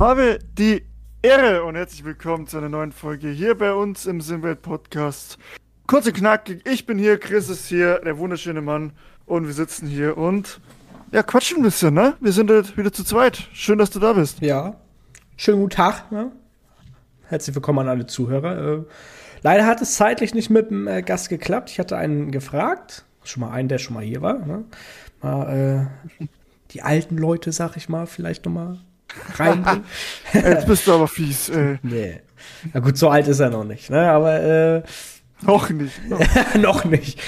habe 0.00 0.38
die 0.56 0.84
Ehre 1.22 1.64
und 1.64 1.74
herzlich 1.74 2.04
willkommen 2.04 2.46
zu 2.46 2.56
einer 2.56 2.68
neuen 2.68 2.92
Folge 2.92 3.30
hier 3.30 3.58
bei 3.58 3.72
uns 3.72 4.06
im 4.06 4.20
Simwelt 4.20 4.62
Podcast. 4.62 5.38
Kurz 5.88 6.06
und 6.06 6.12
knackig, 6.12 6.64
ich 6.68 6.86
bin 6.86 6.98
hier, 6.98 7.18
Chris 7.18 7.48
ist 7.48 7.66
hier, 7.66 7.98
der 7.98 8.16
wunderschöne 8.16 8.60
Mann 8.60 8.92
und 9.26 9.48
wir 9.48 9.54
sitzen 9.54 9.88
hier 9.88 10.16
und 10.16 10.60
ja, 11.10 11.24
quatschen 11.24 11.56
ein 11.56 11.62
bisschen, 11.64 11.94
ne? 11.94 12.14
Wir 12.20 12.30
sind 12.30 12.48
halt 12.48 12.76
wieder 12.76 12.92
zu 12.92 13.02
zweit. 13.02 13.48
Schön, 13.52 13.78
dass 13.78 13.90
du 13.90 13.98
da 13.98 14.12
bist. 14.12 14.40
Ja. 14.40 14.76
Schönen 15.36 15.62
guten 15.62 15.74
Tag. 15.74 16.12
Ne? 16.12 16.30
Herzlich 17.24 17.56
willkommen 17.56 17.80
an 17.80 17.88
alle 17.88 18.06
Zuhörer. 18.06 18.74
Äh, 18.74 18.82
leider 19.42 19.66
hat 19.66 19.82
es 19.82 19.96
zeitlich 19.96 20.32
nicht 20.32 20.48
mit 20.48 20.70
dem 20.70 20.86
äh, 20.86 21.02
Gast 21.02 21.28
geklappt. 21.28 21.70
Ich 21.70 21.80
hatte 21.80 21.96
einen 21.96 22.30
gefragt, 22.30 23.04
schon 23.24 23.40
mal 23.40 23.50
einen, 23.50 23.68
der 23.68 23.78
schon 23.78 23.94
mal 23.94 24.04
hier 24.04 24.22
war. 24.22 24.46
Ne? 24.46 24.62
Mal 25.22 25.90
äh, 26.20 26.26
die 26.70 26.82
alten 26.82 27.18
Leute, 27.18 27.50
sag 27.50 27.76
ich 27.76 27.88
mal, 27.88 28.06
vielleicht 28.06 28.44
noch 28.44 28.52
mal 28.52 28.78
reinbringen. 29.34 29.84
Jetzt 30.32 30.66
bist 30.66 30.86
du 30.86 30.94
aber 30.94 31.08
fies. 31.08 31.48
Äh. 31.48 31.78
nee. 31.82 32.20
Na 32.72 32.80
gut, 32.80 32.96
so 32.96 33.08
alt 33.08 33.28
ist 33.28 33.40
er 33.40 33.50
noch 33.50 33.64
nicht, 33.64 33.90
ne? 33.90 34.10
Aber 34.10 34.40
äh, 34.40 34.82
noch 35.42 35.70
nicht. 35.70 36.08
Noch, 36.08 36.54
noch 36.54 36.84
nicht. 36.84 37.20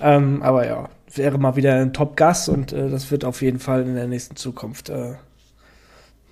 Ähm, 0.00 0.42
aber 0.42 0.66
ja, 0.66 0.88
wäre 1.14 1.38
mal 1.38 1.56
wieder 1.56 1.74
ein 1.74 1.92
Top-Gast 1.92 2.48
und 2.48 2.72
äh, 2.72 2.88
das 2.88 3.10
wird 3.10 3.24
auf 3.24 3.42
jeden 3.42 3.58
Fall 3.58 3.82
in 3.82 3.94
der 3.94 4.06
nächsten 4.06 4.36
Zukunft 4.36 4.88
äh, 4.88 5.14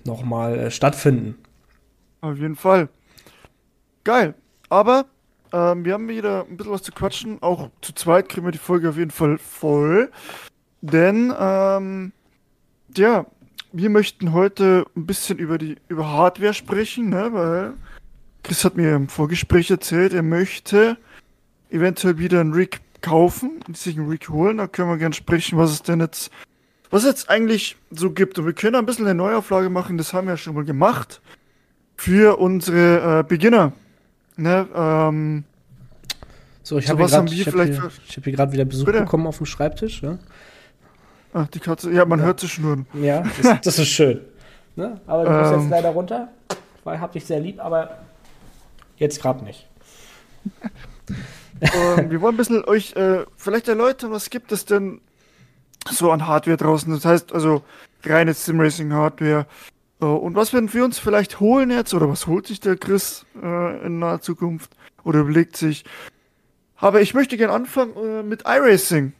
nochmal 0.03 0.57
äh, 0.57 0.71
stattfinden. 0.71 1.35
Auf 2.21 2.37
jeden 2.37 2.55
Fall. 2.55 2.89
Geil. 4.03 4.33
Aber 4.69 5.05
ähm, 5.53 5.85
wir 5.85 5.93
haben 5.93 6.07
wieder 6.07 6.45
ein 6.49 6.57
bisschen 6.57 6.73
was 6.73 6.83
zu 6.83 6.91
quatschen. 6.91 7.41
Auch 7.41 7.69
zu 7.81 7.93
zweit 7.93 8.29
kriegen 8.29 8.45
wir 8.45 8.51
die 8.51 8.57
Folge 8.57 8.89
auf 8.89 8.97
jeden 8.97 9.11
Fall 9.11 9.37
voll. 9.37 10.11
Denn, 10.81 11.33
ähm, 11.37 12.13
ja, 12.95 13.25
wir 13.73 13.89
möchten 13.89 14.33
heute 14.33 14.85
ein 14.95 15.05
bisschen 15.05 15.37
über 15.37 15.57
die 15.57 15.77
über 15.87 16.09
Hardware 16.09 16.53
sprechen, 16.53 17.09
ne? 17.09 17.29
weil 17.31 17.73
Chris 18.43 18.65
hat 18.65 18.75
mir 18.75 18.95
im 18.95 19.07
Vorgespräch 19.07 19.71
erzählt, 19.71 20.13
er 20.13 20.23
möchte 20.23 20.97
eventuell 21.69 22.17
wieder 22.17 22.41
einen 22.41 22.53
Rig 22.53 22.81
kaufen, 23.01 23.59
sich 23.73 23.97
einen 23.97 24.09
Rig 24.09 24.29
holen. 24.29 24.57
Da 24.57 24.67
können 24.67 24.89
wir 24.89 24.97
gerne 24.97 25.15
sprechen, 25.15 25.57
was 25.57 25.71
es 25.71 25.83
denn 25.83 25.99
jetzt, 25.99 26.31
was 26.89 27.03
es 27.03 27.09
jetzt 27.09 27.29
eigentlich 27.29 27.77
so 27.91 28.11
gibt. 28.11 28.37
Und 28.39 28.45
wir 28.45 28.53
können 28.53 28.75
ein 28.75 28.85
bisschen 28.85 29.05
eine 29.05 29.15
Neuauflage 29.15 29.69
machen, 29.69 29.97
das 29.97 30.13
haben 30.13 30.27
wir 30.27 30.33
ja 30.33 30.37
schon 30.37 30.55
mal 30.55 30.65
gemacht. 30.65 31.21
Für 31.95 32.39
unsere 32.39 33.19
äh, 33.19 33.23
Beginner. 33.23 33.73
Ne, 34.37 34.67
ähm, 34.73 35.43
so, 36.63 36.77
ich 36.77 36.89
habe 36.89 37.03
hab 37.03 37.29
hier, 37.29 37.45
hab 37.45 38.23
hier 38.23 38.33
gerade 38.33 38.51
wieder 38.51 38.65
Besuch 38.65 38.85
Bitte? 38.85 39.01
bekommen 39.01 39.27
auf 39.27 39.37
dem 39.37 39.45
Schreibtisch. 39.45 40.01
Ja? 40.01 40.17
Ach, 41.33 41.47
die 41.47 41.59
Katze. 41.59 41.91
Ja, 41.91 42.05
man 42.05 42.19
ja. 42.19 42.25
hört 42.25 42.39
sie 42.39 42.47
schnurren. 42.47 42.85
Ja, 42.93 43.23
das, 43.41 43.61
das 43.61 43.79
ist 43.79 43.87
schön. 43.87 44.21
Ne? 44.75 44.99
Aber 45.07 45.25
du 45.25 45.31
musst 45.31 45.51
ähm, 45.51 45.61
jetzt 45.61 45.69
leider 45.69 45.89
runter, 45.89 46.29
weil 46.83 46.99
hab 46.99 47.11
dich 47.11 47.25
sehr 47.25 47.39
lieb, 47.39 47.63
aber 47.63 47.99
jetzt 48.97 49.21
gerade 49.21 49.43
nicht. 49.43 49.67
ähm, 51.61 52.09
wir 52.09 52.21
wollen 52.21 52.35
ein 52.35 52.37
bisschen 52.37 52.63
euch 52.65 52.95
äh, 52.95 53.25
vielleicht 53.35 53.67
erläutern, 53.67 54.11
was 54.11 54.29
gibt 54.29 54.51
es 54.51 54.65
denn 54.65 55.01
so 55.89 56.11
an 56.11 56.27
Hardware 56.27 56.57
draußen. 56.57 56.91
Das 56.93 57.05
heißt 57.05 57.33
also 57.33 57.63
reine 58.03 58.33
Sim-Racing-Hardware. 58.33 59.45
Äh, 60.01 60.05
und 60.05 60.35
was 60.35 60.53
werden 60.53 60.73
wir 60.73 60.83
uns 60.83 60.99
vielleicht 60.99 61.39
holen 61.39 61.71
jetzt, 61.71 61.93
oder 61.93 62.09
was 62.09 62.27
holt 62.27 62.47
sich 62.47 62.59
der 62.59 62.77
Chris 62.77 63.25
äh, 63.41 63.85
in 63.85 63.99
naher 63.99 64.21
Zukunft 64.21 64.71
oder 65.03 65.19
überlegt 65.19 65.57
sich. 65.57 65.83
Aber 66.77 67.01
ich 67.01 67.13
möchte 67.13 67.37
gerne 67.37 67.53
anfangen 67.53 67.93
äh, 67.95 68.23
mit 68.23 68.43
iRacing. 68.45 69.13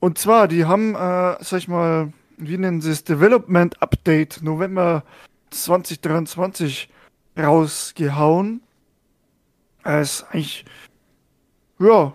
Und 0.00 0.18
zwar, 0.18 0.48
die 0.48 0.64
haben, 0.64 0.94
äh, 0.94 1.36
sag 1.40 1.58
ich 1.58 1.68
mal, 1.68 2.12
wie 2.36 2.58
nennen 2.58 2.80
sie 2.80 2.90
es, 2.90 3.04
Development 3.04 3.80
Update 3.82 4.42
November 4.42 5.04
2023 5.50 6.88
rausgehauen. 7.38 8.62
Es 9.84 10.20
ist 10.20 10.26
eigentlich, 10.30 10.64
ja, 11.78 12.14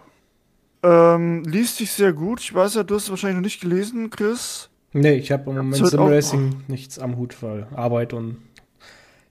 ähm, 0.83 1.43
liest 1.43 1.77
sich 1.77 1.91
sehr 1.91 2.13
gut. 2.13 2.41
Ich 2.41 2.53
weiß 2.53 2.75
ja, 2.75 2.83
du 2.83 2.95
hast 2.95 3.03
es 3.03 3.09
wahrscheinlich 3.09 3.37
noch 3.37 3.43
nicht 3.43 3.61
gelesen, 3.61 4.09
Chris. 4.09 4.69
Nee, 4.93 5.13
ich 5.13 5.31
habe 5.31 5.49
im 5.49 5.57
Moment 5.57 5.87
Simracing 5.87 6.63
nichts 6.67 6.99
am 6.99 7.15
Hut, 7.17 7.41
weil 7.41 7.67
Arbeit 7.75 8.13
und 8.13 8.37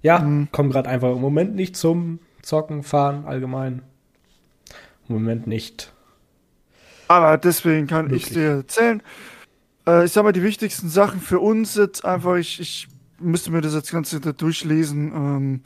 ja, 0.01 0.21
mhm. 0.21 0.49
komme 0.53 0.71
gerade 0.71 0.89
einfach 0.89 1.13
im 1.13 1.21
Moment 1.21 1.55
nicht 1.55 1.77
zum 1.77 2.21
Zocken, 2.43 2.83
Fahren 2.83 3.27
allgemein. 3.27 3.83
Im 5.09 5.17
Moment 5.17 5.47
nicht. 5.47 5.93
Aber 7.11 7.39
deswegen 7.39 7.89
kann 7.89 8.05
Wirklich? 8.05 8.29
ich 8.29 8.35
dir 8.35 8.51
erzählen. 8.59 9.03
Äh, 9.85 10.05
ich 10.05 10.13
sag 10.13 10.23
mal, 10.23 10.31
die 10.31 10.45
wichtigsten 10.45 10.89
Sachen 10.89 11.21
für 11.21 11.41
uns 11.41 11.75
jetzt 11.75 12.05
einfach, 12.05 12.37
ich, 12.37 12.61
ich 12.61 12.87
müsste 13.19 13.51
mir 13.51 13.61
das 13.61 13.75
jetzt 13.75 13.91
Ganze 13.91 14.21
da 14.21 14.31
durchlesen. 14.31 15.13
Ähm, 15.13 15.61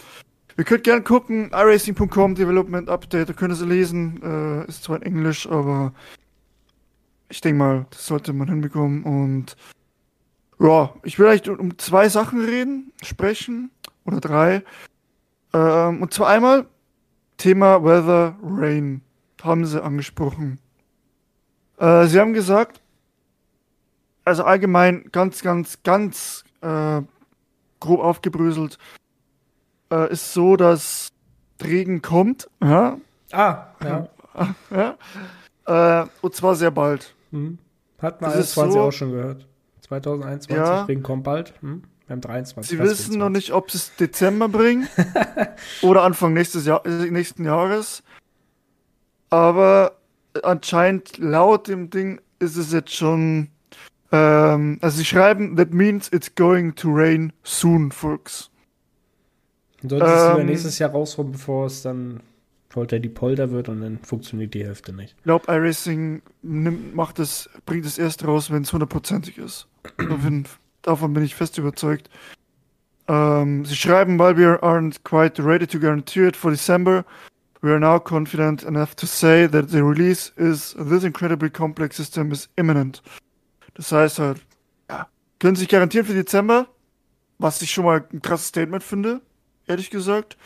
ihr 0.57 0.65
könnt 0.65 0.85
gerne 0.85 1.03
gucken, 1.03 1.51
iRacing.com 1.53 2.35
Development 2.35 2.89
Update, 2.89 3.29
da 3.29 3.35
könnt 3.35 3.53
ihr 3.53 3.57
sie 3.57 3.67
lesen. 3.67 4.23
Äh, 4.23 4.69
ist 4.71 4.85
zwar 4.85 4.97
in 4.97 5.03
Englisch, 5.03 5.47
aber 5.47 5.93
ich 7.29 7.43
denke 7.43 7.59
mal, 7.59 7.87
das 7.91 8.07
sollte 8.07 8.33
man 8.33 8.49
hinbekommen. 8.49 9.03
Und 9.03 9.55
ja, 10.59 10.95
ich 11.03 11.19
will 11.19 11.27
eigentlich 11.27 11.47
um 11.59 11.77
zwei 11.77 12.09
Sachen 12.09 12.43
reden, 12.43 12.91
sprechen 13.03 13.71
oder 14.07 14.19
drei. 14.19 14.63
Ähm, 15.53 16.01
und 16.01 16.15
zwar 16.15 16.29
einmal 16.29 16.65
Thema 17.37 17.85
Weather, 17.85 18.35
Rain 18.43 19.03
haben 19.43 19.67
sie 19.67 19.85
angesprochen. 19.85 20.59
Äh, 21.79 22.07
sie 22.07 22.21
haben 22.21 22.33
gesagt, 22.33 22.81
also 24.25 24.45
allgemein 24.45 25.05
ganz, 25.13 25.43
ganz, 25.43 25.83
ganz 25.83 26.45
äh, 26.61 27.03
grob 27.81 28.01
aufgebröselt, 28.01 28.79
äh, 29.91 30.13
ist 30.13 30.33
so, 30.33 30.57
dass 30.57 31.09
Regen 31.63 32.03
kommt. 32.03 32.49
Ja? 32.63 32.99
Ah, 33.33 33.67
ja. 33.83 34.09
ja. 35.67 36.03
Äh, 36.03 36.07
und 36.21 36.35
zwar 36.35 36.57
sehr 36.57 36.71
bald. 36.71 37.15
Hm. 37.31 37.59
Hat 38.01 38.21
man 38.21 38.33
20 38.33 38.55
so, 38.55 38.81
auch 38.81 38.93
schon 38.93 39.13
gehört. 39.13 39.47
2021, 39.83 40.57
ja. 40.57 40.85
Regen 40.85 41.03
kommt 41.03 41.25
bald. 41.25 41.55
Hm. 41.61 41.85
Wir 42.07 42.15
haben 42.15 42.21
23. 42.21 42.71
Sie 42.71 42.79
wissen 42.79 43.19
noch 43.19 43.31
nicht, 43.31 43.53
ob 43.53 43.71
sie 43.71 43.79
es 43.79 43.97
Dezember 43.97 44.49
bringen 44.49 44.89
oder 45.83 46.03
Anfang 46.03 46.35
nächstes 46.35 46.67
Jahr, 46.67 46.85
äh, 46.85 47.11
nächsten 47.11 47.45
Jahres. 47.45 48.03
Aber 49.31 49.93
anscheinend 50.43 51.19
laut 51.19 51.69
dem 51.69 51.91
Ding 51.91 52.21
ist 52.39 52.57
es 52.57 52.73
jetzt 52.73 52.95
schon. 52.95 53.49
Ähm, 54.13 54.79
also 54.81 54.99
sie 54.99 55.05
schreiben, 55.05 55.57
that 55.57 55.73
means 55.73 56.09
it's 56.13 56.35
going 56.35 56.75
to 56.75 56.89
rain 56.91 57.33
soon, 57.43 57.91
folks. 57.91 58.51
Sollte 59.83 60.07
es 60.07 60.39
ähm, 60.39 60.47
nächstes 60.47 60.79
Jahr 60.79 60.91
rauskommen, 60.91 61.33
bevor 61.33 61.67
es 61.67 61.83
dann 61.83 62.21
Polter 62.75 62.99
die 62.99 63.09
Polter 63.09 63.51
wird 63.51 63.69
und 63.69 63.83
dann 63.83 63.99
funktioniert 64.03 64.55
die 64.55 64.65
Hälfte 64.65 64.93
nicht. 64.93 65.15
Ich 65.19 65.23
glaube, 65.25 65.45
iRacing 65.47 66.23
nimmt, 66.43 66.95
macht 66.95 67.19
es, 67.19 67.49
bringt 67.67 67.87
es 67.87 67.99
erst 67.99 68.27
raus, 68.27 68.51
wenn 68.51 68.63
es 68.63 68.73
hundertprozentig 68.73 69.39
ist. 69.39 69.69
Davon 70.83 71.15
bin 71.15 71.23
ich 71.23 71.35
fest 71.35 71.57
überzeugt. 71.57 72.11
Ähm, 73.07 73.65
sie 73.65 73.77
schreiben, 73.77 74.19
while 74.19 74.37
we 74.37 74.45
aren't 74.45 75.05
quite 75.05 75.43
ready 75.43 75.67
to 75.67 75.79
guarantee 75.79 76.27
it 76.27 76.37
for 76.37 76.51
December, 76.51 77.05
we 77.65 77.71
are 77.71 77.81
now 77.81 77.99
confident 77.99 78.63
enough 78.63 78.95
to 78.95 79.07
say 79.07 79.47
that 79.47 79.71
the 79.71 79.83
release 79.83 80.31
is 80.37 80.75
this 80.79 81.03
incredibly 81.03 81.49
complex 81.49 81.97
system 81.97 82.31
is 82.31 82.47
imminent. 82.57 83.01
Das 83.73 83.91
heißt 83.91 84.19
halt, 84.19 84.45
ja, 84.91 85.09
können 85.39 85.57
sich 85.57 85.69
garantieren 85.69 86.07
für 86.07 86.13
Dezember, 86.13 86.69
was 87.39 87.63
ich 87.63 87.71
schon 87.71 87.87
mal 87.87 88.05
ein 88.13 88.21
krasses 88.21 88.49
Statement 88.49 88.85
finde, 88.85 89.23
ehrlich 89.67 89.89
gesagt. 89.89 90.37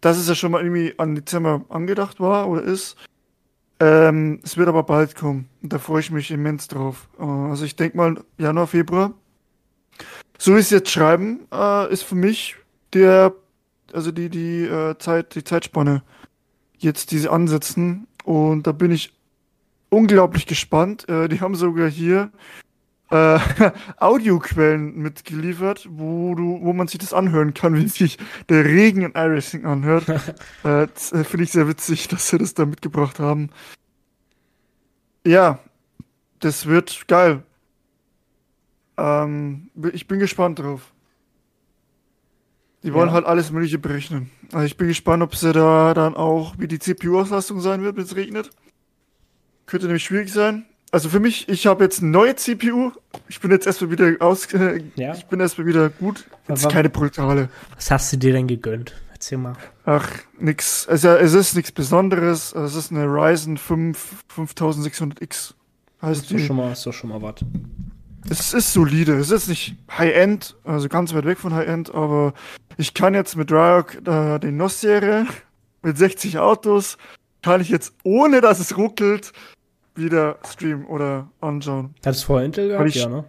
Dass 0.00 0.18
es 0.18 0.28
ja 0.28 0.34
schon 0.34 0.50
mal 0.50 0.60
irgendwie 0.60 0.92
an 0.98 1.14
Dezember 1.14 1.64
angedacht 1.68 2.18
war 2.18 2.48
oder 2.48 2.62
ist. 2.62 2.96
Ähm, 3.78 4.40
es 4.42 4.56
wird 4.56 4.68
aber 4.68 4.82
bald 4.82 5.14
kommen. 5.14 5.48
Und 5.62 5.72
da 5.72 5.78
freue 5.78 6.00
ich 6.00 6.10
mich 6.10 6.30
immens 6.32 6.66
drauf. 6.66 7.08
Äh, 7.18 7.22
also 7.22 7.64
ich 7.64 7.76
denke 7.76 7.96
mal 7.96 8.24
Januar, 8.38 8.66
Februar. 8.66 9.14
So 10.36 10.56
wie 10.56 10.60
es 10.60 10.70
jetzt 10.70 10.90
schreiben, 10.90 11.46
äh, 11.52 11.92
ist 11.92 12.02
für 12.02 12.16
mich 12.16 12.56
der, 12.92 13.34
also 13.92 14.10
die, 14.10 14.28
die 14.30 14.64
äh, 14.64 14.98
Zeit, 14.98 15.34
die 15.34 15.44
Zeitspanne 15.44 16.02
jetzt 16.78 17.10
diese 17.10 17.30
ansetzen. 17.30 18.06
Und 18.24 18.66
da 18.66 18.72
bin 18.72 18.90
ich 18.90 19.12
unglaublich 19.88 20.46
gespannt. 20.46 21.08
Äh, 21.08 21.28
die 21.28 21.40
haben 21.40 21.54
sogar 21.54 21.88
hier 21.88 22.30
äh, 23.10 23.38
Audioquellen 23.98 24.96
mitgeliefert, 24.96 25.88
wo 25.90 26.34
du, 26.34 26.60
wo 26.62 26.72
man 26.72 26.88
sich 26.88 26.98
das 26.98 27.12
anhören 27.12 27.54
kann, 27.54 27.76
wie 27.76 27.88
sich 27.88 28.18
der 28.48 28.64
Regen 28.64 29.02
in 29.02 29.12
iRacing 29.12 29.64
anhört. 29.64 30.08
äh, 30.64 30.84
äh, 30.84 30.88
Finde 30.88 31.44
ich 31.44 31.52
sehr 31.52 31.68
witzig, 31.68 32.08
dass 32.08 32.28
sie 32.28 32.38
das 32.38 32.54
da 32.54 32.66
mitgebracht 32.66 33.18
haben. 33.18 33.50
Ja, 35.24 35.58
das 36.40 36.66
wird 36.66 37.08
geil. 37.08 37.42
Ähm, 38.96 39.70
ich 39.92 40.06
bin 40.06 40.18
gespannt 40.18 40.58
drauf. 40.58 40.92
Die 42.86 42.94
wollen 42.94 43.08
ja. 43.08 43.14
halt 43.14 43.26
alles 43.26 43.50
Mögliche 43.50 43.78
berechnen. 43.78 44.30
Also 44.52 44.64
ich 44.64 44.76
bin 44.76 44.88
gespannt, 44.88 45.22
ob 45.22 45.34
sie 45.36 45.52
da 45.52 45.92
dann 45.92 46.14
auch, 46.14 46.54
wie 46.58 46.68
die 46.68 46.78
CPU-Auslastung 46.78 47.60
sein 47.60 47.82
wird, 47.82 47.96
wenn 47.96 48.04
es 48.04 48.16
regnet. 48.16 48.50
Könnte 49.66 49.86
nämlich 49.86 50.04
schwierig 50.04 50.32
sein. 50.32 50.64
also 50.92 51.08
für 51.08 51.18
mich, 51.20 51.48
ich 51.48 51.66
habe 51.66 51.82
jetzt 51.84 52.00
eine 52.00 52.10
neue 52.12 52.36
CPU. 52.36 52.92
Ich 53.28 53.40
bin 53.40 53.50
jetzt 53.50 53.66
erstmal 53.66 53.90
wieder 53.90 54.14
aus. 54.20 54.46
Äh, 54.54 54.82
Ja. 54.94 55.14
Ich 55.14 55.26
bin 55.26 55.40
erstmal 55.40 55.66
wieder 55.66 55.90
gut. 55.90 56.24
Jetzt 56.48 56.64
Aber- 56.64 56.72
keine 56.72 56.88
brutale. 56.88 57.48
Was 57.74 57.90
hast 57.90 58.12
du 58.12 58.16
dir 58.16 58.32
denn 58.32 58.46
gegönnt? 58.46 58.94
Erzähl 59.12 59.38
mal. 59.38 59.54
Ach, 59.84 60.08
nix. 60.38 60.86
Also, 60.86 61.08
es 61.08 61.32
ist 61.34 61.56
nichts 61.56 61.72
Besonderes. 61.72 62.54
Es 62.54 62.74
ist 62.76 62.92
eine 62.92 63.04
Ryzen 63.06 63.56
5 63.56 64.24
5600X. 64.32 65.54
Heißt 66.02 66.22
Ist 66.22 66.30
die. 66.30 66.38
schon 66.46 66.56
mal, 66.56 66.72
ist 66.72 66.86
doch 66.86 66.92
schon 66.92 67.10
mal 67.10 67.20
was. 67.22 67.36
Es 68.28 68.54
ist 68.54 68.72
solide. 68.72 69.14
Es 69.18 69.30
ist 69.30 69.48
nicht 69.48 69.74
High-End, 69.96 70.56
also 70.64 70.88
ganz 70.88 71.14
weit 71.14 71.24
weg 71.24 71.38
von 71.38 71.54
High-End, 71.54 71.94
aber 71.94 72.34
ich 72.76 72.94
kann 72.94 73.14
jetzt 73.14 73.36
mit 73.36 73.50
Ryok 73.52 74.06
äh, 74.06 74.38
den 74.38 74.56
NOS-Serie 74.56 75.26
mit 75.82 75.96
60 75.98 76.38
Autos, 76.38 76.98
kann 77.42 77.60
ich 77.60 77.68
jetzt, 77.68 77.94
ohne 78.02 78.40
dass 78.40 78.58
es 78.58 78.76
ruckelt, 78.76 79.32
wieder 79.94 80.38
streamen 80.46 80.84
oder 80.86 81.28
anschauen. 81.40 81.94
Hattest 82.04 82.24
du 82.24 82.26
vorher 82.26 82.46
Intel 82.46 82.68
gehabt? 82.68 82.88
ich- 82.88 82.94
ja, 82.96 83.08
ne? 83.08 83.24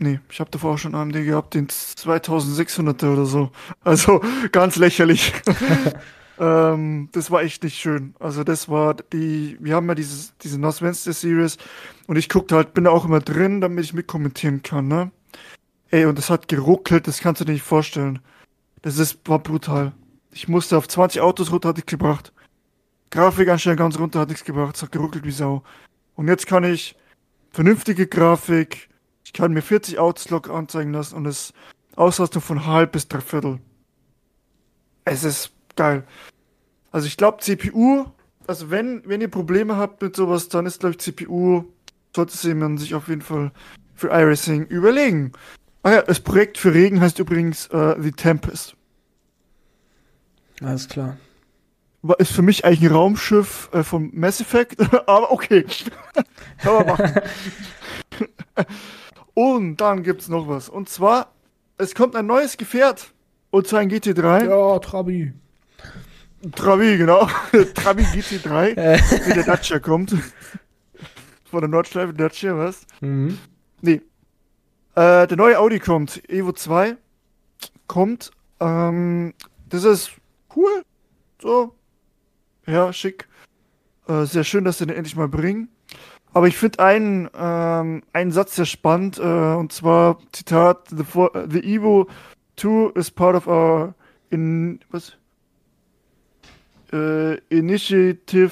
Nee, 0.00 0.20
ich 0.30 0.38
habe 0.38 0.48
davor 0.52 0.74
auch 0.74 0.78
schon 0.78 0.94
AMD 0.94 1.14
gehabt, 1.24 1.54
den 1.54 1.66
2600er 1.66 3.12
oder 3.12 3.26
so. 3.26 3.50
Also 3.82 4.20
ganz 4.52 4.76
lächerlich. 4.76 5.32
ähm, 6.38 7.08
das 7.10 7.32
war 7.32 7.42
echt 7.42 7.64
nicht 7.64 7.78
schön. 7.80 8.14
Also 8.20 8.44
das 8.44 8.68
war 8.68 8.94
die, 8.94 9.56
wir 9.60 9.74
haben 9.74 9.88
ja 9.88 9.96
dieses, 9.96 10.36
diese 10.38 10.60
NOS 10.60 10.82
Wednesday 10.82 11.12
Series 11.12 11.58
und 12.06 12.14
ich 12.16 12.28
guckte 12.28 12.54
halt, 12.54 12.74
bin 12.74 12.84
da 12.84 12.90
auch 12.90 13.04
immer 13.06 13.18
drin, 13.18 13.60
damit 13.60 13.84
ich 13.84 13.92
mitkommentieren 13.92 14.62
kann, 14.62 14.86
ne? 14.86 15.10
Ey, 15.90 16.04
und 16.04 16.18
das 16.18 16.28
hat 16.28 16.48
geruckelt, 16.48 17.06
das 17.06 17.20
kannst 17.20 17.40
du 17.40 17.44
dir 17.44 17.52
nicht 17.52 17.62
vorstellen. 17.62 18.20
Das 18.82 18.98
ist, 18.98 19.26
war 19.28 19.38
brutal. 19.38 19.92
Ich 20.32 20.48
musste 20.48 20.76
auf 20.76 20.86
20 20.86 21.20
Autos 21.20 21.50
runter, 21.50 21.70
hat 21.70 21.76
nichts 21.76 21.90
gebracht. 21.90 22.32
Grafik 23.10 23.48
anstellen 23.48 23.76
ganz 23.76 23.98
runter, 23.98 24.20
hat 24.20 24.28
nichts 24.28 24.44
gebracht, 24.44 24.76
es 24.76 24.82
hat 24.82 24.92
geruckelt 24.92 25.24
wie 25.24 25.30
Sau. 25.30 25.62
Und 26.14 26.28
jetzt 26.28 26.46
kann 26.46 26.64
ich 26.64 26.94
vernünftige 27.50 28.06
Grafik, 28.06 28.88
ich 29.24 29.32
kann 29.32 29.52
mir 29.52 29.62
40 29.62 29.98
Autos 29.98 30.28
locker 30.30 30.54
anzeigen 30.54 30.92
lassen 30.92 31.16
und 31.16 31.26
es 31.26 31.52
Auslastung 31.96 32.42
von 32.42 32.66
halb 32.66 32.92
bis 32.92 33.08
dreiviertel. 33.08 33.58
Es 35.04 35.24
ist 35.24 35.52
geil. 35.74 36.04
Also 36.92 37.06
ich 37.06 37.16
glaube 37.16 37.38
CPU, 37.38 38.04
also 38.46 38.70
wenn, 38.70 39.02
wenn 39.06 39.20
ihr 39.20 39.28
Probleme 39.28 39.76
habt 39.76 40.02
mit 40.02 40.14
sowas, 40.14 40.48
dann 40.48 40.66
ist 40.66 40.80
glaube 40.80 40.92
ich 40.94 41.00
CPU, 41.00 41.64
sollte 42.14 42.54
man 42.54 42.78
sich 42.78 42.94
auf 42.94 43.08
jeden 43.08 43.22
Fall 43.22 43.52
für 43.94 44.08
iRacing 44.08 44.66
überlegen. 44.66 45.32
Ah 45.82 45.92
ja, 45.92 46.02
das 46.02 46.20
Projekt 46.20 46.58
für 46.58 46.74
Regen 46.74 47.00
heißt 47.00 47.18
übrigens 47.18 47.66
äh, 47.68 47.94
The 48.00 48.12
Tempest. 48.12 48.74
Alles 50.60 50.88
klar. 50.88 51.16
War- 52.02 52.18
Ist 52.20 52.32
für 52.32 52.42
mich 52.42 52.64
eigentlich 52.64 52.82
ein 52.90 52.94
Raumschiff 52.94 53.68
äh, 53.72 53.82
vom 53.82 54.10
Mass 54.12 54.40
Effect, 54.40 54.76
aber 55.08 55.30
okay. 55.30 55.64
Kann 56.58 56.74
man 56.74 56.86
machen. 56.86 57.12
Und 59.34 59.76
dann 59.80 60.02
gibt's 60.02 60.28
noch 60.28 60.48
was. 60.48 60.68
Und 60.68 60.88
zwar, 60.88 61.32
es 61.76 61.94
kommt 61.94 62.16
ein 62.16 62.26
neues 62.26 62.56
Gefährt. 62.56 63.12
Und 63.50 63.66
zwar 63.68 63.80
ein 63.80 63.90
GT3. 63.90 64.46
Ja, 64.48 64.78
Trabi. 64.80 65.32
Trabi, 66.54 66.98
genau. 66.98 67.28
Trabi 67.74 68.02
GT3, 68.02 68.76
Äh. 68.76 68.98
wie 69.26 69.32
der 69.34 69.44
Dacia 69.44 69.78
kommt. 69.78 70.14
Von 71.50 71.60
der 71.60 71.68
Nordschleife 71.68 72.12
Dacia, 72.12 72.56
was? 72.56 72.80
Mhm. 73.00 73.38
Nee. 73.80 74.02
Äh, 74.98 75.28
der 75.28 75.36
neue 75.36 75.60
Audi 75.60 75.78
kommt. 75.78 76.28
Evo 76.28 76.50
2 76.50 76.96
kommt. 77.86 78.32
Ähm, 78.58 79.32
das 79.68 79.84
ist 79.84 80.10
cool. 80.56 80.82
So. 81.40 81.72
Ja, 82.66 82.92
schick. 82.92 83.28
Äh, 84.08 84.24
sehr 84.24 84.42
schön, 84.42 84.64
dass 84.64 84.78
sie 84.78 84.86
den 84.86 84.96
endlich 84.96 85.14
mal 85.14 85.28
bringen. 85.28 85.68
Aber 86.34 86.48
ich 86.48 86.56
finde 86.56 86.80
einen, 86.80 87.30
ähm, 87.32 88.02
einen 88.12 88.32
Satz 88.32 88.56
sehr 88.56 88.66
spannend. 88.66 89.20
Äh, 89.20 89.22
und 89.22 89.72
zwar, 89.72 90.18
Zitat, 90.32 90.88
the, 90.88 91.04
for, 91.04 91.30
the 91.48 91.60
Evo 91.60 92.08
2 92.56 92.90
is 92.96 93.08
part 93.08 93.36
of 93.36 93.46
our 93.46 93.94
in, 94.30 94.80
was? 94.90 95.16
Äh, 96.92 97.36
initiative 97.50 98.50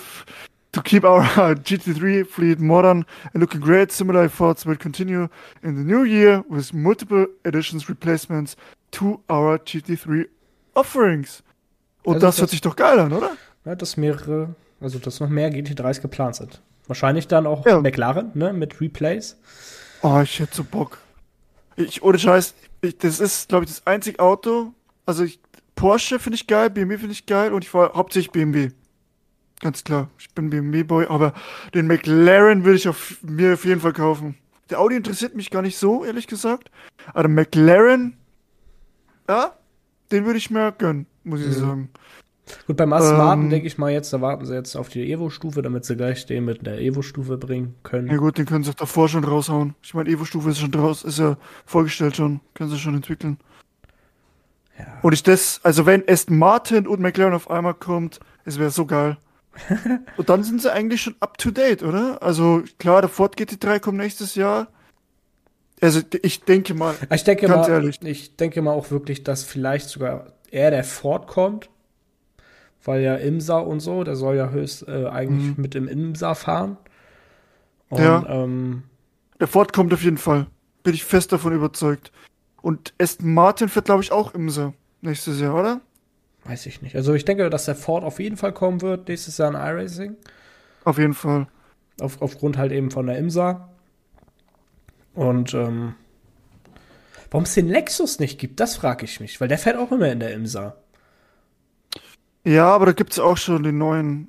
to 0.76 0.82
keep 0.82 1.04
our 1.04 1.22
GT3 1.54 2.24
fleet 2.26 2.60
modern 2.60 3.04
and 3.32 3.40
looking 3.42 3.60
great. 3.60 3.90
Similar 3.92 4.24
efforts 4.24 4.64
will 4.66 4.76
continue 4.76 5.28
in 5.62 5.76
the 5.76 5.82
new 5.82 6.04
year 6.04 6.44
with 6.48 6.72
multiple 6.72 7.26
additions, 7.44 7.88
replacements 7.88 8.56
to 8.92 9.20
our 9.30 9.58
GT3 9.58 10.26
offerings. 10.74 11.42
Und 12.04 12.14
Also 12.16 12.26
das, 12.26 12.34
das- 12.36 12.42
hört 12.42 12.50
sich 12.50 12.60
doch 12.60 12.76
geil 12.76 12.98
an, 12.98 13.12
oder? 13.12 13.36
Ja, 13.64 13.74
dass 13.74 13.96
mehrere, 13.96 14.54
also 14.80 14.98
dass 14.98 15.18
noch 15.20 15.28
mehr 15.28 15.50
GT3s 15.50 16.00
geplant 16.00 16.36
sind. 16.36 16.60
Wahrscheinlich 16.86 17.26
dann 17.26 17.46
auch 17.46 17.66
Ja. 17.66 17.80
McLaren, 17.80 18.30
ne, 18.34 18.52
mit 18.52 18.80
Replays. 18.80 19.36
Oh, 20.02 20.20
ich 20.22 20.38
hätte 20.38 20.54
so 20.54 20.62
Bock. 20.64 20.98
Ich, 21.74 22.00
ohne 22.02 22.18
Scheiß, 22.18 22.54
ich, 22.82 22.96
das 22.98 23.18
ist, 23.18 23.48
glaube 23.48 23.64
ich, 23.64 23.70
das 23.72 23.86
einzige 23.86 24.20
Auto. 24.20 24.72
Also 25.04 25.24
ich, 25.24 25.40
Porsche 25.74 26.18
finde 26.20 26.36
ich 26.36 26.46
geil, 26.46 26.70
BMW 26.70 26.96
finde 26.98 27.12
ich 27.12 27.26
geil 27.26 27.52
und 27.52 27.64
ich 27.64 27.74
war 27.74 27.92
hauptsächlich 27.94 28.30
BMW. 28.30 28.70
Ganz 29.60 29.84
klar, 29.84 30.10
ich 30.18 30.30
bin 30.34 30.50
BMW-Boy, 30.50 31.06
aber 31.08 31.32
den 31.74 31.86
McLaren 31.86 32.64
würde 32.64 32.76
ich 32.76 32.88
auf, 32.88 33.16
mir 33.22 33.54
auf 33.54 33.64
jeden 33.64 33.80
Fall 33.80 33.92
kaufen. 33.94 34.36
Der 34.68 34.80
Audi 34.80 34.96
interessiert 34.96 35.34
mich 35.34 35.50
gar 35.50 35.62
nicht 35.62 35.78
so, 35.78 36.04
ehrlich 36.04 36.26
gesagt. 36.26 36.70
Aber 37.12 37.22
der 37.22 37.30
McLaren, 37.30 38.16
ja, 39.28 39.52
den 40.10 40.24
würde 40.26 40.38
ich 40.38 40.50
mir 40.50 40.72
gönnen, 40.72 41.06
muss 41.24 41.40
ich 41.40 41.46
Mhm. 41.48 41.52
sagen. 41.60 41.88
Gut, 42.66 42.76
beim 42.76 42.92
Aston 42.92 43.12
Ähm. 43.12 43.18
Martin 43.18 43.50
denke 43.50 43.66
ich 43.66 43.76
mal 43.78 43.90
jetzt, 43.90 44.12
da 44.12 44.20
warten 44.20 44.44
sie 44.44 44.54
jetzt 44.54 44.76
auf 44.76 44.88
die 44.88 45.10
Evo-Stufe, 45.10 45.62
damit 45.62 45.84
sie 45.84 45.96
gleich 45.96 46.26
den 46.26 46.44
mit 46.44 46.64
der 46.64 46.78
Evo-Stufe 46.80 47.38
bringen 47.38 47.74
können. 47.82 48.06
Ja 48.08 48.18
gut, 48.18 48.38
den 48.38 48.46
können 48.46 48.62
sie 48.62 48.70
auch 48.70 48.74
davor 48.74 49.08
schon 49.08 49.24
raushauen. 49.24 49.74
Ich 49.82 49.94
meine, 49.94 50.08
Evo-Stufe 50.10 50.50
ist 50.50 50.60
schon 50.60 50.70
draus, 50.70 51.02
ist 51.02 51.18
ja 51.18 51.36
vorgestellt 51.64 52.14
schon, 52.16 52.40
können 52.54 52.70
sie 52.70 52.78
schon 52.78 52.94
entwickeln. 52.94 53.38
Ja. 54.78 54.86
Und 55.02 55.12
ich 55.12 55.22
das, 55.22 55.60
also 55.64 55.86
wenn 55.86 56.04
Aston 56.08 56.38
Martin 56.38 56.86
und 56.86 57.00
McLaren 57.00 57.34
auf 57.34 57.50
einmal 57.50 57.74
kommt, 57.74 58.20
es 58.44 58.58
wäre 58.58 58.70
so 58.70 58.86
geil. 58.86 59.16
und 60.16 60.28
dann 60.28 60.42
sind 60.44 60.60
sie 60.62 60.72
eigentlich 60.72 61.02
schon 61.02 61.16
up 61.20 61.38
to 61.38 61.50
date, 61.50 61.82
oder? 61.82 62.22
Also 62.22 62.62
klar, 62.78 63.00
der 63.02 63.08
Ford 63.10 63.36
GT3 63.36 63.80
kommt 63.80 63.98
nächstes 63.98 64.34
Jahr. 64.34 64.68
Also 65.80 66.00
ich 66.22 66.42
denke 66.42 66.74
mal, 66.74 66.94
Ich 67.14 67.24
denke 67.24 67.46
Ganz 67.48 67.68
mal, 67.68 67.72
ehrlich. 67.74 68.00
ich 68.02 68.36
denke 68.36 68.62
mal 68.62 68.72
auch 68.72 68.90
wirklich, 68.90 69.24
dass 69.24 69.44
vielleicht 69.44 69.88
sogar 69.88 70.32
eher 70.50 70.70
der 70.70 70.84
Ford 70.84 71.26
kommt, 71.26 71.68
weil 72.84 73.02
ja 73.02 73.16
Imsa 73.16 73.58
und 73.58 73.80
so, 73.80 74.02
der 74.04 74.16
soll 74.16 74.36
ja 74.36 74.50
höchst 74.50 74.88
äh, 74.88 75.06
eigentlich 75.08 75.56
Mhm. 75.56 75.62
mit 75.62 75.74
im 75.74 75.88
Imsa 75.88 76.34
fahren. 76.34 76.78
Und, 77.90 78.00
Ja. 78.02 78.24
ähm, 78.28 78.84
der 79.38 79.48
Ford 79.48 79.72
kommt 79.72 79.92
auf 79.92 80.02
jeden 80.02 80.18
Fall. 80.18 80.46
Bin 80.82 80.94
ich 80.94 81.04
fest 81.04 81.32
davon 81.32 81.52
überzeugt. 81.52 82.10
Und 82.62 82.94
Aston 83.00 83.34
Martin 83.34 83.68
fährt, 83.68 83.84
glaube 83.84 84.02
ich, 84.02 84.12
auch 84.12 84.34
Imse 84.34 84.72
nächstes 85.02 85.40
Jahr, 85.40 85.54
oder? 85.54 85.80
Weiß 86.48 86.66
ich 86.66 86.82
nicht. 86.82 86.96
Also 86.96 87.14
ich 87.14 87.24
denke, 87.24 87.50
dass 87.50 87.64
der 87.66 87.74
Ford 87.74 88.04
auf 88.04 88.18
jeden 88.20 88.36
Fall 88.36 88.52
kommen 88.52 88.80
wird 88.82 89.08
nächstes 89.08 89.38
Jahr 89.38 89.48
in 89.50 89.54
iRacing. 89.56 90.16
Auf 90.84 90.98
jeden 90.98 91.14
Fall. 91.14 91.48
Auf, 92.00 92.20
aufgrund 92.22 92.56
halt 92.58 92.72
eben 92.72 92.90
von 92.90 93.06
der 93.06 93.18
Imsa. 93.18 93.68
Und 95.14 95.54
ähm, 95.54 95.94
warum 97.30 97.44
es 97.44 97.54
den 97.54 97.68
Lexus 97.68 98.18
nicht 98.18 98.38
gibt, 98.38 98.60
das 98.60 98.76
frage 98.76 99.04
ich 99.04 99.20
mich, 99.20 99.40
weil 99.40 99.48
der 99.48 99.58
fährt 99.58 99.78
auch 99.78 99.90
immer 99.92 100.10
in 100.12 100.20
der 100.20 100.34
Imsa. 100.34 100.76
Ja, 102.44 102.68
aber 102.68 102.86
da 102.86 102.92
gibt's 102.92 103.18
auch 103.18 103.36
schon 103.36 103.62
den 103.62 103.78
neuen. 103.78 104.28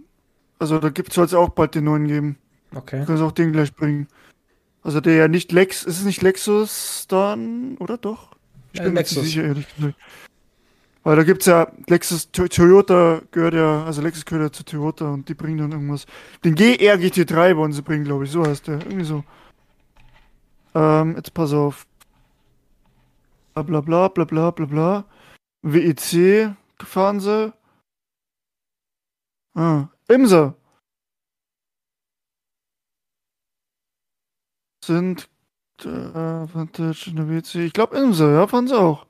Also 0.60 0.80
da 0.80 0.92
soll 1.12 1.26
es 1.26 1.34
auch 1.34 1.50
bald 1.50 1.76
den 1.76 1.84
neuen 1.84 2.08
geben. 2.08 2.38
Okay. 2.74 3.06
Können 3.06 3.18
sie 3.18 3.24
auch 3.24 3.32
den 3.32 3.52
gleich 3.52 3.74
bringen. 3.76 4.08
Also 4.82 5.02
der 5.02 5.16
ja 5.16 5.28
nicht 5.28 5.52
Lex, 5.52 5.84
ist 5.84 6.00
es 6.00 6.06
nicht 6.06 6.22
Lexus 6.22 7.06
dann, 7.10 7.78
oder 7.78 7.98
doch? 7.98 8.32
Ich 8.74 8.80
Ja, 8.80 8.84
bin 8.84 8.94
mir 8.94 9.02
nicht 9.02 9.12
Lexus. 9.12 9.24
sicher, 9.26 9.44
ehrlich 9.44 9.68
gesagt. 9.76 9.96
Weil 11.04 11.16
da 11.16 11.24
gibt's 11.24 11.46
ja, 11.46 11.72
Lexus, 11.88 12.32
To- 12.32 12.48
Toyota 12.48 13.22
gehört 13.32 13.54
ja, 13.54 13.86
also 13.86 14.02
Lexus 14.02 14.26
gehört 14.26 14.44
ja 14.44 14.52
zu 14.52 14.64
Toyota 14.66 15.10
und 15.14 15.30
die 15.30 15.34
bringen 15.36 15.58
dann 15.58 15.72
irgendwas. 15.72 16.06
Den 16.44 16.56
GR 16.56 16.96
GT3 16.96 17.56
wollen 17.56 17.72
sie 17.72 17.82
bringen, 17.82 18.04
glaube 18.04 18.26
ich, 18.26 18.32
so 18.32 18.46
heißt 18.46 18.68
der. 18.68 18.80
Irgendwie 18.86 19.06
so. 19.06 19.24
Ähm, 20.76 21.16
jetzt 21.16 21.34
pass 21.34 21.54
auf. 21.54 21.88
Bla 23.54 23.64
bla 23.64 23.82
bla 23.82 24.08
bla 24.10 24.52
bla 24.52 24.66
bla. 24.66 25.06
WEC 25.64 26.56
fahren 26.84 27.20
sie. 27.20 27.54
Ah, 29.56 29.88
Imser. 30.08 30.56
Sind 34.86 35.28
äh, 35.82 35.88
Vantage 35.88 37.10
in 37.10 37.16
der 37.16 37.30
WC. 37.30 37.66
Ich 37.66 37.74
glaube 37.74 37.98
Imser, 37.98 38.32
ja, 38.32 38.48
fahren 38.48 38.68
sie 38.68 38.78
auch. 38.78 39.07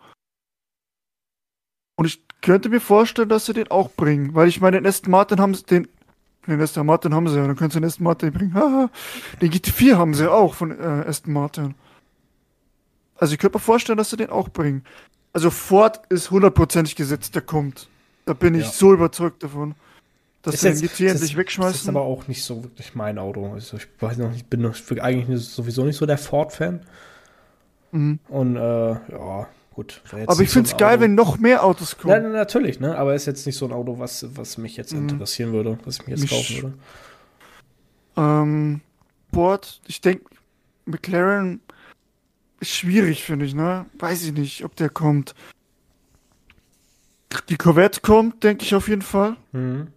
Und 1.98 2.06
ich 2.06 2.22
könnte 2.42 2.70
mir 2.70 2.80
vorstellen, 2.80 3.28
dass 3.30 3.46
sie 3.48 3.54
den 3.54 3.70
auch 3.70 3.90
bringen, 3.92 4.34
weil 4.34 4.48
ich 4.48 4.62
meine, 4.62 4.78
den 4.78 4.86
Aston 4.88 5.12
Martin 5.12 5.40
haben 5.42 5.54
sie 5.54 5.64
den. 5.66 5.88
Den 6.48 6.62
Aston 6.62 6.86
Martin 6.86 7.14
haben 7.14 7.28
sie 7.28 7.36
ja, 7.36 7.46
dann 7.46 7.58
können 7.58 7.72
sie 7.72 7.80
den 7.82 7.86
Aston 7.88 8.06
Martin 8.06 8.32
bringen. 8.32 8.54
Haha. 8.54 8.90
den 9.42 9.52
GT4 9.52 9.98
haben 9.98 10.14
sie 10.14 10.32
auch 10.32 10.54
von 10.54 10.72
äh, 10.72 11.04
Aston 11.06 11.34
Martin. 11.34 11.76
Also 13.18 13.34
ich 13.34 13.40
könnte 13.40 13.58
mir 13.58 13.62
vorstellen, 13.62 13.98
dass 13.98 14.12
sie 14.12 14.16
den 14.18 14.30
auch 14.30 14.48
bringen. 14.48 14.86
Also 15.34 15.50
Ford 15.50 16.00
ist 16.10 16.32
hundertprozentig 16.32 16.96
gesetzt, 16.96 17.36
der 17.36 17.42
kommt. 17.42 17.90
Da 18.26 18.34
bin 18.34 18.56
ich 18.56 18.64
Ja. 18.66 18.72
so 18.72 18.94
überzeugt 18.94 19.44
davon. 19.44 19.76
dass 20.44 20.54
Ist 20.56 20.62
sie 20.62 20.68
den 20.70 20.76
GT 20.82 20.84
das- 20.84 21.00
endlich 21.00 21.14
Das 21.14 21.22
ist 21.32 21.36
wegschmeißen. 21.38 21.90
aber 21.90 22.02
auch 22.06 22.28
nicht 22.30 22.44
so 22.44 22.64
wirklich 22.64 22.96
mein 22.96 23.18
Auto. 23.18 23.52
Also 23.52 23.76
ich 23.76 23.88
weiß 24.00 24.18
noch, 24.18 24.32
ich 24.34 24.46
bin 24.46 24.62
noch, 24.62 24.76
ich 24.76 24.86
bin 24.86 25.02
eigentlich 25.02 25.44
sowieso 25.46 25.84
nicht 25.84 25.98
so 25.98 26.06
der 26.06 26.18
Ford-Fan. 26.18 26.80
Mhm. 27.92 28.20
Und 28.30 28.56
äh, 28.56 28.92
ja, 28.92 29.48
gut. 29.78 30.02
war 30.12 30.20
jetzt 30.20 30.30
Aber 30.30 30.42
ich 30.42 30.50
finde 30.50 30.70
es 30.70 30.76
geil, 30.78 30.94
Auto- 30.96 31.02
wenn 31.04 31.16
noch 31.16 31.38
mehr 31.38 31.64
Autos 31.64 31.98
kommen. 31.98 32.22
na, 32.24 32.30
natürlich, 32.30 32.80
ne? 32.80 32.98
Aber 32.98 33.16
ist 33.16 33.26
jetzt 33.28 33.46
nicht 33.46 33.56
so 33.58 33.66
ein 33.66 33.72
Auto, 33.72 33.98
was, 34.00 34.26
was 34.36 34.58
mich 34.58 34.76
jetzt 34.76 34.92
Mhm. 34.94 35.08
interessieren 35.10 35.54
würde, 35.54 35.78
was 35.86 36.00
ich 36.00 36.08
mir 36.08 36.14
jetzt 36.16 36.22
Mich- 36.22 36.32
kaufen 36.32 36.56
würde. 36.64 36.74
Ähm, 38.18 38.82
Ford, 39.34 39.80
ich 39.88 40.02
denke, 40.02 40.26
McLaren 40.86 41.62
ist 42.60 42.72
schwierig, 42.72 43.24
finde 43.24 43.46
ich, 43.46 43.54
ne? 43.54 43.86
Weiß 44.00 44.24
ich 44.24 44.34
nicht, 44.34 44.66
ob 44.66 44.76
der 44.76 44.90
kommt. 44.90 45.36
Die 47.50 47.58
Corvette 47.58 48.02
kommt, 48.02 48.44
denke 48.44 48.64
ich 48.64 48.74
auf 48.74 48.88
jeden 48.88 49.02
Fall. 49.02 49.36
Mhm. 49.52 49.88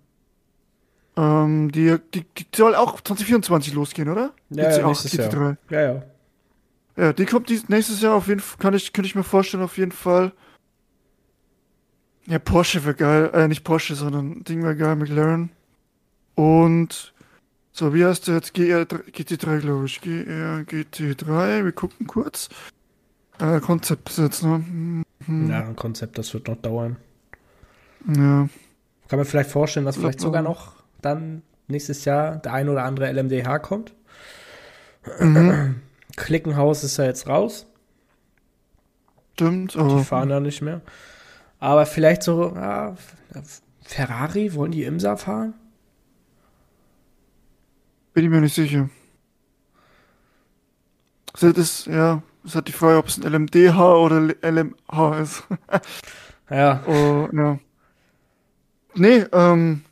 Ähm, 1.17 1.73
die, 1.73 1.97
die, 2.15 2.25
die 2.37 2.47
soll 2.55 2.75
auch 2.75 3.01
2024 3.01 3.73
losgehen, 3.75 4.09
oder? 4.09 4.33
Ja, 4.51 4.65
GT8, 4.69 4.79
ja, 4.81 4.87
nächstes 4.89 5.13
Jahr. 5.15 5.29
GT3. 5.31 5.57
Ja, 5.71 5.81
ja. 5.81 6.03
Ja, 6.97 7.13
die 7.13 7.27
kommt 7.27 7.49
dies, 7.49 7.69
nächstes 7.69 8.03
Jahr 8.03 8.15
auf 8.15 8.29
jeden 8.29 8.41
Fall, 8.41 8.59
kann 8.59 8.75
ich, 8.75 8.93
könnte 8.93 9.07
ich 9.07 9.15
mir 9.15 9.23
vorstellen, 9.25 9.63
auf 9.63 9.79
jeden 9.79 9.93
Fall. 9.93 10.33
Ja, 12.27 12.39
Porsche 12.39 12.85
wäre 12.85 12.95
geil, 12.95 13.31
äh, 13.33 13.49
nicht 13.49 13.65
Porsche, 13.65 13.95
sondern 13.95 14.45
Ding 14.45 14.63
wäre 14.63 14.77
geil, 14.77 14.97
McLaren. 14.97 15.51
Und, 16.35 17.13
so, 17.73 17.95
wie 17.95 18.05
heißt 18.05 18.29
der 18.29 18.37
jetzt? 18.37 18.55
GR, 18.55 18.83
GT3, 18.83 19.59
glaube 19.61 19.87
ich. 19.87 20.01
GR, 20.01 20.61
GT3, 20.67 21.65
wir 21.65 21.73
gucken 21.73 22.07
kurz. 22.07 22.49
Äh, 23.39 23.61
Konzept 23.61 24.05
bis 24.05 24.19
jetzt, 24.19 24.43
ne? 24.43 24.57
Hm, 24.57 25.05
hm, 25.25 25.51
Ja, 25.51 25.61
ein 25.61 25.77
Konzept, 25.77 26.19
das 26.19 26.35
wird 26.35 26.49
noch 26.49 26.57
dauern. 26.57 26.97
ja. 28.07 28.49
Kann 29.09 29.19
man 29.19 29.25
vielleicht 29.27 29.51
vorstellen, 29.51 29.87
dass 29.87 29.97
vielleicht 29.97 30.21
sogar 30.21 30.43
noch 30.43 30.75
dann 31.03 31.43
nächstes 31.67 32.05
Jahr 32.05 32.37
der 32.37 32.53
ein 32.53 32.69
oder 32.69 32.85
andere 32.85 33.11
LMDH 33.11 33.59
kommt. 33.59 33.93
Mhm, 35.19 35.81
Klickenhaus 36.21 36.85
ist 36.85 36.97
ja 36.99 37.05
jetzt 37.05 37.29
raus. 37.29 37.67
stimmt, 39.35 39.75
Die 39.75 40.05
fahren 40.05 40.31
ja 40.31 40.41
nicht 40.41 40.61
mehr. 40.63 40.83
Aber 41.59 41.87
vielleicht 41.87 42.23
so, 42.23 42.55
ja, 42.55 42.95
Ferrari, 43.83 44.55
wollen 44.55 44.73
die 44.73 44.85
Imsa 44.85 45.17
fahren? 45.17 45.55
Bin 48.13 48.25
ich 48.25 48.31
mir 48.31 48.41
nicht 48.41 48.55
sicher. 48.55 48.89
Das 51.33 51.43
ist, 51.43 51.87
ja, 51.87 52.23
das 52.43 52.55
hat 52.55 52.69
die 52.69 52.73
Frage, 52.73 52.99
ob 52.99 53.07
es 53.07 53.17
ein 53.19 53.23
LMDH 53.33 53.95
oder 53.97 54.21
LMH 54.43 55.19
ist. 55.21 55.43
Ja, 56.51 56.83
Oh, 56.85 57.29
ja. 57.33 57.61
Nee, 58.97 59.25
ähm, 59.31 59.85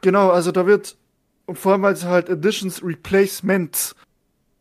genau, 0.00 0.30
also 0.30 0.50
da 0.50 0.66
wird, 0.66 0.96
und 1.46 1.56
vor 1.56 1.70
allem, 1.70 1.82
weil 1.82 1.94
sie 1.94 2.08
halt 2.08 2.28
Additions 2.28 2.82
Replacements 2.82 3.94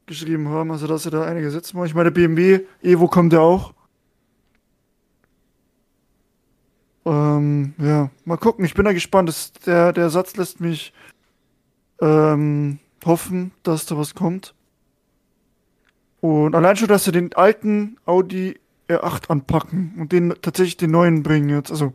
geschrieben 0.08 0.50
haben, 0.50 0.72
also 0.72 0.88
dass 0.88 1.04
sie 1.04 1.12
da 1.12 1.24
einige 1.24 1.52
setzen 1.52 1.76
wollen. 1.76 1.88
Ich 1.88 1.94
meine, 1.94 2.12
der 2.12 2.28
BMW 2.28 2.62
Evo 2.82 3.08
kommt 3.08 3.34
ja 3.34 3.40
auch. 3.40 3.74
Ähm, 7.06 7.74
ja, 7.78 8.10
mal 8.26 8.38
gucken, 8.38 8.66
ich 8.66 8.74
bin 8.74 8.86
da 8.86 8.94
gespannt. 8.94 9.30
Das, 9.30 9.54
der, 9.66 9.94
der 9.94 10.10
Satz 10.10 10.36
lässt 10.36 10.60
mich 10.60 10.94
ähm, 12.02 12.80
hoffen, 13.06 13.52
dass 13.64 13.86
da 13.86 13.98
was 13.98 14.16
kommt. 14.16 14.56
Und 16.20 16.56
allein 16.56 16.76
schon, 16.76 16.88
dass 16.88 17.06
sie 17.06 17.12
den 17.12 17.34
alten 17.34 17.98
Audi 18.06 18.60
R8 18.90 19.30
anpacken 19.30 19.94
und 19.98 20.12
den 20.12 20.34
tatsächlich 20.42 20.78
den 20.78 20.92
neuen 20.92 21.24
bringen 21.24 21.50
jetzt. 21.50 21.72
Also 21.72 21.94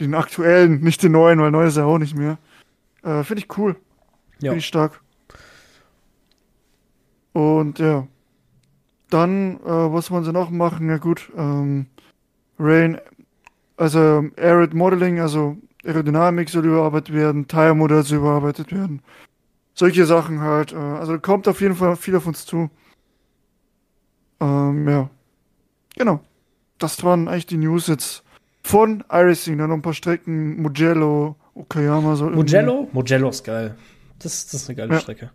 den 0.00 0.14
aktuellen, 0.14 0.80
nicht 0.80 1.02
den 1.02 1.12
neuen, 1.12 1.40
weil 1.40 1.50
neu 1.50 1.66
ist 1.66 1.76
er 1.76 1.86
auch 1.86 1.98
nicht 1.98 2.16
mehr. 2.16 2.38
Äh, 3.02 3.22
Finde 3.24 3.42
ich 3.42 3.58
cool. 3.58 3.76
ja. 4.40 4.50
Finde 4.50 4.58
ich 4.58 4.66
stark. 4.66 5.00
Und 7.36 7.78
ja. 7.80 8.06
Dann, 9.10 9.56
äh, 9.60 9.68
was 9.68 10.10
wollen 10.10 10.24
sie 10.24 10.32
noch 10.32 10.48
machen? 10.50 10.88
Ja 10.88 10.96
gut, 10.96 11.30
ähm, 11.36 11.84
Rain, 12.58 12.98
also 13.76 14.24
Arid 14.38 14.72
Modeling, 14.72 15.20
also 15.20 15.58
Aerodynamik 15.84 16.48
soll 16.48 16.64
überarbeitet 16.64 17.14
werden, 17.14 17.46
Tire 17.46 17.74
Modell 17.74 18.02
soll 18.04 18.18
überarbeitet 18.18 18.72
werden. 18.72 19.02
Solche 19.74 20.06
Sachen 20.06 20.40
halt. 20.40 20.72
Äh, 20.72 20.76
also 20.76 21.18
kommt 21.18 21.46
auf 21.46 21.60
jeden 21.60 21.74
Fall 21.76 21.94
viel 21.96 22.16
auf 22.16 22.26
uns 22.26 22.46
zu. 22.46 22.70
Ähm, 24.40 24.88
ja. 24.88 25.10
Genau. 25.96 26.20
Das 26.78 27.04
waren 27.04 27.28
eigentlich 27.28 27.46
die 27.46 27.58
News 27.58 27.86
jetzt 27.86 28.22
von 28.62 29.04
iRacing. 29.10 29.58
Dann 29.58 29.68
noch 29.68 29.76
ein 29.76 29.82
paar 29.82 29.92
Strecken, 29.94 30.60
Mugello, 30.62 31.36
Okayama 31.54 32.16
soll 32.16 32.32
irgendwie- 32.32 32.56
Mugello? 32.56 32.88
Mugello 32.92 33.28
ist 33.28 33.44
geil. 33.44 33.76
Das, 34.18 34.46
das 34.46 34.62
ist 34.62 34.68
eine 34.70 34.76
geile 34.76 34.94
Ja. 34.94 35.00
Strecke. 35.00 35.30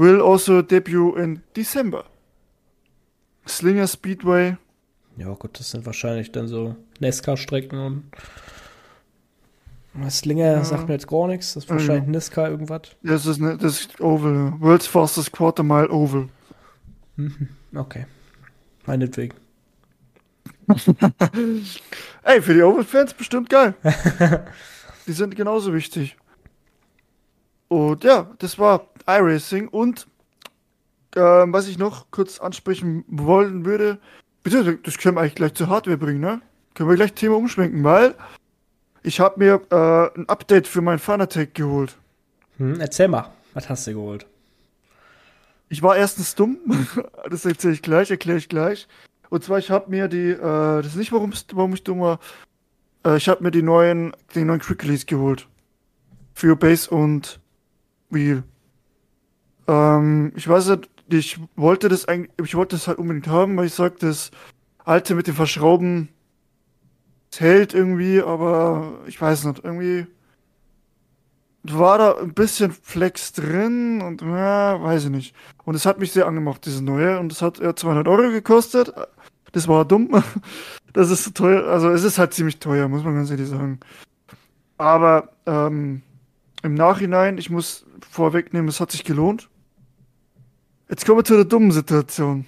Will 0.00 0.20
also 0.22 0.62
debut 0.62 1.16
in 1.18 1.42
December. 1.56 2.04
Slinger 3.46 3.86
Speedway. 3.86 4.56
Ja, 5.16 5.28
gut, 5.34 5.58
das 5.58 5.70
sind 5.70 5.84
wahrscheinlich 5.86 6.32
dann 6.32 6.48
so 6.48 6.76
Nesca-Strecken 7.00 7.78
und. 7.78 8.04
Slinger 10.08 10.52
Ja. 10.52 10.64
sagt 10.64 10.86
mir 10.88 10.94
jetzt 10.94 11.08
gar 11.08 11.26
nichts. 11.26 11.54
Das 11.54 11.64
ist 11.64 11.68
Ja, 11.70 11.76
wahrscheinlich 11.76 12.04
ja. 12.04 12.10
Nesca 12.10 12.48
irgendwas. 12.48 12.82
Das 13.02 13.26
ist, 13.26 13.38
ne, 13.40 13.56
das 13.58 13.80
ist 13.80 14.00
Oval. 14.00 14.34
ja. 14.34 14.60
World's 14.60 14.86
fastest 14.86 15.32
Quarter 15.32 15.62
Mile 15.64 15.90
Oval. 15.90 16.28
Mhm. 17.16 17.48
Okay. 17.74 18.06
Meinetwegen. 18.86 19.36
Ey, 22.22 22.40
für 22.40 22.54
die 22.54 22.62
Oval-Fans 22.62 23.14
bestimmt 23.14 23.50
geil. 23.50 23.74
die 25.06 25.12
sind 25.12 25.34
genauso 25.34 25.74
wichtig. 25.74 26.16
Und 27.68 28.04
ja, 28.04 28.30
das 28.38 28.58
war 28.58 28.88
iRacing. 29.06 29.68
Und 29.68 30.06
ähm, 31.16 31.52
was 31.52 31.68
ich 31.68 31.78
noch 31.78 32.10
kurz 32.10 32.38
ansprechen 32.40 33.04
wollen 33.08 33.64
würde, 33.64 33.98
bitte, 34.42 34.76
das 34.76 34.98
können 34.98 35.16
wir 35.16 35.20
eigentlich 35.22 35.34
gleich 35.34 35.54
zur 35.54 35.68
Hardware 35.68 35.96
bringen, 35.98 36.20
ne? 36.20 36.40
Können 36.74 36.88
wir 36.88 36.96
gleich 36.96 37.12
Thema 37.14 37.36
umschwenken, 37.36 37.82
weil 37.84 38.14
ich 39.02 39.18
habe 39.20 39.38
mir 39.38 39.60
äh, 39.70 40.18
ein 40.18 40.28
Update 40.28 40.68
für 40.68 40.80
mein 40.82 40.98
Fanatec 40.98 41.54
geholt. 41.54 41.96
Hm, 42.58 42.78
erzähl 42.80 43.08
mal, 43.08 43.32
was 43.54 43.68
hast 43.68 43.86
du 43.86 43.92
geholt? 43.94 44.26
Ich 45.68 45.82
war 45.82 45.96
erstens 45.96 46.34
dumm, 46.34 46.58
das 47.30 47.44
erzähle 47.44 47.74
ich 47.74 47.82
gleich, 47.82 48.10
erkläre 48.10 48.38
ich 48.38 48.48
gleich. 48.48 48.86
Und 49.30 49.44
zwar, 49.44 49.58
ich 49.58 49.70
habe 49.70 49.90
mir 49.90 50.08
die, 50.08 50.30
äh, 50.30 50.38
das 50.82 50.86
ist 50.88 50.96
nicht, 50.96 51.12
warum's- 51.12 51.46
warum 51.52 51.72
ich 51.74 51.82
dumm 51.84 52.00
war, 52.00 52.18
äh, 53.04 53.16
ich 53.16 53.28
habe 53.28 53.42
mir 53.42 53.50
die 53.50 53.62
neuen, 53.62 54.12
den 54.34 54.46
neuen 54.48 54.60
Quick 54.60 54.82
Release 54.84 55.06
geholt. 55.06 55.48
Für 56.34 56.56
Base 56.56 56.90
und 56.90 57.40
Wheel. 58.10 58.42
Ähm, 59.70 60.32
ich 60.34 60.48
weiß 60.48 60.68
nicht, 60.70 60.90
ich 61.08 61.40
wollte 61.54 61.88
das 61.88 62.06
eigentlich, 62.06 62.32
ich 62.44 62.56
wollte 62.56 62.74
das 62.74 62.88
halt 62.88 62.98
unbedingt 62.98 63.28
haben, 63.28 63.56
weil 63.56 63.66
ich 63.66 63.74
sag, 63.74 64.00
das 64.00 64.32
alte 64.84 65.14
mit 65.14 65.28
dem 65.28 65.36
Verschrauben, 65.36 66.08
hält 67.38 67.74
irgendwie, 67.74 68.20
aber 68.20 68.98
ich 69.06 69.20
weiß 69.20 69.44
nicht, 69.44 69.64
irgendwie 69.64 70.06
war 71.62 71.98
da 71.98 72.16
ein 72.18 72.34
bisschen 72.34 72.72
Flex 72.72 73.32
drin 73.32 74.02
und 74.02 74.22
ja, 74.22 74.82
weiß 74.82 75.04
ich 75.04 75.10
nicht. 75.10 75.34
Und 75.64 75.74
es 75.74 75.86
hat 75.86 76.00
mich 76.00 76.10
sehr 76.10 76.26
angemacht, 76.26 76.64
diese 76.64 76.82
neue. 76.82 77.20
Und 77.20 77.30
es 77.30 77.42
hat 77.42 77.58
ja 77.58 77.76
200 77.76 78.08
Euro 78.08 78.30
gekostet. 78.30 78.92
Das 79.52 79.68
war 79.68 79.84
dumm. 79.84 80.22
Das 80.92 81.08
ist 81.12 81.36
teuer. 81.36 81.68
Also 81.68 81.88
es 81.90 82.02
ist 82.02 82.18
halt 82.18 82.34
ziemlich 82.34 82.58
teuer, 82.58 82.88
muss 82.88 83.04
man 83.04 83.14
ganz 83.14 83.30
ehrlich 83.30 83.46
sagen. 83.46 83.78
Aber 84.76 85.28
ähm, 85.46 86.02
im 86.64 86.74
Nachhinein, 86.74 87.38
ich 87.38 87.48
muss 87.48 87.86
vorwegnehmen, 88.10 88.66
es 88.66 88.80
hat 88.80 88.90
sich 88.90 89.04
gelohnt. 89.04 89.49
Jetzt 90.90 91.06
kommen 91.06 91.18
wir 91.20 91.24
zu 91.24 91.36
der 91.36 91.44
dummen 91.44 91.70
Situation. 91.70 92.46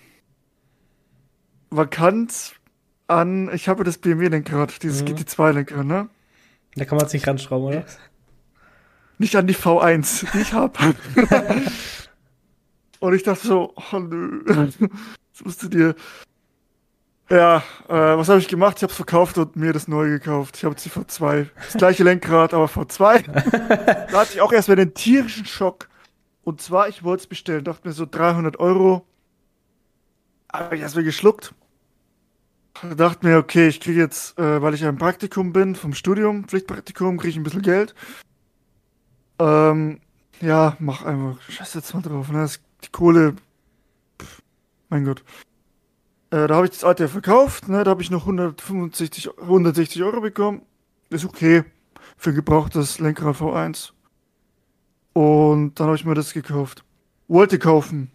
Vakant 1.71 2.55
an, 3.07 3.49
ich 3.55 3.69
habe 3.69 3.85
das 3.85 3.99
BMW-Lenkrad, 3.99 4.83
dieses 4.83 5.03
Mhm. 5.03 5.07
GT2-Lenkrad, 5.07 5.87
ne? 5.87 6.09
Da 6.75 6.85
kann 6.85 6.99
man 6.99 7.09
sich 7.09 7.27
ranschrauben, 7.27 7.69
oder? 7.69 7.85
Nicht 9.19 9.37
an 9.37 9.47
die 9.47 9.55
V1, 9.55 10.27
die 10.33 10.41
ich 10.41 10.53
hab. 10.53 10.79
Und 12.99 13.15
ich 13.15 13.23
dachte 13.23 13.47
so, 13.47 13.75
oh 13.93 13.99
nö, 13.99 14.43
das 14.45 14.75
musst 15.45 15.63
du 15.63 15.69
dir. 15.69 15.95
Ja, 17.31 17.59
äh, 17.89 17.93
was 17.93 18.29
habe 18.29 18.41
ich 18.41 18.49
gemacht? 18.49 18.79
Ich 18.79 18.83
habe 18.83 18.91
es 18.91 18.97
verkauft 18.97 19.39
und 19.39 19.57
mir 19.57 19.73
das 19.73 19.89
neu 19.89 20.09
gekauft. 20.09 20.57
Ich 20.57 20.65
habe 20.65 20.75
jetzt 20.75 20.85
die 20.85 20.91
V2. 20.91 21.47
Das 21.57 21.75
gleiche 21.75 22.05
Lenkrad, 22.05 22.53
aber 22.53 22.67
V2. 22.67 23.23
da 24.13 24.21
hatte 24.21 24.35
ich 24.35 24.41
auch 24.41 24.53
erstmal 24.53 24.77
den 24.77 24.95
tierischen 24.95 25.47
Schock. 25.47 25.89
Und 26.45 26.61
zwar, 26.61 26.89
ich 26.89 27.05
wollte 27.05 27.23
es 27.23 27.27
bestellen, 27.27 27.65
dachte 27.65 27.87
mir 27.87 27.95
so 27.95 28.07
300 28.07 28.59
Euro. 28.59 29.07
Aber 30.49 30.75
ich 30.75 30.81
erstmal 30.81 31.05
geschluckt. 31.05 31.55
Dachte 32.97 33.27
mir, 33.27 33.39
okay, 33.39 33.69
ich 33.69 33.81
kriege 33.81 34.01
jetzt, 34.01 34.39
äh, 34.39 34.61
weil 34.61 34.75
ich 34.75 34.83
im 34.83 34.97
Praktikum 34.99 35.53
bin, 35.53 35.77
vom 35.77 35.95
Studium, 35.95 36.45
Pflichtpraktikum, 36.45 37.17
kriege 37.19 37.31
ich 37.31 37.37
ein 37.37 37.43
bisschen 37.45 37.63
Geld. 37.63 37.95
Ähm, 39.39 40.01
ja, 40.41 40.77
mach 40.81 41.05
einfach. 41.05 41.41
Scheiß 41.49 41.75
jetzt 41.75 41.95
mal 41.95 42.03
drauf, 42.03 42.31
ne? 42.31 42.49
Die 42.83 42.89
Kohle. 42.89 43.37
Pff, 44.21 44.43
mein 44.89 45.05
Gott. 45.05 45.23
Äh, 46.31 46.49
da 46.49 46.57
habe 46.57 46.67
ich 46.67 46.73
das 46.73 46.85
alte 46.85 47.09
verkauft, 47.09 47.69
ne? 47.69 47.85
Da 47.85 47.91
habe 47.91 48.03
ich 48.03 48.11
noch 48.11 48.23
165, 48.23 49.39
160 49.39 50.03
Euro 50.03 50.21
bekommen. 50.21 50.63
Ist 51.11 51.25
okay. 51.25 51.65
für 52.17 52.31
ein 52.31 52.37
gebrauchtes 52.37 52.99
Lenkrad 52.99 53.37
V1. 53.37 53.93
Und 55.13 55.75
dann 55.75 55.87
habe 55.87 55.97
ich 55.97 56.05
mir 56.05 56.15
das 56.15 56.33
gekauft. 56.33 56.85
Wollte 57.29 57.59
kaufen. 57.59 58.11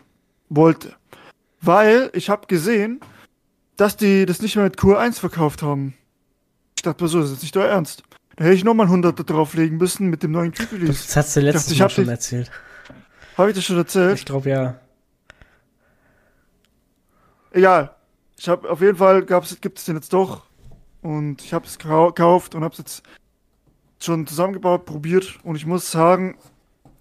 Wollte. 0.49 0.95
Weil 1.61 2.09
ich 2.13 2.29
habe 2.29 2.47
gesehen, 2.47 2.99
dass 3.75 3.97
die 3.97 4.25
das 4.25 4.41
nicht 4.41 4.55
mehr 4.55 4.65
mit 4.65 4.77
Q1 4.77 5.19
verkauft 5.19 5.61
haben. 5.61 5.93
Ich 6.75 6.83
dachte 6.83 7.03
mir 7.03 7.09
so, 7.09 7.21
das 7.21 7.31
ist 7.31 7.41
nicht 7.41 7.55
euer 7.57 7.67
Ernst. 7.67 8.03
Da 8.35 8.45
hätte 8.45 8.55
ich 8.55 8.63
nochmal 8.63 8.85
100 8.85 9.19
da 9.19 9.23
drauflegen 9.23 9.77
müssen 9.77 10.07
mit 10.07 10.21
dem 10.23 10.31
neuen 10.31 10.53
Release. 10.71 10.91
Das 10.91 11.15
hast 11.15 11.35
du 11.35 11.41
letztes 11.41 11.71
ich 11.71 11.79
Mal 11.79 11.89
schon 11.89 12.07
erzählt. 12.07 12.51
Habe 13.37 13.49
ich 13.49 13.55
das 13.55 13.65
schon 13.65 13.77
erzählt? 13.77 14.19
Ich 14.19 14.25
glaube 14.25 14.49
ja. 14.49 14.79
Egal. 17.51 17.95
Ich 18.37 18.47
habe 18.47 18.69
auf 18.69 18.81
jeden 18.81 18.97
Fall 18.97 19.25
gab's, 19.25 19.59
gibt 19.59 19.79
es 19.79 19.85
den 19.85 19.95
jetzt 19.95 20.13
doch. 20.13 20.45
Und 21.01 21.43
ich 21.43 21.53
habe 21.53 21.65
es 21.65 21.79
gekauft 21.79 22.53
und 22.53 22.63
habe 22.63 22.73
es 22.73 22.77
jetzt 22.77 23.03
schon 23.99 24.27
zusammengebaut, 24.27 24.85
probiert. 24.85 25.39
Und 25.43 25.55
ich 25.55 25.65
muss 25.65 25.91
sagen, 25.91 26.37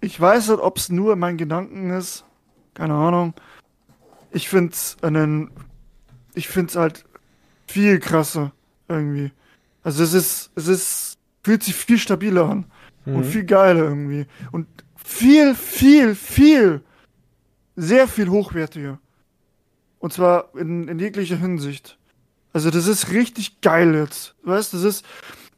ich 0.01 0.19
weiß 0.19 0.49
nicht, 0.49 0.59
ob 0.59 0.77
es 0.77 0.89
nur 0.89 1.13
in 1.13 1.19
meinen 1.19 1.37
Gedanken 1.37 1.89
ist. 1.91 2.23
Keine 2.73 2.93
Ahnung. 2.93 3.33
Ich 4.31 4.49
finde 4.49 4.73
es 4.73 4.97
einen. 5.01 5.49
Ich 6.35 6.47
finde 6.47 6.69
es 6.69 6.75
halt 6.75 7.05
viel 7.67 7.99
krasser 7.99 8.51
irgendwie. 8.87 9.31
Also 9.83 10.03
es 10.03 10.13
ist, 10.13 10.51
es 10.55 10.67
ist, 10.67 11.17
fühlt 11.43 11.63
sich 11.63 11.75
viel 11.75 11.97
stabiler 11.97 12.47
an 12.49 12.65
und 13.05 13.17
Mhm. 13.19 13.23
viel 13.23 13.43
geiler 13.45 13.83
irgendwie. 13.85 14.25
Und 14.51 14.67
viel, 14.95 15.55
viel, 15.55 16.13
viel, 16.13 16.81
sehr 17.75 18.07
viel 18.07 18.29
hochwertiger. 18.29 18.99
Und 19.99 20.13
zwar 20.13 20.49
in, 20.55 20.87
in 20.87 20.99
jeglicher 20.99 21.37
Hinsicht. 21.37 21.97
Also 22.53 22.69
das 22.69 22.85
ist 22.87 23.11
richtig 23.11 23.61
geil 23.61 23.95
jetzt. 23.95 24.35
Weißt 24.43 24.73
du, 24.73 24.77
das 24.77 24.85
ist, 24.85 25.05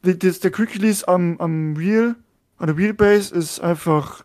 das, 0.04 0.40
der 0.40 0.52
Quick 0.52 0.76
Release 0.76 1.08
am, 1.08 1.38
am 1.40 1.78
Wheel, 1.78 2.16
an 2.58 2.68
der 2.68 2.78
Wheelbase 2.78 3.34
ist 3.36 3.60
einfach, 3.60 4.24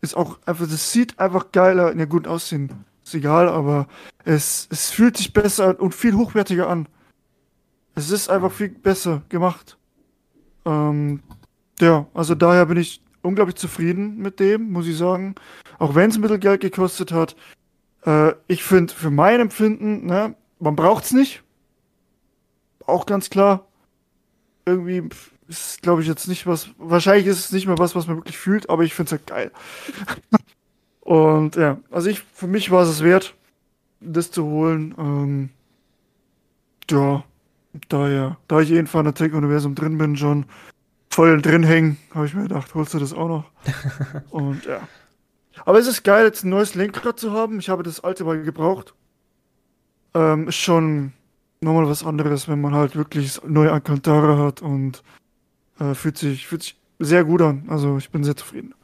ist 0.00 0.16
auch 0.16 0.38
einfach, 0.46 0.66
das 0.68 0.92
sieht 0.92 1.18
einfach 1.18 1.52
geiler, 1.52 1.96
ja 1.96 2.04
gut 2.04 2.26
aussehen, 2.26 2.84
ist 3.04 3.14
egal, 3.14 3.48
aber 3.48 3.86
es, 4.24 4.68
es 4.70 4.90
fühlt 4.90 5.16
sich 5.16 5.32
besser 5.32 5.80
und 5.80 5.94
viel 5.94 6.14
hochwertiger 6.14 6.68
an. 6.68 6.88
Es 7.94 8.10
ist 8.10 8.28
einfach 8.28 8.52
viel 8.52 8.68
besser 8.68 9.22
gemacht. 9.28 9.78
Ähm, 10.64 11.22
ja, 11.80 12.06
also 12.12 12.34
daher 12.34 12.66
bin 12.66 12.76
ich 12.76 13.00
unglaublich 13.22 13.56
zufrieden 13.56 14.18
mit 14.18 14.40
dem, 14.40 14.70
muss 14.72 14.86
ich 14.86 14.96
sagen. 14.96 15.34
Auch 15.78 15.94
wenn 15.94 16.10
es 16.10 16.18
Mittelgeld 16.18 16.60
gekostet 16.60 17.12
hat. 17.12 17.36
Äh, 18.04 18.32
ich 18.48 18.62
finde, 18.62 18.92
für 18.92 19.10
mein 19.10 19.40
Empfinden, 19.40 20.06
ne, 20.06 20.34
man 20.58 20.76
braucht's 20.76 21.12
nicht. 21.12 21.42
Auch 22.86 23.06
ganz 23.06 23.30
klar. 23.30 23.66
Irgendwie 24.64 25.02
pf, 25.02 25.32
ist, 25.48 25.82
glaube 25.82 26.02
ich, 26.02 26.08
jetzt 26.08 26.28
nicht 26.28 26.46
was. 26.46 26.70
Wahrscheinlich 26.78 27.26
ist 27.26 27.38
es 27.38 27.52
nicht 27.52 27.66
mehr 27.66 27.78
was, 27.78 27.94
was 27.94 28.06
man 28.06 28.16
wirklich 28.16 28.38
fühlt, 28.38 28.68
aber 28.68 28.84
ich 28.84 28.94
finde 28.94 29.06
es 29.06 29.12
halt 29.12 29.26
geil. 29.26 29.50
Und 31.00 31.54
ja, 31.54 31.78
also 31.90 32.08
ich, 32.08 32.20
für 32.20 32.48
mich 32.48 32.70
war 32.70 32.82
es 32.82 32.88
es 32.88 33.02
wert, 33.02 33.34
das 34.00 34.30
zu 34.30 34.44
holen. 34.44 34.94
Ähm, 34.98 35.50
ja, 36.90 37.24
daher, 37.88 38.38
da 38.48 38.60
ich 38.60 38.72
eh 38.72 38.78
in 38.78 38.88
Fanatec-Universum 38.88 39.74
drin 39.74 39.98
bin, 39.98 40.16
schon 40.16 40.46
voll 41.10 41.40
drin 41.40 41.62
hängen, 41.62 41.96
habe 42.12 42.26
ich 42.26 42.34
mir 42.34 42.42
gedacht, 42.42 42.74
holst 42.74 42.94
du 42.94 42.98
das 42.98 43.12
auch 43.12 43.28
noch. 43.28 43.44
Und 44.30 44.64
ja. 44.64 44.80
Aber 45.64 45.78
es 45.78 45.86
ist 45.86 46.02
geil, 46.02 46.26
jetzt 46.26 46.44
ein 46.44 46.50
neues 46.50 46.74
Lenkrad 46.74 47.18
zu 47.18 47.32
haben. 47.32 47.58
Ich 47.58 47.68
habe 47.68 47.82
das 47.82 48.00
alte 48.00 48.24
mal 48.24 48.42
gebraucht. 48.42 48.94
Ähm, 50.14 50.48
ist 50.48 50.56
schon 50.56 51.12
nochmal 51.60 51.88
was 51.88 52.04
anderes, 52.04 52.48
wenn 52.48 52.60
man 52.60 52.74
halt 52.74 52.96
wirklich 52.96 53.40
neue 53.44 53.72
Alcantara 53.72 54.38
hat 54.38 54.60
und 54.60 55.02
äh, 55.80 55.94
fühlt 55.94 56.18
sich, 56.18 56.46
fühlt 56.46 56.62
sich 56.62 56.76
sehr 56.98 57.24
gut 57.24 57.42
an. 57.42 57.64
Also 57.68 57.98
ich 57.98 58.10
bin 58.10 58.24
sehr 58.24 58.36
zufrieden. 58.36 58.74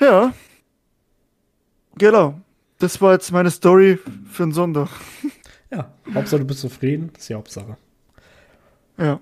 Ja. 0.00 0.32
Genau. 1.96 2.40
Das 2.78 3.00
war 3.00 3.12
jetzt 3.12 3.30
meine 3.32 3.50
Story 3.50 3.98
für 4.30 4.44
den 4.44 4.52
Sonntag. 4.52 4.88
Ja, 5.70 5.92
Hauptsache 6.14 6.38
du 6.38 6.46
bist 6.46 6.60
zufrieden, 6.60 7.10
das 7.14 7.22
ist 7.22 7.30
die 7.30 7.34
Hauptsache. 7.34 7.76
Ja. 8.96 9.18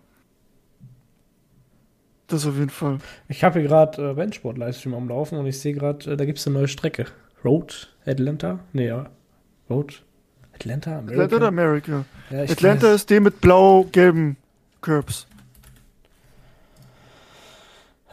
Das 2.26 2.46
auf 2.46 2.56
jeden 2.56 2.68
Fall. 2.68 2.98
Ich 3.28 3.42
habe 3.42 3.58
hier 3.60 3.68
gerade 3.68 4.02
äh, 4.02 4.10
Rennsport-Livestream 4.10 4.92
am 4.94 5.08
Laufen 5.08 5.38
und 5.38 5.46
ich 5.46 5.58
sehe 5.58 5.72
gerade, 5.72 6.12
äh, 6.12 6.16
da 6.16 6.26
gibt 6.26 6.38
es 6.38 6.46
eine 6.46 6.58
neue 6.58 6.68
Strecke. 6.68 7.06
Road 7.42 7.94
Atlanta? 8.04 8.60
Nee, 8.74 8.88
ja. 8.88 9.08
Road 9.70 10.02
Atlanta? 10.54 10.98
America? 10.98 11.22
Atlanta 11.22 11.36
oder 11.36 11.48
America? 11.48 12.04
Ja, 12.30 12.42
Atlanta 12.42 12.92
ist 12.92 13.08
die 13.08 13.20
mit 13.20 13.40
blau-gelben 13.40 14.36
Curbs. 14.82 15.26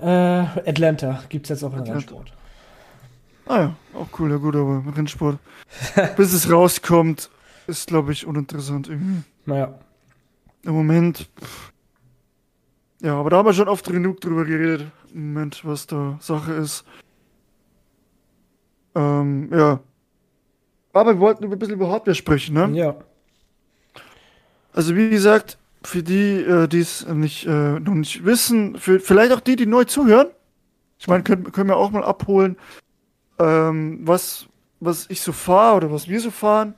Äh, 0.02 0.70
Atlanta 0.70 1.24
gibt 1.30 1.46
es 1.46 1.50
jetzt 1.50 1.64
auch 1.64 1.72
Atlanta. 1.74 1.94
Rennsport. 1.94 2.34
Ah 3.46 3.60
ja, 3.60 3.76
auch 3.96 4.08
cool, 4.20 4.30
ja 4.30 4.38
gut, 4.38 4.56
aber 4.56 4.84
Rennsport. 4.96 5.40
Bis 6.18 6.34
es 6.34 6.52
rauskommt, 6.52 7.30
ist, 7.68 7.88
glaube 7.88 8.12
ich, 8.12 8.26
uninteressant 8.26 8.88
irgendwie. 8.88 9.24
Naja, 9.46 9.74
Im 10.64 10.74
Moment. 10.74 11.30
pff. 11.42 11.74
Ja, 13.02 13.16
aber 13.16 13.30
da 13.30 13.38
haben 13.38 13.46
wir 13.46 13.54
schon 13.54 13.70
oft 13.70 13.86
genug 13.86 14.20
drüber 14.22 14.46
geredet. 14.46 14.92
Im 15.14 15.34
Moment, 15.34 15.64
was 15.66 15.88
da 15.88 16.18
Sache 16.20 16.54
ist. 16.54 16.84
Ähm, 18.94 19.50
ja. 19.54 19.80
Aber 20.92 21.14
wir 21.14 21.20
wollten 21.20 21.46
ein 21.46 21.58
bisschen 21.58 21.76
über 21.76 21.90
Hardware 21.90 22.16
sprechen, 22.16 22.56
ne? 22.56 22.70
ja. 22.74 22.96
Also 24.74 24.96
wie 24.96 25.10
gesagt, 25.10 25.58
für 25.84 26.04
die, 26.04 26.42
äh, 26.42 26.68
die 26.68 26.80
es 26.80 27.08
nicht, 27.08 27.46
äh, 27.46 27.80
noch 27.80 27.94
nicht 27.94 28.26
wissen, 28.26 28.78
für 28.78 29.00
vielleicht 29.00 29.32
auch 29.32 29.40
die, 29.40 29.56
die 29.56 29.66
neu 29.66 29.86
zuhören, 29.86 30.28
ich 31.00 31.08
meine, 31.08 31.24
können, 31.24 31.52
können 31.52 31.70
wir 31.70 31.78
auch 31.78 31.92
mal 31.92 32.04
abholen, 32.04 32.58
ähm, 33.40 34.00
was, 34.04 34.48
was 34.82 35.06
ich 35.10 35.22
so 35.22 35.32
fahre 35.32 35.78
oder 35.78 35.92
was 35.92 36.08
wir 36.10 36.20
so 36.20 36.32
fahren. 36.32 36.74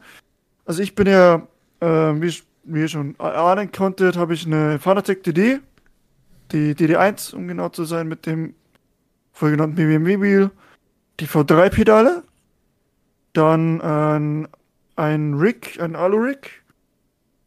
Also 0.66 0.84
ich 0.84 0.94
bin 0.94 1.08
ja, 1.08 1.48
äh, 1.80 1.86
wie, 2.22 2.28
ich- 2.28 2.44
ihr 2.72 2.88
schon 2.88 3.20
ahnen 3.20 3.72
konntet, 3.72 4.16
habe 4.18 4.36
ich 4.36 4.46
eine 4.46 4.78
Fanatec 4.78 5.24
DD, 5.24 5.60
die 6.52 6.76
DD1, 6.76 7.34
um 7.34 7.48
genau 7.48 7.70
zu 7.70 7.84
sein, 7.86 8.08
mit 8.08 8.26
dem 8.28 8.54
vorgenannten 9.34 9.76
BMW-Wheel, 9.76 10.52
die 11.20 11.28
V3-Pedale, 11.28 12.24
dann 13.34 13.82
ein, 13.82 14.48
ein 14.96 15.34
Rig, 15.34 15.80
ein 15.82 15.96
Alu-Rig, 15.96 16.61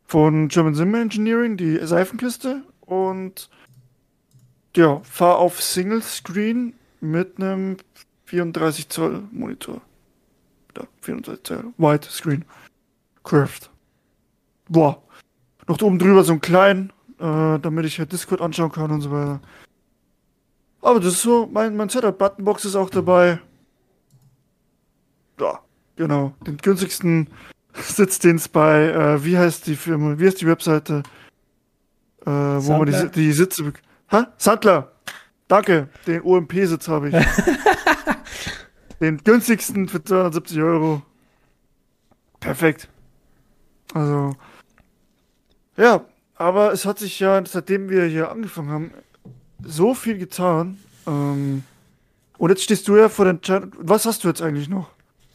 von 0.06 0.48
German 0.48 0.74
Sim 0.74 0.94
Engineering, 0.94 1.56
die 1.56 1.78
Seifenkiste. 1.84 2.62
Und 2.80 3.48
ja, 4.76 5.00
fahr 5.04 5.38
auf 5.38 5.62
Single 5.62 6.02
Screen 6.02 6.74
mit 7.00 7.38
einem 7.38 7.76
34 8.26 8.88
Zoll 8.88 9.22
Monitor. 9.32 9.80
Da, 10.74 10.86
34 11.02 11.44
Zoll. 11.44 11.64
Wide 11.78 12.06
Screen. 12.08 12.44
Curved. 13.22 13.70
Boah. 14.68 15.02
Noch 15.66 15.80
oben 15.80 15.98
drüber 15.98 16.24
so 16.24 16.32
ein 16.34 16.40
klein, 16.40 16.92
äh, 17.18 17.58
damit 17.58 17.86
ich 17.86 17.98
halt 17.98 18.12
Discord 18.12 18.40
anschauen 18.40 18.72
kann 18.72 18.90
und 18.90 19.00
so 19.00 19.10
weiter. 19.10 19.40
Aber 20.82 21.00
das 21.00 21.14
ist 21.14 21.22
so, 21.22 21.48
mein, 21.50 21.76
mein 21.76 21.88
Setup. 21.88 22.18
Buttonbox 22.18 22.66
ist 22.66 22.76
auch 22.76 22.90
dabei. 22.90 23.40
Ja, 25.40 25.60
genau. 25.96 26.34
Den 26.46 26.58
günstigsten 26.58 27.28
Sitzdienst 27.74 28.52
bei, 28.52 28.88
äh, 28.90 29.24
wie 29.24 29.36
heißt 29.36 29.66
die 29.66 29.76
Firma, 29.76 30.18
wie 30.18 30.26
heißt 30.26 30.40
die 30.40 30.46
Webseite, 30.46 31.02
äh, 32.24 32.30
wo 32.30 32.78
man 32.78 32.86
die, 32.86 33.10
die 33.10 33.32
Sitze, 33.32 33.72
ha? 34.10 34.32
Sandler, 34.38 34.92
danke, 35.48 35.88
den 36.06 36.22
OMP-Sitz 36.22 36.88
habe 36.88 37.08
ich. 37.08 37.14
den 39.00 39.18
günstigsten 39.18 39.88
für 39.88 40.02
270 40.02 40.60
Euro. 40.62 41.02
Perfekt. 42.40 42.88
Also, 43.92 44.36
ja, 45.76 46.04
aber 46.36 46.72
es 46.72 46.84
hat 46.86 46.98
sich 46.98 47.18
ja, 47.20 47.42
seitdem 47.44 47.88
wir 47.90 48.04
hier 48.04 48.30
angefangen 48.30 48.70
haben, 48.70 48.90
so 49.62 49.94
viel 49.94 50.18
getan. 50.18 50.78
Ähm, 51.06 51.64
und 52.38 52.50
jetzt 52.50 52.62
stehst 52.62 52.86
du 52.88 52.96
ja 52.96 53.08
vor 53.08 53.24
den, 53.24 53.40
Chan- 53.40 53.72
was 53.78 54.06
hast 54.06 54.24
du 54.24 54.28
jetzt 54.28 54.42
eigentlich 54.42 54.68
noch? 54.68 54.90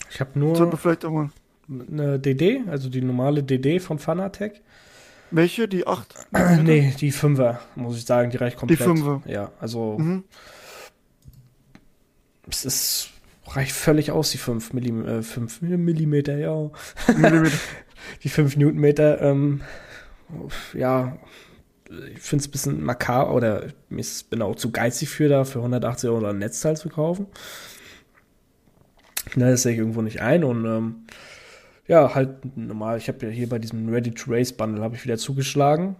Ich 0.09 0.19
habe 0.19 0.31
Sollten 0.33 0.57
wir 0.59 0.65
nur 0.65 0.77
vielleicht 0.77 1.05
auch 1.05 1.11
mal. 1.11 1.29
Eine 1.69 2.19
DD, 2.19 2.61
also 2.67 2.89
die 2.89 3.01
normale 3.01 3.43
DD 3.43 3.79
von 3.79 3.99
Fanatec. 3.99 4.61
Welche? 5.31 5.67
Die 5.67 5.85
8? 5.85 6.13
nee, 6.63 6.93
die 6.99 7.13
5er, 7.13 7.57
muss 7.75 7.97
ich 7.97 8.05
sagen, 8.05 8.31
die 8.31 8.37
reicht 8.37 8.57
komplett. 8.57 8.79
Fünfer. 8.81 9.21
Ja, 9.27 9.51
also 9.59 9.97
Mhm. 9.99 10.23
es 12.49 12.65
ist, 12.65 13.09
reicht 13.47 13.71
völlig 13.73 14.11
aus, 14.11 14.31
die 14.31 14.37
5 14.39 14.73
Millim, 14.73 15.05
äh, 15.07 15.21
5 15.21 15.61
Millimeter, 15.61 16.37
ja. 16.37 16.71
Millimeter. 17.15 17.55
Die 18.23 18.29
5 18.29 18.55
Newtonmeter, 18.55 19.21
ähm, 19.21 19.59
ja, 20.73 21.17
ich 22.13 22.19
finde 22.21 22.41
es 22.43 22.47
ein 22.47 22.51
bisschen 22.51 22.81
makaber 22.83 23.33
oder 23.33 23.65
ich 23.89 24.25
bin 24.29 24.41
auch 24.41 24.55
zu 24.55 24.71
geizig 24.71 25.09
für 25.09 25.27
da, 25.27 25.43
für 25.43 25.59
180 25.59 26.09
Euro 26.09 26.25
ein 26.27 26.37
Netzteil 26.39 26.77
zu 26.77 26.87
kaufen. 26.87 27.27
Na, 29.35 29.49
das 29.51 29.63
sehe 29.63 29.73
ich 29.73 29.79
irgendwo 29.79 30.01
nicht 30.01 30.21
ein 30.21 30.45
und 30.45 30.65
ähm, 30.65 30.95
ja, 31.89 32.15
halt 32.15 32.55
normal, 32.55 32.97
ich 32.99 33.07
habe 33.09 33.25
ja 33.25 33.31
hier 33.31 33.49
bei 33.49 33.59
diesem 33.59 33.89
Ready 33.89 34.11
to 34.11 34.31
Race 34.31 34.53
Bundle 34.53 34.81
habe 34.83 34.95
ich 34.95 35.03
wieder 35.03 35.17
zugeschlagen, 35.17 35.95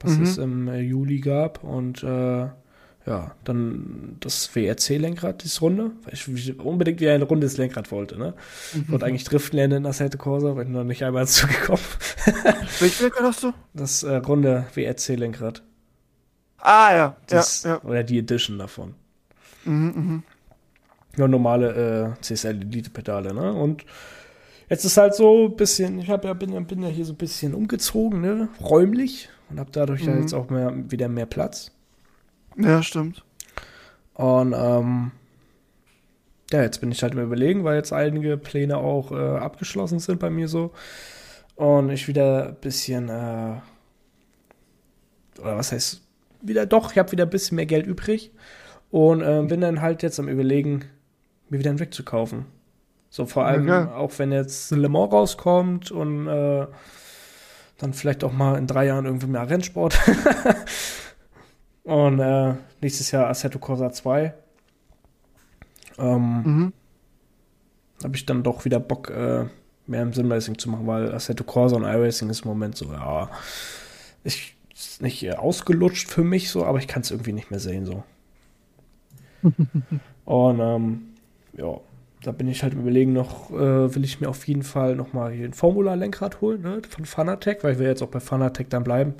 was 0.00 0.16
Mhm. 0.16 0.22
es 0.22 0.38
im 0.38 0.68
äh, 0.68 0.80
Juli 0.80 1.20
gab 1.20 1.62
und 1.64 2.02
äh, 2.02 2.46
ja, 3.06 3.34
dann 3.44 4.16
das 4.20 4.54
WRC-Lenkrad, 4.54 5.42
dieses 5.44 5.60
Runde, 5.62 5.92
weil 6.04 6.14
ich 6.14 6.58
unbedingt 6.58 7.00
wieder 7.00 7.14
ein 7.14 7.22
rundes 7.22 7.56
Lenkrad 7.56 7.92
wollte, 7.92 8.18
ne? 8.18 8.34
Ich 8.74 8.90
wollte 8.90 9.06
eigentlich 9.06 9.22
driften 9.22 9.56
lernen 9.58 9.76
in 9.78 9.82
der 9.84 9.90
Assetto 9.90 10.18
Corsa, 10.18 10.50
aber 10.50 10.62
ich 10.62 10.68
noch 10.68 10.82
nicht 10.82 11.04
einmal 11.04 11.26
zugekommen. 11.28 11.84
Welches 12.80 13.00
Lenkrad 13.00 13.22
hast 13.22 13.42
du? 13.44 13.52
Das 13.74 14.02
äh, 14.02 14.16
runde 14.16 14.66
WRC-Lenkrad. 14.74 15.62
Ah, 16.58 16.94
ja. 16.96 17.16
Das, 17.28 17.62
ja, 17.62 17.70
ja. 17.70 17.82
Oder 17.84 18.02
die 18.02 18.18
Edition 18.18 18.58
davon. 18.58 18.94
Mhm, 19.64 19.92
mhm. 19.94 20.22
Nur 21.16 21.28
normale 21.28 22.14
äh, 22.18 22.20
CSL 22.22 22.60
Elite 22.62 22.90
Pedale, 22.90 23.32
ne? 23.34 23.52
Und 23.52 23.84
jetzt 24.68 24.84
ist 24.84 24.96
halt 24.96 25.14
so 25.14 25.46
ein 25.46 25.56
bisschen, 25.56 25.98
ich 25.98 26.08
hab 26.10 26.24
ja, 26.24 26.32
bin, 26.34 26.66
bin 26.66 26.82
ja 26.82 26.88
hier 26.88 27.04
so 27.04 27.12
ein 27.12 27.16
bisschen 27.18 27.54
umgezogen, 27.54 28.20
ne? 28.20 28.48
Räumlich 28.60 29.28
und 29.50 29.60
habe 29.60 29.70
dadurch 29.72 30.04
ja 30.04 30.12
Mhm. 30.12 30.20
jetzt 30.20 30.34
auch 30.34 30.50
mehr, 30.50 30.72
wieder 30.90 31.08
mehr 31.08 31.26
Platz. 31.26 31.72
Ja, 32.56 32.82
stimmt. 32.82 33.24
Und 34.14 34.54
ähm, 34.56 35.12
ja, 36.52 36.62
jetzt 36.62 36.80
bin 36.80 36.90
ich 36.92 37.02
halt 37.02 37.12
im 37.14 37.20
Überlegen, 37.22 37.64
weil 37.64 37.76
jetzt 37.76 37.92
einige 37.92 38.36
Pläne 38.38 38.78
auch 38.78 39.12
äh, 39.12 39.38
abgeschlossen 39.38 39.98
sind 39.98 40.20
bei 40.20 40.30
mir 40.30 40.48
so. 40.48 40.72
Und 41.56 41.90
ich 41.90 42.08
wieder 42.08 42.48
ein 42.48 42.56
bisschen, 42.56 43.08
äh, 43.08 43.56
oder 45.40 45.56
was 45.56 45.72
heißt, 45.72 46.02
wieder 46.42 46.66
doch, 46.66 46.92
ich 46.92 46.98
habe 46.98 47.12
wieder 47.12 47.24
ein 47.24 47.30
bisschen 47.30 47.56
mehr 47.56 47.66
Geld 47.66 47.86
übrig. 47.86 48.30
Und 48.90 49.20
äh, 49.22 49.42
bin 49.46 49.60
dann 49.60 49.80
halt 49.82 50.02
jetzt 50.02 50.18
am 50.20 50.28
Überlegen, 50.28 50.84
mir 51.48 51.58
wieder 51.58 51.70
einen 51.70 51.78
Rig 51.78 51.92
zu 51.92 52.04
kaufen. 52.04 52.46
So 53.16 53.24
vor 53.24 53.46
allem, 53.46 53.66
Ja, 53.66 53.94
auch 53.94 54.12
wenn 54.18 54.30
jetzt 54.30 54.70
Le 54.72 54.90
Mans 54.90 55.10
rauskommt 55.10 55.90
und 55.90 56.26
äh, 56.28 56.66
dann 57.78 57.94
vielleicht 57.94 58.22
auch 58.24 58.32
mal 58.32 58.58
in 58.58 58.66
drei 58.66 58.84
Jahren 58.84 59.06
irgendwie 59.06 59.26
mehr 59.26 59.48
Rennsport. 59.48 59.98
und 61.84 62.20
äh, 62.20 62.56
nächstes 62.82 63.10
Jahr 63.12 63.28
Assetto 63.28 63.58
Corsa 63.58 63.90
2. 63.90 64.34
Ähm, 65.98 66.42
Mhm. 66.44 66.72
habe 68.04 68.16
ich 68.16 68.26
dann 68.26 68.42
doch 68.42 68.66
wieder 68.66 68.80
Bock, 68.80 69.08
äh, 69.08 69.46
mehr 69.86 70.02
im 70.02 70.12
Simracing 70.12 70.58
zu 70.58 70.68
machen, 70.68 70.86
weil 70.86 71.14
Assetto 71.14 71.42
Corsa 71.42 71.76
und 71.76 71.84
iRacing 71.84 72.28
ist 72.28 72.42
im 72.44 72.48
Moment 72.48 72.76
so, 72.76 72.92
ja, 72.92 73.30
ich, 74.24 74.58
ist 74.74 75.00
nicht 75.00 75.22
äh, 75.22 75.36
ausgelutscht 75.36 76.10
für 76.10 76.22
mich 76.22 76.50
so, 76.50 76.66
aber 76.66 76.80
ich 76.80 76.86
kann 76.86 77.00
es 77.00 77.10
irgendwie 77.10 77.32
nicht 77.32 77.50
mehr 77.50 77.60
sehen 77.60 77.86
so. 77.86 78.04
und 80.26 80.60
ähm, 80.60 81.14
ja, 81.54 81.78
da 82.26 82.32
bin 82.32 82.48
ich 82.48 82.62
halt 82.64 82.74
Überlegen 82.74 83.12
noch, 83.12 83.50
äh, 83.52 83.94
will 83.94 84.04
ich 84.04 84.20
mir 84.20 84.28
auf 84.28 84.48
jeden 84.48 84.64
Fall 84.64 84.96
noch 84.96 85.12
mal 85.12 85.30
hier 85.30 85.44
ein 85.46 85.52
Formula-Lenkrad 85.52 86.40
holen, 86.40 86.62
ne, 86.62 86.82
von 86.88 87.04
Fanatec, 87.04 87.62
weil 87.62 87.78
wir 87.78 87.86
jetzt 87.86 88.02
auch 88.02 88.08
bei 88.08 88.18
Fanatec 88.20 88.68
dann 88.68 88.82
bleiben. 88.82 89.14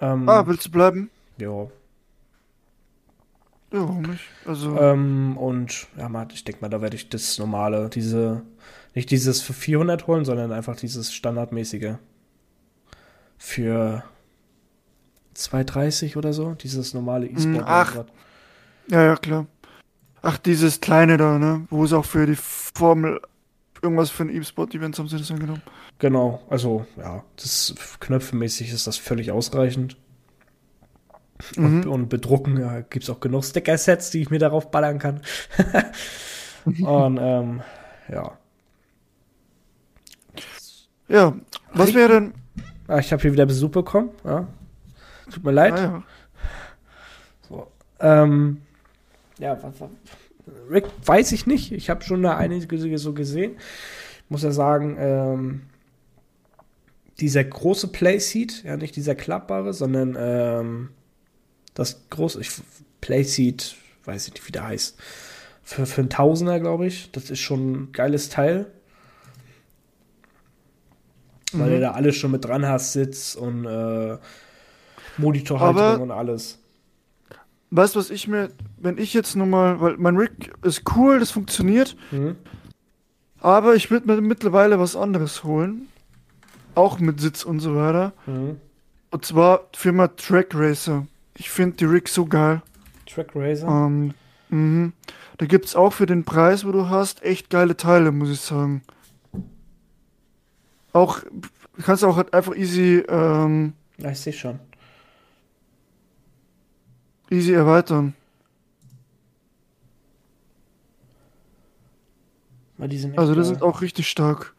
Ähm, 0.00 0.28
Ah, 0.28 0.46
willst 0.46 0.66
du 0.66 0.70
bleiben? 0.70 1.10
ja, 1.38 1.68
Ja, 3.72 3.80
warum 3.80 4.02
nicht? 4.02 4.24
Also, 4.46 4.76
Ähm, 4.78 5.36
und 5.36 5.88
ja, 5.96 6.08
mal, 6.08 6.26
ich 6.32 6.44
denke 6.44 6.60
mal, 6.62 6.68
da 6.68 6.80
werde 6.80 6.96
ich 6.96 7.08
das 7.08 7.38
normale, 7.38 7.90
diese, 7.90 8.42
nicht 8.94 9.10
dieses 9.10 9.42
für 9.42 9.52
400 9.52 10.06
holen, 10.06 10.24
sondern 10.24 10.52
einfach 10.52 10.76
dieses 10.76 11.12
standardmäßige 11.12 11.94
für 13.36 14.04
230 15.34 16.16
oder 16.16 16.32
so, 16.32 16.54
dieses 16.54 16.94
normale 16.94 17.26
E-Sport. 17.26 17.64
ach. 17.66 17.94
ja, 18.88 19.02
ja, 19.04 19.16
klar. 19.16 19.46
Ach, 20.22 20.38
dieses 20.38 20.80
kleine 20.80 21.16
da, 21.16 21.38
ne? 21.38 21.66
Wo 21.70 21.84
es 21.84 21.92
auch 21.92 22.04
für 22.04 22.26
die 22.26 22.36
Formel 22.36 23.20
irgendwas 23.82 24.10
für 24.10 24.24
ein 24.24 24.30
E-Sport-Event 24.30 24.98
haben 24.98 25.08
sie 25.08 25.18
das 25.18 25.30
angenommen. 25.30 25.62
Genau, 26.00 26.42
also 26.50 26.84
ja, 26.96 27.22
das 27.36 27.74
knöpfemäßig 28.00 28.72
ist 28.72 28.86
das 28.86 28.96
völlig 28.96 29.30
ausreichend. 29.30 29.96
Und, 31.56 31.84
Mhm. 31.84 31.90
und 31.92 32.08
bedrucken, 32.08 32.58
ja, 32.58 32.80
gibt 32.80 33.04
es 33.04 33.10
auch 33.10 33.20
genug 33.20 33.44
Sticker-Sets, 33.44 34.10
die 34.10 34.22
ich 34.22 34.30
mir 34.30 34.40
darauf 34.40 34.72
ballern 34.72 34.98
kann. 34.98 35.20
und 36.64 37.18
ähm, 37.20 37.62
ja. 38.08 38.36
Ja, 41.08 41.34
was 41.72 41.94
wäre 41.94 42.08
denn. 42.08 42.34
Ah, 42.88 42.98
ich 42.98 43.12
habe 43.12 43.22
hier 43.22 43.32
wieder 43.32 43.46
Besuch 43.46 43.70
bekommen. 43.70 44.10
Ja. 44.24 44.48
Tut 45.32 45.44
mir 45.44 45.52
leid. 45.52 45.74
Ah, 45.74 45.82
ja. 45.82 46.02
So. 47.48 47.66
Ähm, 48.00 48.62
ja, 49.38 49.62
was, 49.62 49.80
was, 49.80 49.90
Rick, 50.70 50.84
weiß 51.04 51.32
ich 51.32 51.46
nicht. 51.46 51.72
Ich 51.72 51.90
habe 51.90 52.02
schon 52.04 52.22
da 52.22 52.36
einige 52.36 52.98
so 52.98 53.12
gesehen. 53.12 53.52
Ich 54.24 54.30
muss 54.30 54.42
ja 54.42 54.50
sagen, 54.50 54.96
ähm, 54.98 55.62
dieser 57.20 57.44
große 57.44 57.88
Playseat, 57.88 58.62
ja, 58.64 58.76
nicht 58.76 58.96
dieser 58.96 59.14
klappbare, 59.14 59.72
sondern 59.72 60.16
ähm, 60.18 60.88
das 61.74 62.08
große 62.10 62.40
ich, 62.40 62.50
Playseat, 63.00 63.74
weiß 64.04 64.28
ich 64.28 64.34
nicht, 64.34 64.46
wie 64.48 64.52
der 64.52 64.66
heißt. 64.66 64.98
Für, 65.62 65.84
für 65.86 66.00
einen 66.00 66.10
Tausender, 66.10 66.60
glaube 66.60 66.86
ich. 66.86 67.10
Das 67.12 67.30
ist 67.30 67.40
schon 67.40 67.72
ein 67.72 67.92
geiles 67.92 68.28
Teil. 68.30 68.66
Weil 71.52 71.70
Mhm. 71.70 71.74
du 71.74 71.80
da 71.80 71.90
alles 71.92 72.16
schon 72.16 72.30
mit 72.30 72.44
dran 72.44 72.66
hast, 72.66 72.92
Sitz 72.92 73.34
und 73.34 73.64
äh, 73.66 74.18
Monitorhalterung 75.16 75.92
Aber- 75.94 76.02
und 76.02 76.10
alles. 76.10 76.58
Weißt 77.70 77.94
du, 77.94 77.98
was 77.98 78.10
ich 78.10 78.28
mir, 78.28 78.48
wenn 78.78 78.96
ich 78.98 79.12
jetzt 79.14 79.36
nochmal, 79.36 79.80
weil 79.80 79.96
mein 79.98 80.16
Rig 80.16 80.50
ist 80.62 80.82
cool, 80.96 81.18
das 81.20 81.30
funktioniert, 81.30 81.96
Mhm. 82.10 82.36
aber 83.40 83.74
ich 83.74 83.90
würde 83.90 84.06
mir 84.06 84.20
mittlerweile 84.22 84.78
was 84.78 84.96
anderes 84.96 85.44
holen. 85.44 85.88
Auch 86.74 86.98
mit 86.98 87.20
Sitz 87.20 87.44
und 87.44 87.60
so 87.60 87.74
weiter. 87.76 88.12
Mhm. 88.26 88.60
Und 89.10 89.24
zwar 89.24 89.66
Firma 89.74 90.08
Track 90.08 90.48
Racer. 90.54 91.06
Ich 91.36 91.50
finde 91.50 91.76
die 91.76 91.84
Rigs 91.86 92.14
so 92.14 92.24
geil. 92.26 92.62
Track 93.06 93.30
Racer. 93.34 93.66
Ähm, 93.66 94.14
mhm. 94.48 94.92
Da 95.38 95.46
gibt's 95.46 95.76
auch 95.76 95.92
für 95.92 96.06
den 96.06 96.24
Preis, 96.24 96.64
wo 96.66 96.72
du 96.72 96.88
hast, 96.88 97.22
echt 97.22 97.50
geile 97.50 97.76
Teile, 97.76 98.12
muss 98.12 98.30
ich 98.30 98.40
sagen. 98.40 98.82
Auch, 100.92 101.20
du 101.20 101.82
kannst 101.82 102.02
auch 102.04 102.16
halt 102.16 102.32
einfach 102.34 102.56
easy, 102.56 103.04
ähm, 103.08 103.74
ich 103.98 104.18
sehe 104.20 104.32
schon. 104.32 104.58
Easy 107.30 107.52
erweitern. 107.52 108.14
Weil 112.76 112.88
die 112.88 112.98
sind 112.98 113.18
Also 113.18 113.34
das 113.34 113.50
ist 113.50 113.62
auch 113.62 113.80
richtig 113.80 114.08
stark. 114.08 114.54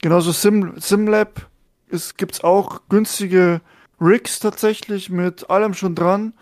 Genauso 0.00 0.32
Sim, 0.32 0.78
SimLab 0.78 1.48
ist, 1.88 2.16
gibt's 2.16 2.42
auch 2.42 2.82
günstige 2.88 3.60
Rigs 4.00 4.40
tatsächlich 4.40 5.10
mit 5.10 5.50
allem 5.50 5.74
schon 5.74 5.94
dran. 5.94 6.32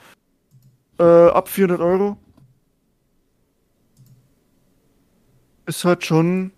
Äh, 0.98 1.02
ab 1.02 1.48
400 1.48 1.80
Euro. 1.80 2.16
Ist 5.66 5.84
halt 5.84 6.04
schon, 6.04 6.52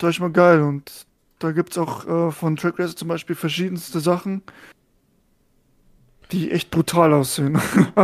sag 0.00 0.10
ich 0.10 0.20
mal, 0.20 0.30
geil. 0.32 0.62
Und 0.62 1.06
da 1.38 1.52
gibt's 1.52 1.76
auch 1.78 2.06
äh, 2.06 2.30
von 2.30 2.56
Track 2.56 2.78
Racer 2.78 2.96
zum 2.96 3.08
Beispiel 3.08 3.36
verschiedenste 3.36 4.00
Sachen, 4.00 4.42
die 6.32 6.50
echt 6.50 6.70
brutal 6.70 7.12
aussehen. 7.12 7.60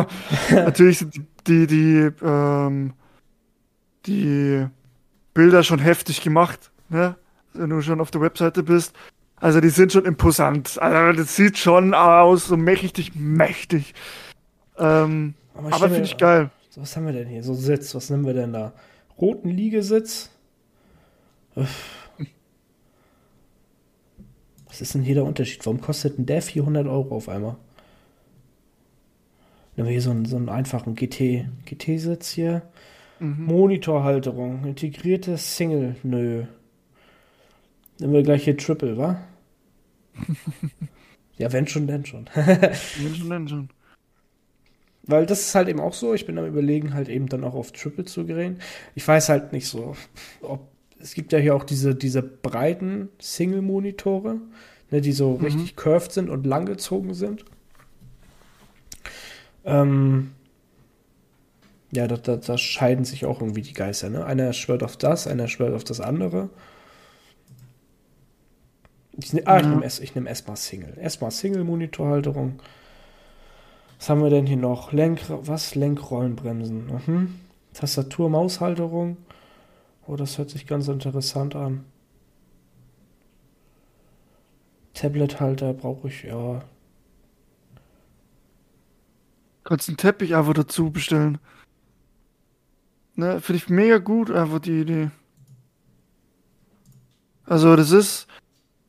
Natürlich 0.51 0.99
sind 0.99 1.15
die, 1.47 1.67
die, 1.67 2.11
ähm, 2.23 2.93
die 4.07 4.67
Bilder 5.35 5.63
schon 5.63 5.79
heftig 5.79 6.23
gemacht, 6.23 6.71
ne? 6.89 7.17
Wenn 7.55 7.71
du 7.71 7.81
schon 7.81 8.01
auf 8.01 8.11
der 8.11 8.21
Webseite 8.21 8.63
bist. 8.63 8.95
Also 9.37 9.61
die 9.61 9.71
sind 9.71 9.93
schon 9.93 10.05
imposant. 10.05 10.81
Also 10.81 11.19
das 11.21 11.35
sieht 11.35 11.59
schon 11.59 11.95
aus, 11.95 12.47
so 12.47 12.57
mächtig, 12.57 13.13
mächtig. 13.15 13.95
Ähm, 14.77 15.35
Aber, 15.55 15.73
aber 15.73 15.89
finde 15.89 16.05
ich 16.05 16.17
geil. 16.17 16.51
So, 16.71 16.83
was 16.83 16.97
haben 16.97 17.07
wir 17.07 17.13
denn 17.13 17.29
hier? 17.29 17.43
So 17.43 17.55
Sitz, 17.55 17.95
was 17.95 18.11
nehmen 18.11 18.27
wir 18.27 18.35
denn 18.35 18.53
da? 18.53 18.73
Roten 19.21 19.49
Liegesitz. 19.49 20.31
Uff. 21.55 21.95
Was 24.67 24.81
ist 24.81 24.95
denn 24.95 25.03
hier 25.03 25.17
der 25.17 25.25
Unterschied? 25.25 25.65
Warum 25.67 25.81
kostet 25.81 26.19
denn 26.19 26.27
der 26.27 26.43
400 26.43 26.87
Euro 26.87 27.17
auf 27.17 27.29
einmal? 27.29 27.57
Nehmen 29.79 29.91
wir 29.91 29.93
hier 29.93 30.03
so 30.03 30.11
einen, 30.11 30.25
so 30.25 30.35
einen 30.35 30.49
einfachen 30.49 30.97
GT, 30.97 31.47
GT-Sitz 31.65 32.31
hier. 32.31 32.63
Mhm. 33.21 33.45
Monitorhalterung, 33.45 34.65
integrierte 34.65 35.39
Single, 35.39 35.95
nö. 36.03 36.47
Nehmen 38.01 38.13
wir 38.13 38.25
gleich 38.25 38.43
hier 38.43 38.57
Triple, 38.57 38.99
wa? 38.99 39.21
ja, 41.39 41.53
wenn 41.53 41.69
schon, 41.69 41.87
denn 41.87 42.05
schon. 42.05 42.29
Menschen 43.01 43.29
nennen 43.29 43.47
schon. 43.47 43.69
Weil 45.05 45.27
das 45.27 45.43
ist 45.43 45.55
halt 45.55 45.69
eben 45.69 45.79
auch 45.79 45.95
so, 45.95 46.13
ich 46.13 46.27
bin 46.27 46.39
am 46.39 46.47
überlegen, 46.47 46.93
halt 46.93 47.09
eben 47.09 47.29
dann 47.29 47.45
auch 47.45 47.55
auf 47.55 47.71
Triple 47.71 48.05
zu 48.05 48.25
gehen. 48.27 48.59
Ich 48.97 49.07
weiß 49.07 49.29
halt 49.29 49.53
nicht 49.53 49.69
so, 49.69 49.95
ob 50.43 50.67
es 50.99 51.15
gibt 51.15 51.33
ja 51.33 51.39
hier 51.39 51.55
auch 51.55 51.63
diese, 51.63 51.95
diese 51.95 52.21
breiten 52.21 53.11
Single-Monitore, 53.21 54.41
ne, 54.91 55.01
die 55.01 55.13
so 55.13 55.37
Mhm. 55.39 55.45
richtig 55.45 55.77
curved 55.77 56.11
sind 56.11 56.31
und 56.31 56.47
langgezogen 56.47 57.15
sind. 57.15 57.45
Ähm, 59.69 60.33
ja, 61.91 62.07
da, 62.07 62.17
da, 62.17 62.37
da 62.37 62.59
scheiden 62.59 63.05
sich 63.05 63.25
auch 63.27 63.41
irgendwie 63.41 63.63
die 63.63 63.73
Geister, 63.73 64.11
ne? 64.11 64.25
Einer 64.25 64.53
schwört 64.53 64.83
auf 64.83 64.97
das, 64.97 65.27
einer 65.27 65.49
schwört 65.49 65.75
auf 65.75 65.85
das 65.85 66.01
andere. 66.01 66.51
Ich, 69.21 69.33
ne, 69.33 69.43
ah, 69.47 69.57
ich 69.59 69.63
Ja. 69.65 69.69
nehme 69.71 69.85
erst- 69.85 70.01
ich 70.01 70.15
nehm 70.15 70.27
erstmal 70.27 70.57
Single. 70.57 70.95
Erstmal 71.01 71.31
Single-Monitorhalterung. 71.31 72.61
Was 73.99 74.09
haben 74.11 74.23
wir 74.23 74.31
denn 74.31 74.47
hier 74.47 74.57
noch? 74.57 74.93
Lenk, 74.93 75.21
was? 75.29 75.75
Lenkrollenbremsen. 75.75 76.87
Mhm. 77.07 77.35
Tastatur, 77.75 78.31
Maushalterung. 78.31 79.17
Oh, 80.07 80.17
das 80.17 80.39
hört 80.39 80.51
sich 80.51 80.67
ganz 80.67 80.89
interessant 80.89 81.57
an. 81.57 81.85
Tablet-Halter 84.95 85.73
brauche 85.75 86.09
ich, 86.09 86.25
ja. 86.25 86.63
Kannst 89.69 89.91
einen 89.91 89.99
Teppich 89.99 90.35
einfach 90.35 90.55
dazu 90.55 90.91
bestellen. 90.91 91.37
Ne, 93.17 93.39
finde 93.43 93.59
ich 93.59 93.69
mega 93.69 93.99
gut, 93.99 94.31
einfach 94.31 94.61
die 94.61 94.81
Idee. 94.81 95.11
Also, 97.45 97.77
das 97.77 97.91
ist, 97.91 98.29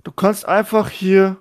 du 0.06 0.14
kannst 0.14 0.48
einfach 0.48 0.88
hier, 0.90 1.36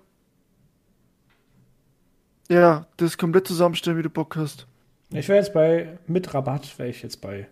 ja, 2.49 2.89
das 2.97 3.17
komplett 3.17 3.47
zusammenstellen, 3.47 3.97
wie 3.97 4.03
du 4.03 4.11
Bock 4.11 4.35
hast. 4.35 4.67
Ich 5.11 5.29
wäre 5.29 5.39
jetzt 5.39 5.55
bei, 5.55 6.01
mit 6.09 6.35
Rabatt 6.35 6.77
wäre 6.77 6.89
ich 6.89 7.05
jetzt 7.05 7.21
bei, 7.21 7.47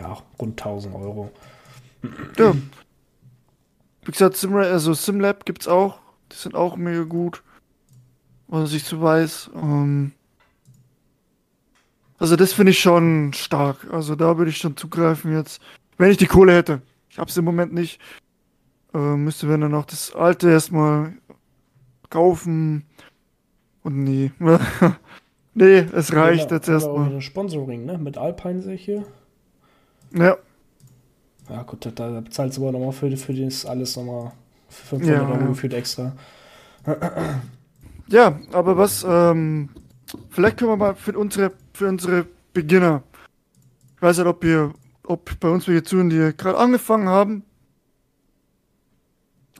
ja, 0.00 0.20
rund 0.40 0.60
1000 0.60 0.92
Euro. 0.92 1.30
Ja. 2.36 2.52
Wie 4.02 4.10
gesagt, 4.10 4.36
Simra 4.36 4.62
also 4.62 4.92
SimLab 4.92 5.44
gibt's 5.46 5.68
auch. 5.68 6.00
Die 6.32 6.36
sind 6.36 6.56
auch 6.56 6.74
mega 6.74 7.04
gut. 7.04 7.44
Was 8.48 8.72
ich 8.72 8.82
so 8.82 9.00
weiß. 9.00 9.50
Ähm 9.54 10.14
also 12.18 12.36
das 12.36 12.52
finde 12.52 12.72
ich 12.72 12.80
schon 12.80 13.32
stark. 13.32 13.86
Also 13.92 14.14
da 14.14 14.36
würde 14.36 14.50
ich 14.50 14.58
schon 14.58 14.76
zugreifen 14.76 15.32
jetzt. 15.32 15.60
Wenn 15.96 16.10
ich 16.10 16.16
die 16.16 16.26
Kohle 16.26 16.54
hätte. 16.54 16.82
Ich 17.10 17.18
habe 17.18 17.30
es 17.30 17.36
im 17.36 17.44
Moment 17.44 17.72
nicht. 17.72 18.00
Äh, 18.94 19.16
müsste 19.16 19.48
wenn 19.48 19.60
dann 19.60 19.74
auch 19.74 19.84
das 19.84 20.14
alte 20.14 20.50
erstmal 20.50 21.14
kaufen. 22.10 22.84
Und 23.82 24.02
nee. 24.02 24.32
nee, 25.54 25.78
es 25.92 26.12
reicht 26.12 26.50
jetzt 26.50 26.68
erstmal. 26.68 27.20
Sponsoring, 27.20 27.84
ne? 27.84 27.98
Mit 27.98 28.18
Alpine 28.18 28.62
sehe 28.62 28.74
ich 28.74 28.84
hier. 28.84 29.04
Ja. 30.12 30.36
Ja, 31.48 31.62
gut, 31.62 31.86
da, 31.86 31.90
da 31.90 32.20
bezahlst 32.20 32.58
du 32.58 32.62
aber 32.62 32.72
nochmal 32.72 32.92
für, 32.92 33.16
für 33.16 33.32
das 33.32 33.64
alles 33.64 33.96
nochmal 33.96 34.32
500 34.68 35.08
ja, 35.08 35.28
Euro 35.28 35.46
gefühlt 35.46 35.72
extra. 35.72 36.12
Ja, 38.08 38.38
aber 38.52 38.76
was, 38.76 39.04
ähm, 39.08 39.70
vielleicht 40.30 40.58
können 40.58 40.70
wir 40.70 40.76
mal 40.76 40.94
für 40.94 41.16
unsere, 41.18 41.52
für 41.72 41.88
unsere 41.88 42.26
Beginner, 42.52 43.02
ich 43.96 44.02
weiß 44.02 44.18
nicht, 44.18 44.26
ob 44.26 44.44
ihr, 44.44 44.72
ob 45.04 45.38
bei 45.40 45.48
uns 45.48 45.66
welche 45.68 45.82
zuhören, 45.82 46.10
die 46.10 46.32
gerade 46.36 46.58
angefangen 46.58 47.08
haben, 47.08 47.44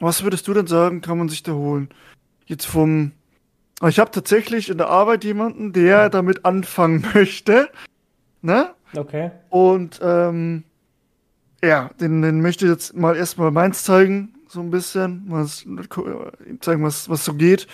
was 0.01 0.23
würdest 0.23 0.47
du 0.47 0.55
denn 0.55 0.67
sagen, 0.67 1.01
kann 1.01 1.19
man 1.19 1.29
sich 1.29 1.43
da 1.43 1.53
holen? 1.53 1.89
Jetzt 2.47 2.67
vom, 2.67 3.13
ich 3.87 3.99
habe 3.99 4.11
tatsächlich 4.11 4.71
in 4.71 4.79
der 4.79 4.89
Arbeit 4.89 5.25
jemanden, 5.25 5.73
der 5.73 6.09
damit 6.09 6.45
anfangen 6.45 7.05
möchte, 7.15 7.69
ne? 8.43 8.75
Okay. 8.97 9.33
Und, 9.51 10.01
ähm, 10.03 10.65
ja, 11.63 11.91
den, 12.01 12.23
den 12.23 12.41
möchte 12.41 12.65
ich 12.65 12.71
jetzt 12.71 12.97
mal 12.97 13.17
erstmal 13.17 13.51
meins 13.51 13.83
zeigen, 13.83 14.35
so 14.49 14.61
ein 14.61 14.71
bisschen, 14.71 15.25
was, 15.29 15.67
zeigen, 16.61 16.85
was, 16.85 17.09
was 17.09 17.25
so 17.25 17.35
geht. 17.35 17.67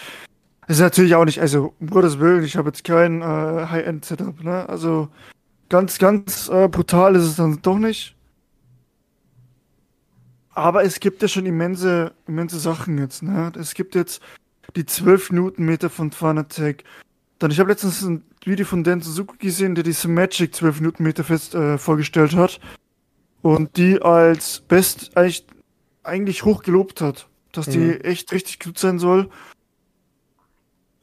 Ist 0.66 0.80
natürlich 0.80 1.14
auch 1.14 1.24
nicht, 1.24 1.40
also 1.40 1.74
um 1.78 1.88
Gottes 1.88 2.18
Willen, 2.18 2.44
ich 2.44 2.56
habe 2.56 2.68
jetzt 2.68 2.84
kein 2.84 3.20
äh, 3.20 3.24
High-End-Setup, 3.24 4.42
ne? 4.42 4.68
Also 4.68 5.08
ganz, 5.68 5.98
ganz 5.98 6.48
äh, 6.48 6.68
brutal 6.68 7.16
ist 7.16 7.24
es 7.24 7.36
dann 7.36 7.60
doch 7.62 7.78
nicht. 7.78 8.16
Aber 10.50 10.84
es 10.84 11.00
gibt 11.00 11.20
ja 11.20 11.28
schon 11.28 11.46
immense, 11.46 12.12
immense 12.26 12.58
Sachen 12.58 12.98
jetzt, 12.98 13.22
ne? 13.22 13.52
Es 13.58 13.74
gibt 13.74 13.94
jetzt 13.94 14.22
die 14.76 14.86
12 14.86 15.32
Newtonmeter 15.32 15.90
von 15.90 16.12
Fanatec. 16.12 16.84
Dann, 17.38 17.50
ich 17.50 17.58
habe 17.58 17.70
letztens 17.70 18.02
ein 18.02 18.22
Video 18.44 18.64
von 18.64 18.84
Dan 18.84 19.00
Suzuki 19.00 19.36
gesehen, 19.38 19.74
der 19.74 19.84
diese 19.84 20.08
Magic 20.08 20.54
12 20.54 20.80
Newtonmeter 20.80 21.24
fest 21.24 21.54
äh, 21.54 21.76
vorgestellt 21.78 22.34
hat 22.34 22.60
und 23.42 23.76
die 23.76 24.00
als 24.00 24.60
best 24.60 25.16
eigentlich, 25.16 25.46
eigentlich 26.02 26.44
hoch 26.44 26.62
gelobt 26.62 27.00
hat, 27.00 27.28
dass 27.52 27.66
die 27.66 27.78
mhm. 27.78 28.00
echt 28.02 28.32
richtig 28.32 28.60
gut 28.60 28.78
sein 28.78 28.98
soll. 28.98 29.28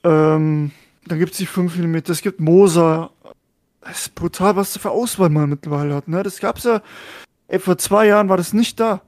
Ähm, 0.03 0.71
dann 1.05 1.19
gibt 1.19 1.31
es 1.31 1.37
die 1.37 1.45
5 1.45 1.77
mm, 1.77 1.97
es 2.07 2.21
gibt 2.21 2.39
Moser. 2.39 3.11
Das 3.81 4.01
ist 4.01 4.15
brutal, 4.15 4.55
was 4.55 4.77
für 4.77 4.91
Auswahl 4.91 5.29
man 5.29 5.49
mittlerweile 5.49 5.95
hat. 5.95 6.07
Ne? 6.07 6.23
Das 6.23 6.39
gab's 6.39 6.63
ja, 6.63 6.81
ey, 7.47 7.59
vor 7.59 7.77
zwei 7.77 8.07
Jahren 8.07 8.29
war 8.29 8.37
das 8.37 8.53
nicht 8.53 8.79
da. 8.79 9.01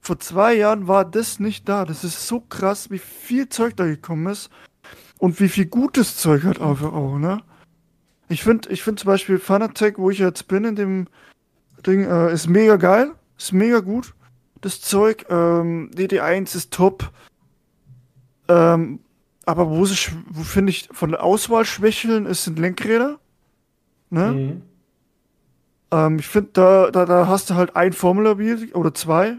Vor 0.00 0.18
zwei 0.18 0.54
Jahren 0.54 0.88
war 0.88 1.04
das 1.04 1.40
nicht 1.40 1.68
da. 1.68 1.84
Das 1.84 2.04
ist 2.04 2.26
so 2.26 2.40
krass, 2.40 2.90
wie 2.90 2.98
viel 2.98 3.48
Zeug 3.48 3.76
da 3.76 3.84
gekommen 3.84 4.26
ist. 4.26 4.50
Und 5.18 5.38
wie 5.40 5.48
viel 5.48 5.66
gutes 5.66 6.16
Zeug 6.16 6.42
hat 6.42 6.60
einfach 6.60 6.92
auch, 6.92 7.18
ne? 7.18 7.42
Ich 8.28 8.42
finde, 8.42 8.70
ich 8.70 8.82
finde 8.82 9.02
zum 9.02 9.08
Beispiel 9.08 9.38
Fanatec, 9.38 9.98
wo 9.98 10.10
ich 10.10 10.18
jetzt 10.18 10.48
bin, 10.48 10.64
in 10.64 10.74
dem 10.74 11.06
Ding 11.86 12.04
äh, 12.04 12.32
ist 12.32 12.48
mega 12.48 12.76
geil, 12.76 13.12
ist 13.36 13.52
mega 13.52 13.80
gut. 13.80 14.14
Das 14.60 14.80
Zeug, 14.80 15.26
ähm, 15.28 15.90
DD1 15.94 16.56
ist 16.56 16.72
top. 16.72 17.12
Ähm, 18.48 19.00
aber 19.44 19.70
wo, 19.70 19.80
wo 19.80 20.42
finde 20.42 20.70
ich 20.70 20.88
von 20.92 21.10
der 21.10 21.22
Auswahl 21.22 21.64
schwächeln, 21.64 22.26
ist 22.26 22.44
sind 22.44 22.58
Lenkräder. 22.58 23.18
Ne? 24.10 24.32
Mhm. 24.32 24.62
Ähm, 25.90 26.18
ich 26.18 26.26
finde, 26.26 26.50
da, 26.52 26.90
da, 26.90 27.06
da 27.06 27.26
hast 27.26 27.50
du 27.50 27.54
halt 27.54 27.76
ein 27.76 27.92
Formula-Wheel 27.92 28.72
oder 28.74 28.94
zwei. 28.94 29.38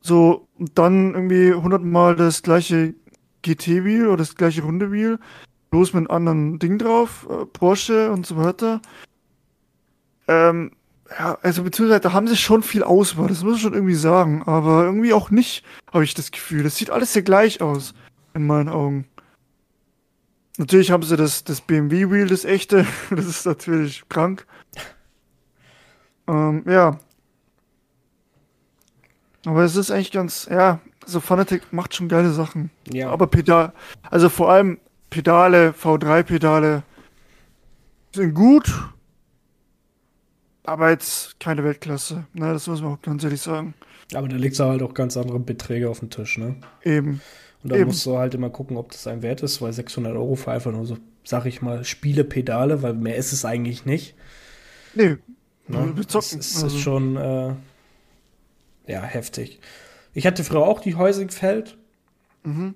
So, 0.00 0.46
und 0.58 0.78
dann 0.78 1.14
irgendwie 1.14 1.52
hundertmal 1.52 2.14
das 2.16 2.42
gleiche 2.42 2.94
GT-Wheel 3.42 4.06
oder 4.06 4.18
das 4.18 4.36
gleiche 4.36 4.62
Runde-Wheel. 4.62 5.18
Bloß 5.70 5.94
mit 5.94 6.08
einem 6.08 6.16
anderen 6.16 6.58
Ding 6.58 6.78
drauf, 6.78 7.26
äh, 7.28 7.44
Porsche 7.46 8.12
und 8.12 8.26
so 8.26 8.36
weiter. 8.36 8.80
Ähm, 10.28 10.72
ja, 11.18 11.38
also 11.42 11.62
beziehungsweise 11.62 12.00
da 12.00 12.12
haben 12.12 12.28
sie 12.28 12.36
schon 12.36 12.62
viel 12.62 12.82
Auswahl, 12.82 13.28
das 13.28 13.42
muss 13.42 13.56
ich 13.56 13.62
schon 13.62 13.74
irgendwie 13.74 13.94
sagen, 13.94 14.42
aber 14.46 14.84
irgendwie 14.84 15.12
auch 15.12 15.30
nicht, 15.30 15.64
habe 15.92 16.04
ich 16.04 16.14
das 16.14 16.30
Gefühl. 16.30 16.62
Das 16.62 16.76
sieht 16.76 16.90
alles 16.90 17.12
sehr 17.12 17.22
gleich 17.22 17.60
aus, 17.60 17.94
in 18.36 18.46
meinen 18.46 18.68
Augen. 18.68 19.06
Natürlich 20.58 20.90
haben 20.90 21.02
sie 21.02 21.16
das, 21.16 21.44
das 21.44 21.60
BMW-Wheel, 21.60 22.28
das 22.28 22.44
echte, 22.44 22.86
das 23.10 23.26
ist 23.26 23.46
natürlich 23.46 24.08
krank. 24.08 24.46
Ähm, 26.28 26.62
ja. 26.66 26.98
Aber 29.44 29.62
es 29.64 29.76
ist 29.76 29.90
eigentlich 29.90 30.12
ganz, 30.12 30.48
ja, 30.50 30.80
also 31.04 31.20
Fanatec 31.20 31.72
macht 31.72 31.94
schon 31.94 32.08
geile 32.08 32.32
Sachen. 32.32 32.70
Ja. 32.92 33.10
Aber 33.10 33.26
Pedal, 33.26 33.72
also 34.10 34.28
vor 34.28 34.50
allem 34.50 34.78
Pedale, 35.08 35.70
V3-Pedale 35.70 36.82
sind 38.12 38.34
gut, 38.34 38.72
aber 40.64 40.90
jetzt 40.90 41.38
keine 41.38 41.62
Weltklasse. 41.62 42.26
Ne, 42.32 42.52
das 42.52 42.66
muss 42.66 42.82
man 42.82 42.94
auch 42.94 43.02
ganz 43.02 43.22
ehrlich 43.22 43.40
sagen. 43.40 43.74
Aber 44.14 44.28
da 44.28 44.36
liegt 44.36 44.58
halt 44.58 44.82
auch 44.82 44.94
ganz 44.94 45.16
andere 45.16 45.38
Beträge 45.38 45.88
auf 45.88 46.00
dem 46.00 46.10
Tisch, 46.10 46.38
ne? 46.38 46.56
Eben. 46.82 47.20
Und 47.72 47.80
da 47.80 47.84
musst 47.84 48.06
du 48.06 48.16
halt 48.16 48.34
immer 48.34 48.50
gucken, 48.50 48.76
ob 48.76 48.92
das 48.92 49.06
ein 49.06 49.22
Wert 49.22 49.42
ist, 49.42 49.60
weil 49.60 49.72
600 49.72 50.14
Euro 50.14 50.36
für 50.36 50.52
einfach 50.52 50.70
nur 50.70 50.86
so, 50.86 50.98
sag 51.24 51.46
ich 51.46 51.62
mal, 51.62 51.84
Spiele-Pedale, 51.84 52.82
weil 52.82 52.94
mehr 52.94 53.16
ist 53.16 53.32
es 53.32 53.44
eigentlich 53.44 53.84
nicht. 53.84 54.14
Nee. 54.94 55.16
Ne? 55.66 55.94
Das 56.12 56.32
ist, 56.32 56.62
also. 56.62 56.66
ist 56.66 56.80
schon, 56.80 57.16
äh, 57.16 57.54
ja, 58.86 59.02
heftig. 59.02 59.60
Ich 60.14 60.26
hatte 60.26 60.44
früher 60.44 60.62
auch 60.62 60.80
die 60.80 60.94
Häusingfeld. 60.94 61.76
Mhm. 62.44 62.74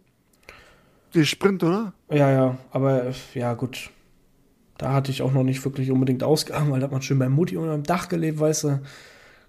Die 1.15 1.25
Sprint, 1.25 1.63
oder? 1.63 1.93
Ja, 2.11 2.31
ja, 2.31 2.59
aber 2.73 3.13
ja, 3.35 3.55
gut. 3.55 3.91
Da 4.77 4.93
hatte 4.93 5.11
ich 5.11 5.23
auch 5.23 5.33
noch 5.33 5.45
nicht 5.45 5.65
wirklich 5.65 5.91
unbedingt 5.91 6.25
Ausgaben, 6.25 6.71
weil 6.71 6.81
da 6.81 6.85
hat 6.85 6.93
man 6.93 7.03
schön 7.03 7.19
bei 7.19 7.29
Mutti 7.29 7.57
unter 7.57 7.75
dem 7.75 7.85
Dach 7.85 8.09
gelebt, 8.09 8.41
weißt 8.41 8.65
du. 8.65 8.81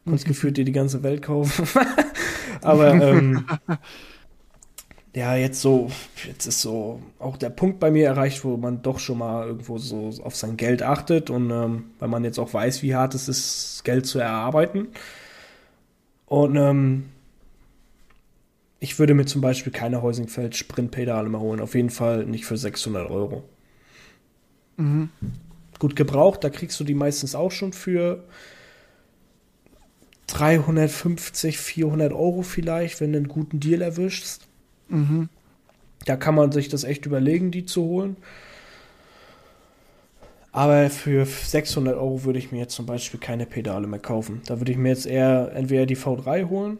Konntest 0.03 0.25
mhm. 0.25 0.29
gefühlt 0.29 0.57
dir 0.57 0.65
die 0.65 0.71
ganze 0.71 1.01
Welt 1.03 1.23
kaufen. 1.23 1.67
Aber 2.61 2.93
ähm, 2.93 3.45
ja, 5.13 5.35
jetzt 5.35 5.61
so, 5.61 5.91
jetzt 6.25 6.45
ist 6.45 6.61
so 6.61 7.01
auch 7.19 7.35
der 7.35 7.49
Punkt 7.49 7.79
bei 7.79 7.91
mir 7.91 8.05
erreicht, 8.05 8.45
wo 8.45 8.55
man 8.55 8.81
doch 8.81 8.99
schon 8.99 9.17
mal 9.17 9.45
irgendwo 9.45 9.77
so 9.77 10.09
auf 10.23 10.35
sein 10.35 10.55
Geld 10.55 10.83
achtet 10.83 11.29
und 11.29 11.51
ähm, 11.51 11.91
weil 11.99 12.07
man 12.07 12.23
jetzt 12.23 12.39
auch 12.39 12.53
weiß, 12.53 12.81
wie 12.81 12.95
hart 12.95 13.13
es 13.13 13.27
ist, 13.27 13.83
Geld 13.83 14.05
zu 14.05 14.19
erarbeiten. 14.19 14.87
Und 16.27 16.55
ähm, 16.55 17.09
ich 18.79 18.99
würde 18.99 19.13
mir 19.13 19.25
zum 19.25 19.41
Beispiel 19.41 19.73
keine 19.73 20.01
Häusingfeld 20.01 20.55
Sprintpedale 20.55 21.27
mehr 21.27 21.41
holen. 21.41 21.59
Auf 21.59 21.75
jeden 21.75 21.89
Fall 21.89 22.25
nicht 22.25 22.45
für 22.45 22.57
600 22.57 23.11
Euro. 23.11 23.43
Mhm. 24.77 25.09
Gut 25.77 25.97
gebraucht, 25.97 26.43
da 26.43 26.49
kriegst 26.49 26.79
du 26.79 26.85
die 26.85 26.93
meistens 26.93 27.35
auch 27.35 27.51
schon 27.51 27.73
für 27.73 28.23
350, 30.27 31.57
400 31.57 32.13
Euro 32.13 32.43
vielleicht, 32.43 33.01
wenn 33.01 33.11
du 33.11 33.17
einen 33.17 33.27
guten 33.27 33.59
Deal 33.59 33.81
erwischst. 33.81 34.47
Mhm. 34.91 35.29
Da 36.05 36.15
kann 36.15 36.35
man 36.35 36.51
sich 36.51 36.69
das 36.69 36.83
echt 36.83 37.05
überlegen, 37.05 37.51
die 37.51 37.65
zu 37.65 37.83
holen. 37.83 38.17
Aber 40.51 40.89
für 40.89 41.25
600 41.25 41.95
Euro 41.95 42.23
würde 42.25 42.39
ich 42.39 42.51
mir 42.51 42.59
jetzt 42.59 42.75
zum 42.75 42.85
Beispiel 42.85 43.19
keine 43.19 43.45
Pedale 43.45 43.87
mehr 43.87 43.99
kaufen. 43.99 44.41
Da 44.47 44.59
würde 44.59 44.71
ich 44.71 44.77
mir 44.77 44.89
jetzt 44.89 45.05
eher 45.05 45.51
entweder 45.55 45.85
die 45.85 45.95
V3 45.95 46.49
holen 46.49 46.79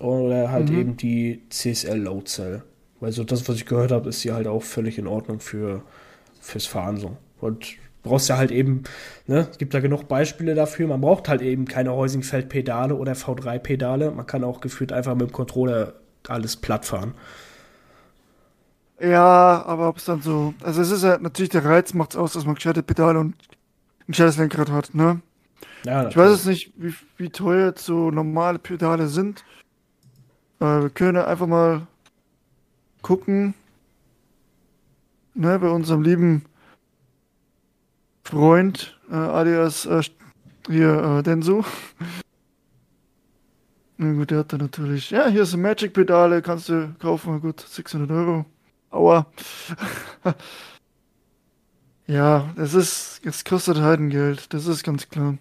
oder 0.00 0.50
halt 0.50 0.70
mhm. 0.70 0.78
eben 0.78 0.96
die 0.96 1.42
CSL 1.48 1.98
Low 1.98 2.22
Cell. 2.22 2.62
Weil 2.98 3.12
so 3.12 3.24
das, 3.24 3.48
was 3.48 3.56
ich 3.56 3.66
gehört 3.66 3.92
habe, 3.92 4.08
ist 4.08 4.22
hier 4.22 4.34
halt 4.34 4.46
auch 4.46 4.62
völlig 4.62 4.98
in 4.98 5.06
Ordnung 5.06 5.40
für 5.40 5.82
fürs 6.40 6.66
Fahren 6.66 6.96
so. 6.96 7.16
Und 7.40 7.76
brauchst 8.02 8.28
ja 8.28 8.36
halt 8.36 8.50
eben, 8.50 8.84
ne, 9.26 9.48
es 9.50 9.58
gibt 9.58 9.74
da 9.74 9.80
genug 9.80 10.08
Beispiele 10.08 10.54
dafür, 10.54 10.86
man 10.86 11.00
braucht 11.00 11.28
halt 11.28 11.42
eben 11.42 11.66
keine 11.66 11.92
Heusingfeld-Pedale 11.92 12.94
oder 12.94 13.12
V3-Pedale. 13.12 14.12
Man 14.12 14.26
kann 14.26 14.44
auch 14.44 14.60
gefühlt 14.60 14.92
einfach 14.92 15.14
mit 15.14 15.28
dem 15.28 15.32
Controller 15.32 15.94
alles 16.30 16.56
platt 16.56 16.84
fahren. 16.84 17.14
Ja, 19.00 19.62
aber 19.66 19.88
ob 19.88 19.98
es 19.98 20.06
dann 20.06 20.22
so. 20.22 20.54
Also 20.62 20.80
es 20.80 20.90
ist 20.90 21.04
ja 21.04 21.18
natürlich 21.18 21.50
der 21.50 21.64
Reiz 21.64 21.92
macht 21.92 22.12
es 22.12 22.16
aus, 22.16 22.32
dass 22.32 22.46
man 22.46 22.54
gescheite 22.54 22.82
Pedale 22.82 23.20
und 23.20 23.34
ein 24.00 24.06
gescheites 24.08 24.38
Lenkrad 24.38 24.70
hat, 24.70 24.94
ne? 24.94 25.20
Ja, 25.84 26.08
ich 26.08 26.16
weiß 26.16 26.30
jetzt 26.32 26.46
nicht, 26.46 26.72
wie, 26.76 26.94
wie 27.16 27.28
teuer 27.28 27.66
jetzt 27.66 27.84
so 27.84 28.10
normale 28.10 28.58
Pedale 28.58 29.08
sind. 29.08 29.44
Äh, 30.60 30.64
wir 30.64 30.90
können 30.90 31.18
einfach 31.18 31.46
mal 31.46 31.86
gucken. 33.02 33.54
Ne, 35.34 35.58
bei 35.58 35.68
unserem 35.68 36.00
lieben 36.02 36.46
Freund, 38.24 38.98
äh, 39.10 39.14
alias 39.14 39.84
äh, 39.84 40.00
hier 40.66 41.18
äh, 41.18 41.22
Denso. 41.22 41.62
Na 43.98 44.12
gut, 44.12 44.30
der 44.30 44.38
hat 44.38 44.52
da 44.52 44.58
natürlich. 44.58 45.10
Ja, 45.10 45.26
hier 45.28 45.42
ist 45.42 45.54
ein 45.54 45.62
Magic-Pedale, 45.62 46.42
kannst 46.42 46.68
du 46.68 46.94
kaufen. 46.98 47.40
Gut, 47.40 47.60
600 47.60 48.10
Euro. 48.10 48.44
Aua. 48.90 49.26
ja, 52.06 52.50
das 52.56 52.74
ist, 52.74 53.20
es 53.24 53.44
kostet 53.44 53.78
halt 53.78 54.00
ein 54.00 54.10
Geld, 54.10 54.52
das 54.52 54.66
ist 54.66 54.84
ganz 54.84 55.08
klar. 55.08 55.38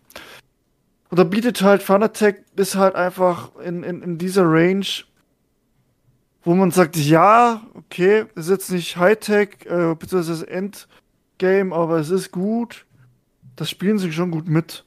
Und 1.10 1.20
da 1.20 1.24
bietet 1.24 1.62
halt 1.62 1.84
Fanatec 1.84 2.44
ist 2.56 2.76
halt 2.76 2.96
einfach 2.96 3.56
in, 3.58 3.84
in, 3.84 4.02
in 4.02 4.18
dieser 4.18 4.44
Range, 4.44 4.86
wo 6.44 6.56
man 6.56 6.72
sagt, 6.72 6.96
ja, 6.96 7.62
okay, 7.74 8.26
ist 8.36 8.50
jetzt 8.50 8.72
nicht 8.72 8.98
Hightech, 8.98 9.66
äh, 9.66 9.96
beziehungsweise 9.96 10.48
Endgame, 10.48 11.76
aber 11.76 12.00
es 12.00 12.10
ist 12.10 12.32
gut. 12.32 12.86
Das 13.56 13.70
spielen 13.70 13.98
sie 13.98 14.12
schon 14.12 14.32
gut 14.32 14.48
mit. 14.48 14.85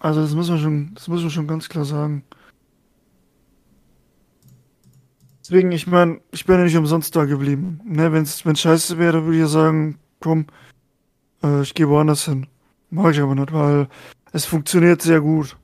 Also 0.00 0.22
das 0.22 0.34
muss 0.34 0.48
man 0.48 0.58
schon, 0.58 0.94
das 0.94 1.08
muss 1.08 1.22
man 1.22 1.30
schon 1.30 1.48
ganz 1.48 1.68
klar 1.68 1.84
sagen. 1.84 2.24
Deswegen, 5.40 5.72
ich 5.72 5.86
meine, 5.86 6.20
ich 6.30 6.44
bin 6.44 6.58
ja 6.58 6.64
nicht 6.64 6.76
umsonst 6.76 7.16
da 7.16 7.24
geblieben. 7.24 7.80
Ne, 7.84 8.12
wenn 8.12 8.22
es 8.22 8.42
scheiße 8.42 8.98
wäre, 8.98 9.24
würde 9.24 9.42
ich 9.42 9.48
sagen, 9.48 9.98
komm, 10.20 10.46
äh, 11.42 11.62
ich 11.62 11.74
gehe 11.74 11.88
woanders 11.88 12.26
hin. 12.26 12.46
Mag 12.90 13.14
ich 13.14 13.20
aber 13.20 13.34
nicht, 13.34 13.52
weil 13.52 13.88
es 14.32 14.44
funktioniert 14.44 15.00
sehr 15.02 15.20
gut, 15.20 15.56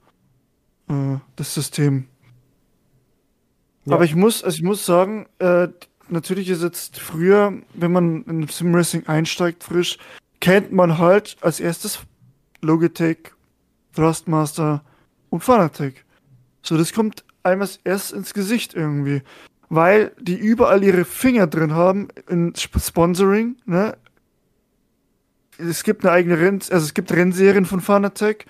äh, 0.89 1.19
das 1.37 1.55
System. 1.55 2.07
Ja. 3.85 3.97
Aber 3.97 4.05
ich 4.05 4.15
muss, 4.15 4.43
also 4.43 4.57
ich 4.57 4.63
muss 4.63 4.87
sagen, 4.87 5.27
äh, 5.39 5.69
natürlich 6.09 6.49
ist 6.49 6.63
jetzt 6.63 6.99
früher, 6.99 7.53
wenn 7.75 7.93
man 7.93 8.25
in 8.25 8.49
Sim 8.49 8.75
Racing 8.75 9.07
einsteigt, 9.07 9.65
frisch, 9.65 9.99
kennt 10.41 10.73
man 10.73 10.99
halt 10.99 11.37
als 11.43 11.61
erstes 11.61 12.01
Logitech, 12.63 13.33
Thrustmaster 13.95 14.83
und 15.31 15.43
Fanatec. 15.43 16.05
So, 16.63 16.77
das 16.77 16.93
kommt 16.93 17.25
einmal 17.43 17.69
erst 17.85 18.13
ins 18.13 18.35
Gesicht 18.35 18.75
irgendwie 18.75 19.23
weil 19.75 20.13
die 20.21 20.37
überall 20.37 20.83
ihre 20.83 21.05
Finger 21.05 21.47
drin 21.47 21.73
haben 21.73 22.09
in 22.29 22.53
Sponsoring, 22.57 23.57
ne? 23.67 23.97
Es 25.57 25.85
gibt 25.85 26.05
eine 26.05 26.13
eigene 26.13 26.39
Renn, 26.39 26.55
also 26.55 26.85
es 26.85 26.95
gibt 26.95 27.13
Rennserien 27.13 27.65
von 27.65 27.81
Fanatec. 27.81 28.47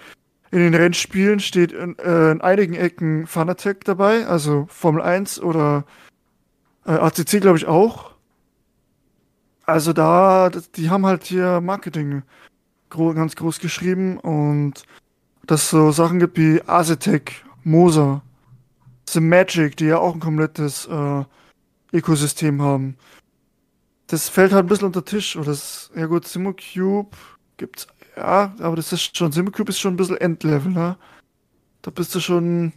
In 0.50 0.60
den 0.60 0.74
Rennspielen 0.74 1.40
steht 1.40 1.72
in, 1.72 1.98
äh, 1.98 2.30
in 2.30 2.40
einigen 2.40 2.74
Ecken 2.74 3.26
Fanatec 3.26 3.84
dabei, 3.84 4.26
also 4.26 4.66
Formel 4.70 5.02
1 5.02 5.40
oder 5.40 5.84
äh, 6.86 6.92
ACC 6.92 7.40
glaube 7.40 7.58
ich 7.58 7.66
auch. 7.66 8.12
Also 9.66 9.92
da, 9.92 10.50
die 10.76 10.90
haben 10.90 11.04
halt 11.04 11.24
hier 11.24 11.60
Marketing 11.60 12.22
ganz 12.90 13.34
groß 13.34 13.58
geschrieben 13.58 14.18
und 14.18 14.84
dass 15.46 15.70
so 15.70 15.92
Sachen 15.92 16.18
gibt 16.18 16.38
wie 16.38 16.62
Asetec, 16.66 17.44
Moser, 17.64 18.22
The 19.08 19.20
Magic, 19.20 19.76
die 19.76 19.86
ja 19.86 19.98
auch 19.98 20.14
ein 20.14 20.20
komplettes 20.20 20.86
äh, 20.86 21.24
Ökosystem 21.92 22.62
haben. 22.62 22.96
Das 24.06 24.28
fällt 24.28 24.52
halt 24.52 24.64
ein 24.64 24.68
bisschen 24.68 24.86
unter 24.86 25.04
Tisch. 25.04 25.36
Oder 25.36 25.46
das, 25.46 25.90
ja 25.94 26.06
gut, 26.06 26.26
Simocube 26.26 27.16
gibt's, 27.56 27.86
ja, 28.16 28.54
aber 28.58 28.76
das 28.76 28.92
ist 28.92 29.16
schon, 29.16 29.32
Simocube 29.32 29.70
ist 29.70 29.78
schon 29.78 29.94
ein 29.94 29.96
bisschen 29.96 30.16
Endlevel, 30.16 30.72
ne? 30.72 30.96
Da 31.82 31.90
bist 31.90 32.14
du 32.14 32.20
schon, 32.20 32.72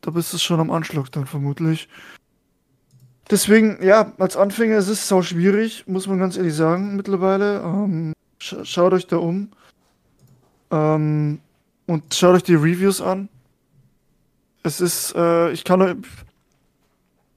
da 0.00 0.10
bist 0.10 0.32
du 0.32 0.38
schon 0.38 0.60
am 0.60 0.70
Anschlag 0.70 1.10
dann 1.12 1.26
vermutlich. 1.26 1.88
Deswegen, 3.30 3.82
ja, 3.82 4.12
als 4.18 4.36
Anfänger 4.36 4.78
ist 4.78 4.88
es 4.88 5.06
sau 5.06 5.22
schwierig, 5.22 5.86
muss 5.86 6.08
man 6.08 6.18
ganz 6.18 6.36
ehrlich 6.36 6.54
sagen, 6.54 6.96
mittlerweile. 6.96 7.60
Ähm, 7.60 8.12
sch 8.40 8.56
schaut 8.64 8.92
euch 8.92 9.06
da 9.06 9.18
um. 9.18 9.50
Ähm, 10.70 11.40
und 11.90 12.14
schaut 12.14 12.36
euch 12.36 12.42
die 12.42 12.54
Reviews 12.54 13.00
an 13.00 13.28
es 14.62 14.80
ist, 14.80 15.14
äh, 15.14 15.50
ich 15.52 15.64
kann 15.64 16.04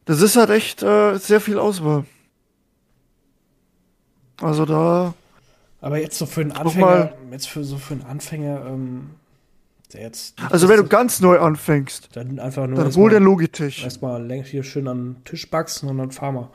das 0.05 0.21
ist 0.21 0.35
halt 0.35 0.49
echt 0.49 0.83
äh, 0.83 1.17
sehr 1.17 1.39
viel 1.39 1.57
Auswahl. 1.57 2.05
Also 4.41 4.65
da. 4.65 5.13
Aber 5.79 5.97
jetzt 5.97 6.17
so 6.17 6.25
für 6.25 6.41
einen 6.41 6.51
Anfänger, 6.51 7.13
jetzt 7.31 7.47
für 7.47 7.63
so 7.63 7.77
für 7.77 7.93
einen 7.93 8.03
Anfänger, 8.03 8.65
ähm, 8.65 9.11
der 9.93 10.01
jetzt. 10.01 10.35
Also 10.49 10.67
wenn 10.67 10.77
du 10.77 10.87
ganz 10.87 11.21
neu 11.21 11.39
anfängst, 11.39 12.09
dann 12.13 12.39
einfach 12.39 12.67
nur. 12.67 12.83
Dann 12.83 12.93
hol 12.95 13.09
der 13.09 13.21
Logitech. 13.21 13.83
Erstmal 13.83 14.29
hier 14.43 14.63
schön 14.63 14.89
an 14.89 14.97
den 14.97 15.23
Tisch 15.23 15.49
backsen 15.49 15.87
und 15.87 15.97
dann 15.97 16.11
fahr 16.11 16.33
mal. 16.33 16.49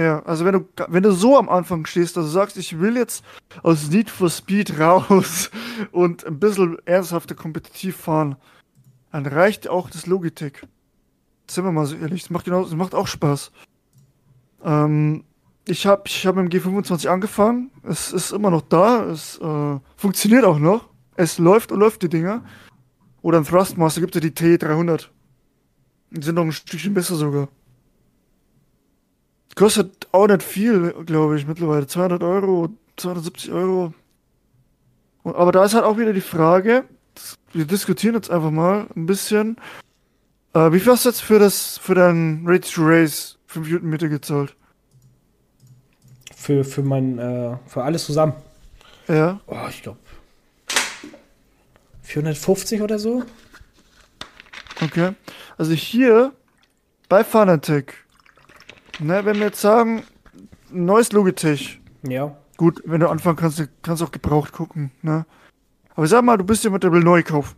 Ja, 0.00 0.20
also 0.20 0.46
wenn 0.46 0.54
du, 0.54 0.66
wenn 0.88 1.02
du 1.02 1.12
so 1.12 1.36
am 1.36 1.50
Anfang 1.50 1.84
stehst, 1.84 2.16
dass 2.16 2.24
du 2.24 2.30
sagst, 2.30 2.56
ich 2.56 2.80
will 2.80 2.96
jetzt 2.96 3.22
aus 3.62 3.90
Need 3.90 4.08
for 4.08 4.30
Speed 4.30 4.80
raus 4.80 5.50
und 5.92 6.26
ein 6.26 6.40
bisschen 6.40 6.78
ernsthafter 6.86 7.34
kompetitiv 7.34 7.96
fahren, 7.96 8.36
dann 9.12 9.26
reicht 9.26 9.68
auch 9.68 9.90
das 9.90 10.06
Logitech. 10.06 10.54
Sind 11.50 11.64
wir 11.66 11.72
mal 11.72 11.84
so 11.84 11.96
ehrlich, 11.96 12.22
das 12.22 12.30
macht, 12.30 12.46
genau, 12.46 12.66
macht 12.68 12.94
auch 12.94 13.08
Spaß. 13.08 13.52
Ähm, 14.64 15.24
ich 15.66 15.86
habe 15.86 16.04
ich 16.06 16.26
hab 16.26 16.34
mit 16.34 16.50
dem 16.50 16.62
G25 16.62 17.06
angefangen, 17.08 17.70
es 17.82 18.10
ist 18.10 18.32
immer 18.32 18.50
noch 18.50 18.62
da, 18.62 19.04
es 19.04 19.36
äh, 19.36 19.78
funktioniert 19.96 20.46
auch 20.46 20.58
noch, 20.58 20.88
es 21.16 21.36
läuft 21.36 21.72
und 21.72 21.80
läuft 21.80 22.00
die 22.00 22.08
Dinger. 22.08 22.42
Oder 23.20 23.36
ein 23.36 23.44
Thrustmaster 23.44 24.00
gibt 24.00 24.16
es 24.16 24.22
ja 24.22 24.30
die 24.30 24.34
T300. 24.34 25.08
Die 26.12 26.22
sind 26.22 26.36
noch 26.36 26.44
ein 26.44 26.52
Stückchen 26.52 26.94
besser 26.94 27.16
sogar. 27.16 27.48
Kostet 29.60 30.08
auch 30.12 30.26
nicht 30.26 30.42
viel, 30.42 30.94
glaube 31.04 31.36
ich, 31.36 31.46
mittlerweile. 31.46 31.86
200 31.86 32.22
Euro, 32.22 32.70
270 32.96 33.52
Euro. 33.52 33.92
Aber 35.22 35.52
da 35.52 35.62
ist 35.66 35.74
halt 35.74 35.84
auch 35.84 35.98
wieder 35.98 36.14
die 36.14 36.22
Frage, 36.22 36.84
wir 37.52 37.66
diskutieren 37.66 38.14
jetzt 38.14 38.30
einfach 38.30 38.50
mal 38.50 38.86
ein 38.96 39.04
bisschen. 39.04 39.58
Äh, 40.54 40.72
wie 40.72 40.80
viel 40.80 40.90
hast 40.90 41.04
du 41.04 41.10
jetzt 41.10 41.20
für 41.20 41.38
das, 41.38 41.76
für 41.76 41.94
dein 41.94 42.42
Ready 42.46 42.70
to 42.70 42.80
Race 42.86 43.36
5 43.48 43.68
Newtonmeter 43.68 44.08
gezahlt? 44.08 44.56
Für, 46.34 46.64
für 46.64 46.80
mein, 46.80 47.18
äh, 47.18 47.58
für 47.66 47.84
alles 47.84 48.06
zusammen? 48.06 48.32
Ja. 49.08 49.40
Oh, 49.46 49.66
ich 49.68 49.82
glaube 49.82 49.98
450 52.00 52.80
oder 52.80 52.98
so. 52.98 53.24
Okay. 54.80 55.12
Also 55.58 55.72
hier 55.72 56.32
bei 57.10 57.24
Fanatec, 57.24 58.06
ne, 59.00 59.24
wenn 59.24 59.38
wir 59.38 59.46
jetzt 59.46 59.60
sagen, 59.60 60.02
neues 60.70 61.12
Logitech. 61.12 61.80
Ja. 62.02 62.36
Gut, 62.56 62.82
wenn 62.84 63.00
du 63.00 63.08
anfangen 63.08 63.36
kannst, 63.36 63.62
kannst 63.82 64.02
du 64.02 64.06
auch 64.06 64.12
gebraucht 64.12 64.52
gucken, 64.52 64.90
ne? 65.02 65.26
Aber 65.94 66.06
sag 66.06 66.24
mal, 66.24 66.36
du 66.36 66.44
bist 66.44 66.64
jemand, 66.64 66.84
der 66.84 66.92
will 66.92 67.02
neu 67.02 67.22
kaufen. 67.22 67.56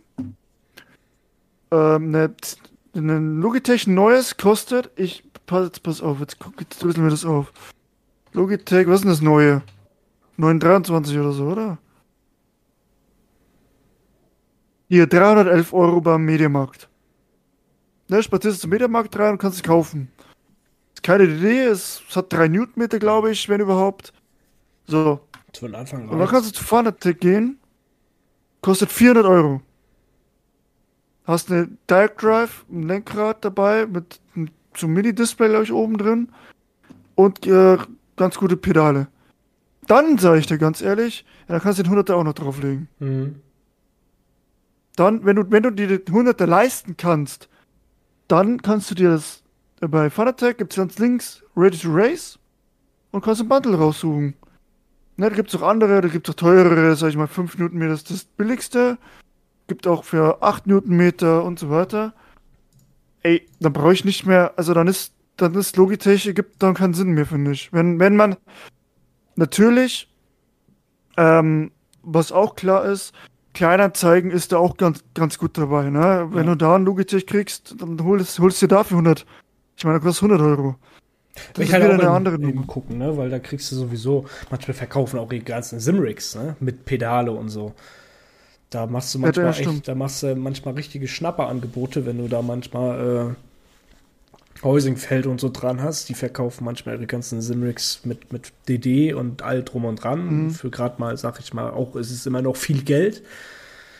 Ähm, 1.70 2.10
ne, 2.10 2.34
ein 2.94 3.40
Logitech 3.40 3.86
neues 3.86 4.36
kostet, 4.36 4.90
ich, 4.96 5.24
pass, 5.46 5.70
pass 5.80 6.00
auf, 6.00 6.20
jetzt, 6.20 6.38
jetzt 6.58 6.82
drüsseln 6.82 7.04
wir 7.04 7.10
das 7.10 7.24
auf. 7.24 7.52
Logitech, 8.32 8.86
was 8.86 8.96
ist 8.96 9.02
denn 9.02 9.10
das 9.10 9.20
neue? 9.20 9.62
923 10.36 11.18
oder 11.18 11.32
so, 11.32 11.44
oder? 11.46 11.78
Hier, 14.88 15.06
311 15.06 15.72
Euro 15.72 16.00
beim 16.00 16.24
Mediamarkt. 16.24 16.88
Ne, 18.08 18.22
spazierst 18.22 18.60
zum 18.60 18.70
Mediamarkt 18.70 19.16
rein 19.18 19.32
und 19.32 19.38
kannst 19.38 19.58
es 19.58 19.62
kaufen. 19.62 20.10
Keine 21.02 21.24
Idee, 21.24 21.64
es, 21.64 22.02
es 22.08 22.16
hat 22.16 22.32
3 22.32 22.48
Newtonmeter, 22.48 22.98
glaube 22.98 23.30
ich, 23.30 23.48
wenn 23.48 23.60
überhaupt. 23.60 24.12
So. 24.86 25.20
Zu 25.52 25.66
Anfang 25.66 26.08
Und 26.08 26.18
dann 26.18 26.28
kannst 26.28 26.50
du 26.50 26.54
zu 26.54 26.64
Fanatec 26.64 27.20
gehen 27.20 27.58
Kostet 28.62 28.92
400 28.92 29.26
Euro. 29.26 29.60
Hast 31.24 31.50
eine 31.50 31.68
Direct 31.90 32.22
Drive, 32.22 32.64
ein 32.70 32.84
Lenkrad 32.84 33.44
dabei 33.44 33.86
mit 33.86 34.20
so 34.76 34.86
einem 34.86 34.94
Mini-Display, 34.94 35.48
glaube 35.48 35.64
ich, 35.64 35.72
oben 35.72 35.98
drin. 35.98 36.28
Und 37.16 37.44
äh, 37.46 37.76
ganz 38.16 38.38
gute 38.38 38.56
Pedale. 38.56 39.08
Dann 39.88 40.16
sage 40.18 40.38
ich 40.38 40.46
dir 40.46 40.58
ganz 40.58 40.80
ehrlich, 40.80 41.24
ja, 41.48 41.54
dann 41.54 41.60
kannst 41.60 41.80
du 41.80 41.82
den 41.82 41.92
100er 41.92 42.14
auch 42.14 42.22
noch 42.22 42.34
drauflegen. 42.34 42.88
Mhm. 43.00 43.42
Dann, 44.94 45.24
wenn 45.24 45.36
du, 45.36 45.50
wenn 45.50 45.64
du 45.64 45.70
dir 45.70 45.98
den 45.98 46.14
100er 46.14 46.46
leisten 46.46 46.96
kannst, 46.96 47.48
dann 48.28 48.62
kannst 48.62 48.90
du 48.90 48.94
dir 48.94 49.10
das 49.10 49.41
bei 49.88 50.10
Fanatec 50.10 50.58
gibt 50.58 50.72
es 50.72 50.76
ganz 50.76 50.98
links 50.98 51.42
Ready 51.56 51.78
to 51.78 51.88
Race. 51.92 52.38
und 53.10 53.22
kannst 53.22 53.42
ein 53.42 53.48
Bundle 53.48 53.76
raussuchen. 53.76 54.34
Ne, 55.18 55.28
da 55.28 55.36
gibt's 55.36 55.54
auch 55.54 55.62
andere, 55.62 56.00
da 56.00 56.08
gibt's 56.08 56.30
auch 56.30 56.34
teurere, 56.34 56.96
sag 56.96 57.10
ich 57.10 57.16
mal, 57.16 57.26
5 57.26 57.58
Newtonmeter 57.58 57.92
ist 57.92 58.10
das 58.10 58.24
billigste. 58.24 58.96
Gibt 59.66 59.86
auch 59.86 60.04
für 60.04 60.42
8 60.42 60.66
Newtonmeter 60.66 61.44
und 61.44 61.58
so 61.58 61.68
weiter. 61.68 62.14
Ey, 63.22 63.46
dann 63.60 63.72
brauche 63.74 63.92
ich 63.92 64.04
nicht 64.06 64.24
mehr, 64.26 64.54
also 64.56 64.72
dann 64.72 64.88
ist, 64.88 65.12
dann 65.36 65.54
ist 65.54 65.76
Logitech, 65.76 66.34
gibt 66.34 66.62
dann 66.62 66.72
keinen 66.74 66.94
Sinn 66.94 67.10
mehr, 67.12 67.26
finde 67.26 67.52
ich. 67.52 67.70
Wenn, 67.72 68.00
wenn 68.00 68.16
man, 68.16 68.36
natürlich, 69.36 70.08
ähm, 71.16 71.70
was 72.02 72.32
auch 72.32 72.56
klar 72.56 72.84
ist, 72.86 73.12
Kleinanzeigen 73.54 74.30
ist 74.30 74.52
da 74.52 74.56
auch 74.56 74.78
ganz, 74.78 75.04
ganz 75.14 75.38
gut 75.38 75.58
dabei, 75.58 75.90
ne? 75.90 76.28
Wenn 76.30 76.46
Ja. 76.46 76.54
du 76.54 76.56
da 76.56 76.74
einen 76.74 76.86
Logitech 76.86 77.26
kriegst, 77.26 77.74
dann 77.78 78.02
holst, 78.02 78.38
holst 78.38 78.62
du 78.62 78.66
dir 78.66 78.74
dafür 78.76 78.96
100. 78.96 79.26
Ich 79.82 79.84
meine, 79.84 79.98
das 79.98 80.04
kostet 80.04 80.30
100 80.30 80.46
Euro. 80.58 80.76
Das 81.54 81.64
ich 81.64 81.72
halt 81.72 81.82
auch 81.82 81.98
eine 81.98 82.08
andere 82.08 82.38
Nummer. 82.38 82.64
gucken, 82.68 82.98
ne? 82.98 83.16
Weil 83.16 83.30
da 83.30 83.40
kriegst 83.40 83.72
du 83.72 83.74
sowieso, 83.74 84.26
manchmal 84.48 84.76
verkaufen 84.76 85.18
auch 85.18 85.28
die 85.28 85.42
ganzen 85.42 85.80
Simrigs, 85.80 86.36
ne? 86.36 86.54
Mit 86.60 86.84
Pedale 86.84 87.32
und 87.32 87.48
so. 87.48 87.74
Da 88.70 88.86
machst 88.86 89.12
du 89.12 89.18
Ja, 89.18 89.22
manchmal 89.22 89.46
das 89.46 89.58
echt, 89.58 89.88
da 89.88 89.96
machst 89.96 90.22
du 90.22 90.36
manchmal 90.36 90.74
richtige 90.74 91.08
Schnapperangebote, 91.08 92.06
wenn 92.06 92.18
du 92.18 92.28
da 92.28 92.42
manchmal 92.42 93.34
äh, 94.60 94.64
Heusingfeld 94.64 95.26
und 95.26 95.40
so 95.40 95.48
dran 95.48 95.82
hast. 95.82 96.08
Die 96.08 96.14
verkaufen 96.14 96.64
manchmal 96.64 96.94
ihre 96.94 97.08
ganzen 97.08 97.42
Simrigs 97.42 98.02
mit, 98.04 98.32
mit 98.32 98.52
DD 98.68 99.14
und 99.14 99.42
all 99.42 99.64
drum 99.64 99.84
und 99.84 99.96
dran. 99.96 100.44
Mhm. 100.44 100.50
Für 100.52 100.70
gerade 100.70 101.00
mal, 101.00 101.16
sag 101.16 101.40
ich 101.40 101.52
mal, 101.52 101.70
auch 101.72 101.96
es 101.96 102.12
ist 102.12 102.24
immer 102.24 102.40
noch 102.40 102.54
viel 102.54 102.82
Geld. 102.84 103.24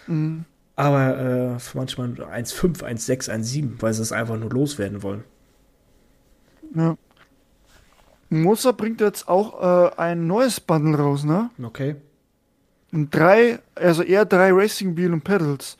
Mhm. 0.06 0.44
Aber 0.76 1.18
äh, 1.18 1.58
für 1.58 1.78
manchmal 1.78 2.10
1,5, 2.10 2.84
1,6, 2.84 3.28
1,7, 3.28 3.70
weil 3.80 3.92
sie 3.92 4.02
es 4.02 4.12
einfach 4.12 4.38
nur 4.38 4.50
loswerden 4.50 5.02
wollen. 5.02 5.24
Ja. 6.74 6.96
Moza 8.30 8.72
bringt 8.72 9.00
jetzt 9.00 9.28
auch 9.28 9.60
äh, 9.60 9.96
ein 9.96 10.26
neues 10.26 10.60
Bundle 10.60 10.98
raus, 10.98 11.24
ne? 11.24 11.50
Okay. 11.62 11.96
Ein 12.92 13.10
drei, 13.10 13.58
also 13.74 14.02
eher 14.02 14.24
drei 14.24 14.52
Racing 14.52 14.96
Wheel 14.96 15.12
und 15.12 15.22
Pedals. 15.22 15.76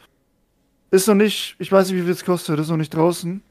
Ist 0.91 1.09
noch 1.09 1.15
nicht, 1.15 1.57
ich 1.59 1.73
weiß 1.73 1.89
nicht, 1.89 1.99
wie 1.99 2.03
viel 2.03 2.13
es 2.13 2.25
kostet, 2.25 2.59
ist 2.59 2.69
noch 2.69 2.77
nicht 2.77 2.95
draußen. 2.95 3.43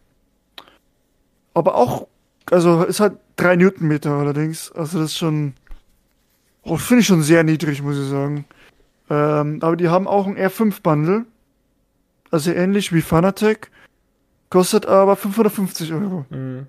Aber 1.55 1.75
auch, 1.75 2.07
also 2.51 2.83
ist 2.83 2.99
halt 2.99 3.17
drei 3.35 3.55
Newtonmeter 3.55 4.11
allerdings. 4.11 4.71
Also 4.71 4.99
das 4.99 5.11
ist 5.11 5.17
schon, 5.17 5.53
oh, 6.63 6.77
finde 6.77 7.01
ich 7.01 7.07
schon 7.07 7.23
sehr 7.23 7.43
niedrig, 7.43 7.81
muss 7.81 7.97
ich 7.97 8.07
sagen. 8.07 8.45
Ähm, 9.09 9.59
aber 9.61 9.75
die 9.75 9.89
haben 9.89 10.07
auch 10.07 10.27
ein 10.27 10.37
R5 10.37 10.81
Bundle. 10.81 11.25
Also 12.29 12.51
ähnlich 12.51 12.93
wie 12.93 13.01
Fanatec. 13.01 13.71
Kostet 14.49 14.85
aber 14.85 15.15
550 15.15 15.93
Euro. 15.93 16.25
Mhm. 16.29 16.67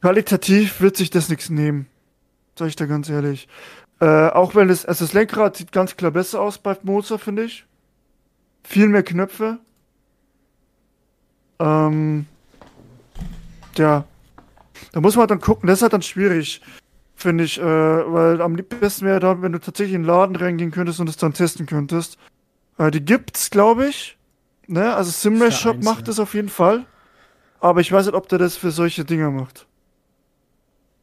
Qualitativ 0.00 0.80
wird 0.80 0.96
sich 0.96 1.10
das 1.10 1.28
nichts 1.28 1.50
nehmen. 1.50 1.86
Sag 2.58 2.68
ich 2.68 2.76
da 2.76 2.86
ganz 2.86 3.08
ehrlich. 3.08 3.48
Äh, 4.00 4.28
auch 4.28 4.54
wenn 4.54 4.68
es, 4.68 4.84
also 4.84 5.04
das 5.04 5.14
Lenkrad 5.14 5.56
sieht 5.56 5.72
ganz 5.72 5.96
klar 5.96 6.10
besser 6.10 6.40
aus 6.40 6.58
bei 6.58 6.76
Moza, 6.82 7.18
finde 7.18 7.44
ich. 7.44 7.66
Viel 8.64 8.88
mehr 8.88 9.02
Knöpfe. 9.02 9.58
Ähm, 11.58 12.26
ja. 13.76 14.04
Da 14.92 15.00
muss 15.00 15.16
man 15.16 15.28
dann 15.28 15.40
gucken, 15.40 15.68
das 15.68 15.78
ist 15.78 15.82
halt 15.82 15.92
dann 15.92 16.02
schwierig, 16.02 16.60
finde 17.14 17.44
ich, 17.44 17.58
äh, 17.58 17.64
weil 17.64 18.40
am 18.40 18.56
besten 18.56 19.06
wäre 19.06 19.20
da, 19.20 19.40
wenn 19.40 19.52
du 19.52 19.60
tatsächlich 19.60 19.94
in 19.94 20.02
den 20.02 20.08
Laden 20.08 20.36
reingehen 20.36 20.72
könntest 20.72 21.00
und 21.00 21.08
es 21.08 21.16
dann 21.16 21.32
testen 21.32 21.66
könntest. 21.66 22.18
Äh, 22.78 22.90
die 22.90 23.04
gibt's, 23.04 23.50
glaube 23.50 23.86
ich. 23.86 24.18
Ne? 24.66 24.94
Also 24.94 25.10
Simrace 25.10 25.58
Shop 25.58 25.82
macht 25.82 26.08
das 26.08 26.18
auf 26.18 26.34
jeden 26.34 26.48
Fall. 26.48 26.84
Aber 27.62 27.80
ich 27.80 27.92
weiß 27.92 28.06
nicht, 28.06 28.14
ob 28.16 28.28
der 28.28 28.38
das 28.40 28.56
für 28.56 28.72
solche 28.72 29.04
Dinger 29.04 29.30
macht. 29.30 29.68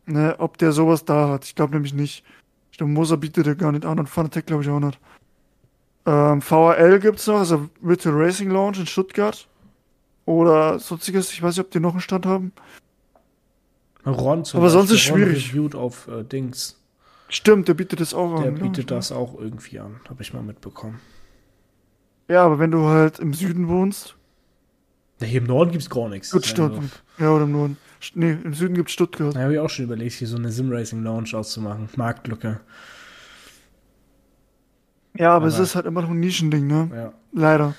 Ne, 0.05 0.36
ob 0.39 0.57
der 0.57 0.74
sowas 0.74 1.05
da 1.05 1.30
hat. 1.30 1.45
Ich 1.45 1.55
glaube 1.55 1.74
nämlich 1.74 1.93
nicht. 1.93 2.26
Ich 2.72 2.78
glaube, 2.78 2.91
Moser 2.91 3.16
bietet 3.16 3.47
er 3.47 3.55
gar 3.55 3.72
nicht 3.72 3.86
an 3.86 3.97
und 3.97 4.10
Fanatec 4.10 4.45
glaube 4.45 4.64
ich 4.64 4.70
auch 4.70 4.82
nicht. 4.82 4.99
Ähm, 6.05 6.41
VRL 6.41 6.99
gibt's 6.99 7.28
noch, 7.28 7.38
also 7.39 7.70
Virtual 7.80 8.14
Racing 8.16 8.49
Lounge 8.51 8.80
in 8.80 8.88
Stuttgart. 8.88 9.47
Oder 10.26 10.80
sonstiges. 10.80 11.32
Ich 11.32 11.41
weiß 11.41 11.55
nicht, 11.55 11.66
ob 11.66 11.72
die 11.72 11.80
noch 11.80 11.93
einen 11.93 12.01
Stand 12.01 12.26
haben. 12.26 12.51
Ron 14.05 14.43
zum 14.43 14.60
Aber 14.60 14.70
sonst 14.70 14.89
Beispiel, 14.89 14.97
ist 14.97 15.12
Ron 15.12 15.30
schwierig. 15.30 15.49
reviewt 15.53 15.76
auf 15.76 16.07
äh, 16.10 16.24
Dings. 16.24 16.78
Stimmt, 17.30 17.70
der 17.70 17.74
bietet 17.76 18.01
das 18.01 18.14
auch 18.14 18.41
Der 18.41 18.49
an. 18.49 18.55
bietet 18.55 18.91
ja. 18.91 18.97
das 18.97 19.14
auch 19.14 19.39
irgendwie 19.39 19.80
an, 19.80 20.01
habe 20.10 20.22
ich 20.24 20.34
mal 20.34 20.43
mitbekommen. 20.43 20.99
Ja, 22.28 22.43
aber 22.43 22.60
wenn 22.60 22.72
du 22.72 22.86
halt 22.88 23.20
im 23.20 23.34
Süden 23.34 23.70
wohnst, 23.70 24.16
Ja, 25.20 25.28
hier 25.28 25.41
im 25.41 25.47
Norden 25.47 25.72
gibt's 25.72 25.89
gar 25.89 26.07
nichts. 26.09 26.32
gut 26.32 26.45
Stuttgart. 26.45 26.84
Ja, 27.17 27.32
oder 27.32 27.43
im 27.43 27.51
Norden. 27.51 27.78
Nee, 28.13 28.32
im 28.43 28.53
Süden 28.53 28.76
gibt's 28.76 28.93
Stuttgart. 28.93 29.36
Da 29.36 29.41
habe 29.41 29.53
ich 29.53 29.59
auch 29.59 29.70
schon 29.70 29.86
überlegt, 29.86 30.13
hier 30.13 30.28
so 30.28 30.38
eine 30.38 30.51
Sim-Racing-Lounge 30.51 31.32
auszumachen. 31.38 31.89
Marktlücke. 31.97 32.61
Ja, 35.17 35.32
aber, 35.36 35.47
es 35.47 35.55
Aber- 35.55 35.63
ist 35.63 35.76
halt 35.76 35.86
immer 35.86 36.01
noch 36.01 36.09
ein 36.09 36.20
Nischending, 36.20 36.67
ne? 36.67 36.89
Ja. 36.93 37.13
Leider. 37.34 37.76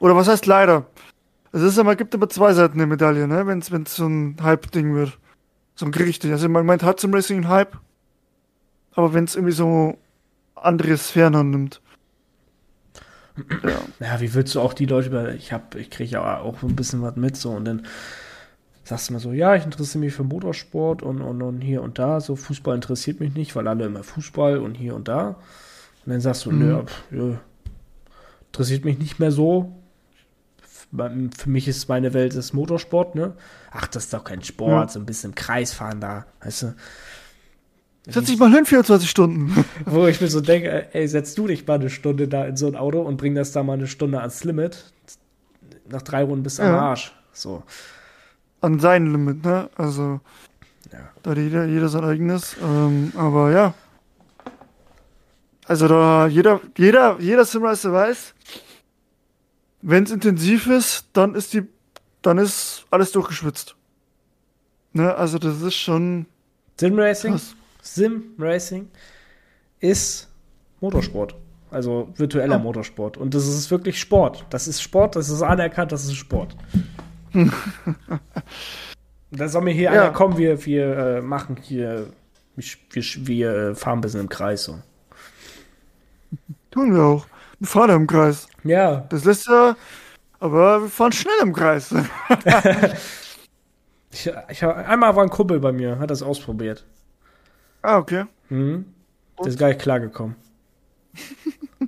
Oder 0.00 0.16
was 0.16 0.28
heißt 0.28 0.46
leider? 0.46 0.86
Es 1.52 1.62
ist 1.62 1.78
immer, 1.78 1.96
gibt 1.96 2.14
immer 2.14 2.28
zwei 2.28 2.52
Seiten 2.54 2.78
der 2.78 2.86
Medaille, 2.86 3.26
ne? 3.28 3.46
Wenn 3.46 3.58
es 3.60 3.96
so 3.96 4.06
ein 4.06 4.36
Hype-Ding 4.42 4.94
wird. 4.94 5.18
So 5.74 5.86
ein 5.86 5.92
richtig. 5.94 6.30
Also 6.32 6.48
man 6.48 6.64
meint, 6.66 6.82
hat 6.82 7.00
zum 7.00 7.12
Racing 7.12 7.36
einen 7.38 7.48
Hype. 7.48 7.78
Aber 8.92 9.12
wenn 9.12 9.24
es 9.24 9.34
irgendwie 9.36 9.52
so 9.54 9.98
andere 10.54 10.96
Sphären 10.96 11.34
annimmt. 11.34 11.82
Ja. 13.62 14.06
Ja, 14.06 14.20
wie 14.20 14.32
willst 14.34 14.54
du 14.54 14.60
auch 14.60 14.72
die 14.74 14.86
Leute 14.86 15.08
über. 15.08 15.34
Ich 15.34 15.52
hab, 15.52 15.74
ich 15.74 15.90
kriege 15.90 16.10
ja 16.10 16.38
auch 16.40 16.62
ein 16.62 16.76
bisschen 16.76 17.02
was 17.02 17.16
mit 17.16 17.36
so 17.36 17.50
und 17.50 17.64
dann 17.66 17.86
sagst 18.84 19.08
du 19.08 19.14
mal 19.14 19.18
so, 19.18 19.32
ja, 19.32 19.54
ich 19.56 19.64
interessiere 19.64 20.04
mich 20.04 20.14
für 20.14 20.22
Motorsport 20.24 21.02
und, 21.02 21.20
und, 21.20 21.42
und 21.42 21.60
hier 21.60 21.82
und 21.82 21.98
da. 21.98 22.20
So 22.20 22.36
Fußball 22.36 22.74
interessiert 22.76 23.20
mich 23.20 23.34
nicht, 23.34 23.54
weil 23.56 23.66
alle 23.68 23.84
immer 23.86 24.02
Fußball 24.04 24.58
und 24.58 24.74
hier 24.76 24.94
und 24.94 25.08
da. 25.08 25.28
Und 26.04 26.12
dann 26.12 26.20
sagst 26.20 26.46
du, 26.46 26.52
Mhm. 26.52 26.58
nö, 26.58 26.82
ja, 27.32 27.38
interessiert 28.46 28.84
mich 28.84 28.98
nicht 28.98 29.18
mehr 29.18 29.32
so. 29.32 29.72
Für 30.96 31.50
mich 31.50 31.66
ist 31.68 31.88
meine 31.88 32.14
Welt 32.14 32.36
das 32.36 32.52
Motorsport, 32.52 33.16
ne? 33.16 33.34
Ach, 33.72 33.88
das 33.88 34.04
ist 34.04 34.14
doch 34.14 34.22
kein 34.24 34.42
Sport, 34.42 34.70
Ja. 34.86 34.88
so 34.88 35.00
ein 35.00 35.04
bisschen 35.06 35.30
im 35.32 35.34
Kreis 35.34 35.72
fahren 35.74 36.00
da, 36.00 36.26
weißt 36.42 36.62
du? 36.62 36.74
Setz 38.08 38.26
dich 38.26 38.38
mal 38.38 38.52
hin, 38.52 38.64
24 38.64 39.10
Stunden. 39.10 39.64
Wo 39.84 40.06
ich 40.06 40.20
mir 40.20 40.28
so 40.28 40.40
denke, 40.40 40.94
ey, 40.94 41.08
setz 41.08 41.34
du 41.34 41.46
dich 41.48 41.66
mal 41.66 41.74
eine 41.74 41.90
Stunde 41.90 42.28
da 42.28 42.44
in 42.46 42.56
so 42.56 42.68
ein 42.68 42.76
Auto 42.76 43.00
und 43.02 43.16
bring 43.16 43.34
das 43.34 43.50
da 43.52 43.62
mal 43.64 43.72
eine 43.74 43.88
Stunde 43.88 44.20
ans 44.20 44.44
Limit. 44.44 44.92
Nach 45.88 46.02
drei 46.02 46.22
Runden 46.22 46.44
bist 46.44 46.58
du 46.58 46.62
am 46.62 46.68
Ja. 46.68 46.80
Arsch. 46.80 47.12
So. 47.32 47.62
An 48.60 48.78
sein 48.78 49.10
Limit, 49.10 49.44
ne? 49.44 49.68
Also, 49.76 50.20
Ja. 50.92 51.10
da 51.22 51.30
hat 51.32 51.38
jeder, 51.38 51.64
jeder 51.64 51.88
sein 51.88 52.04
eigenes. 52.04 52.56
Ähm, 52.62 53.12
aber 53.16 53.50
ja. 53.50 53.74
Also 55.66 55.88
da 55.88 56.28
jeder, 56.28 56.60
jeder, 56.78 57.16
jeder 57.18 57.44
Simracer 57.44 57.92
weiß, 57.92 58.34
wenn 59.82 60.04
es 60.04 60.12
intensiv 60.12 60.68
ist, 60.68 61.06
dann 61.12 61.34
ist 61.34 61.54
die, 61.54 61.64
dann 62.22 62.38
ist 62.38 62.86
alles 62.92 63.10
durchgeschwitzt. 63.10 63.74
Ne, 64.92 65.12
also 65.16 65.38
das 65.40 65.60
ist 65.62 65.74
schon 65.74 66.26
Sim 66.78 66.96
Racing, 66.98 67.32
krass. 67.32 67.55
Sim 67.86 68.34
Racing 68.38 68.88
ist 69.80 70.28
Motorsport. 70.80 71.34
Also 71.70 72.08
virtueller 72.16 72.56
Ja. 72.56 72.62
Motorsport. 72.62 73.16
Und 73.16 73.34
das 73.34 73.46
ist 73.46 73.70
wirklich 73.70 73.98
Sport. 74.00 74.44
Das 74.50 74.66
ist 74.68 74.80
Sport, 74.82 75.16
das 75.16 75.28
ist 75.28 75.42
anerkannt, 75.42 75.92
das 75.92 76.04
ist 76.04 76.14
Sport. 76.16 76.56
da 79.30 79.48
soll 79.48 79.62
mir 79.62 79.72
hier 79.72 79.92
Ja. 79.92 80.02
einer 80.04 80.12
kommen, 80.12 80.36
wir, 80.38 80.64
wir 80.64 80.96
äh, 80.96 81.20
machen 81.22 81.56
hier, 81.62 82.06
wir, 82.56 83.02
wir 83.26 83.54
äh, 83.54 83.74
fahren 83.74 83.98
ein 83.98 84.00
bisschen 84.00 84.20
im 84.20 84.28
Kreis 84.28 84.64
so. 84.64 84.78
Tun 86.70 86.94
wir 86.94 87.02
auch. 87.02 87.26
Wir 87.58 87.68
fahren 87.68 87.90
im 87.90 88.06
Kreis. 88.06 88.48
Ja, 88.64 89.06
Das 89.08 89.24
lässt 89.24 89.46
ja, 89.48 89.76
aber 90.40 90.82
wir 90.82 90.88
fahren 90.88 91.12
schnell 91.12 91.34
im 91.42 91.52
Kreis. 91.52 91.92
ich, 94.12 94.30
ich, 94.50 94.64
einmal 94.64 95.14
war 95.16 95.22
ein 95.22 95.30
Kumpel 95.30 95.60
bei 95.60 95.72
mir, 95.72 95.98
hat 95.98 96.10
das 96.10 96.22
ausprobiert. 96.22 96.84
Ah, 97.86 97.98
okay. 97.98 98.24
Mhm. 98.48 98.84
Der 99.38 99.46
ist 99.46 99.58
gar 99.58 99.68
nicht 99.68 99.80
klargekommen. 99.80 100.36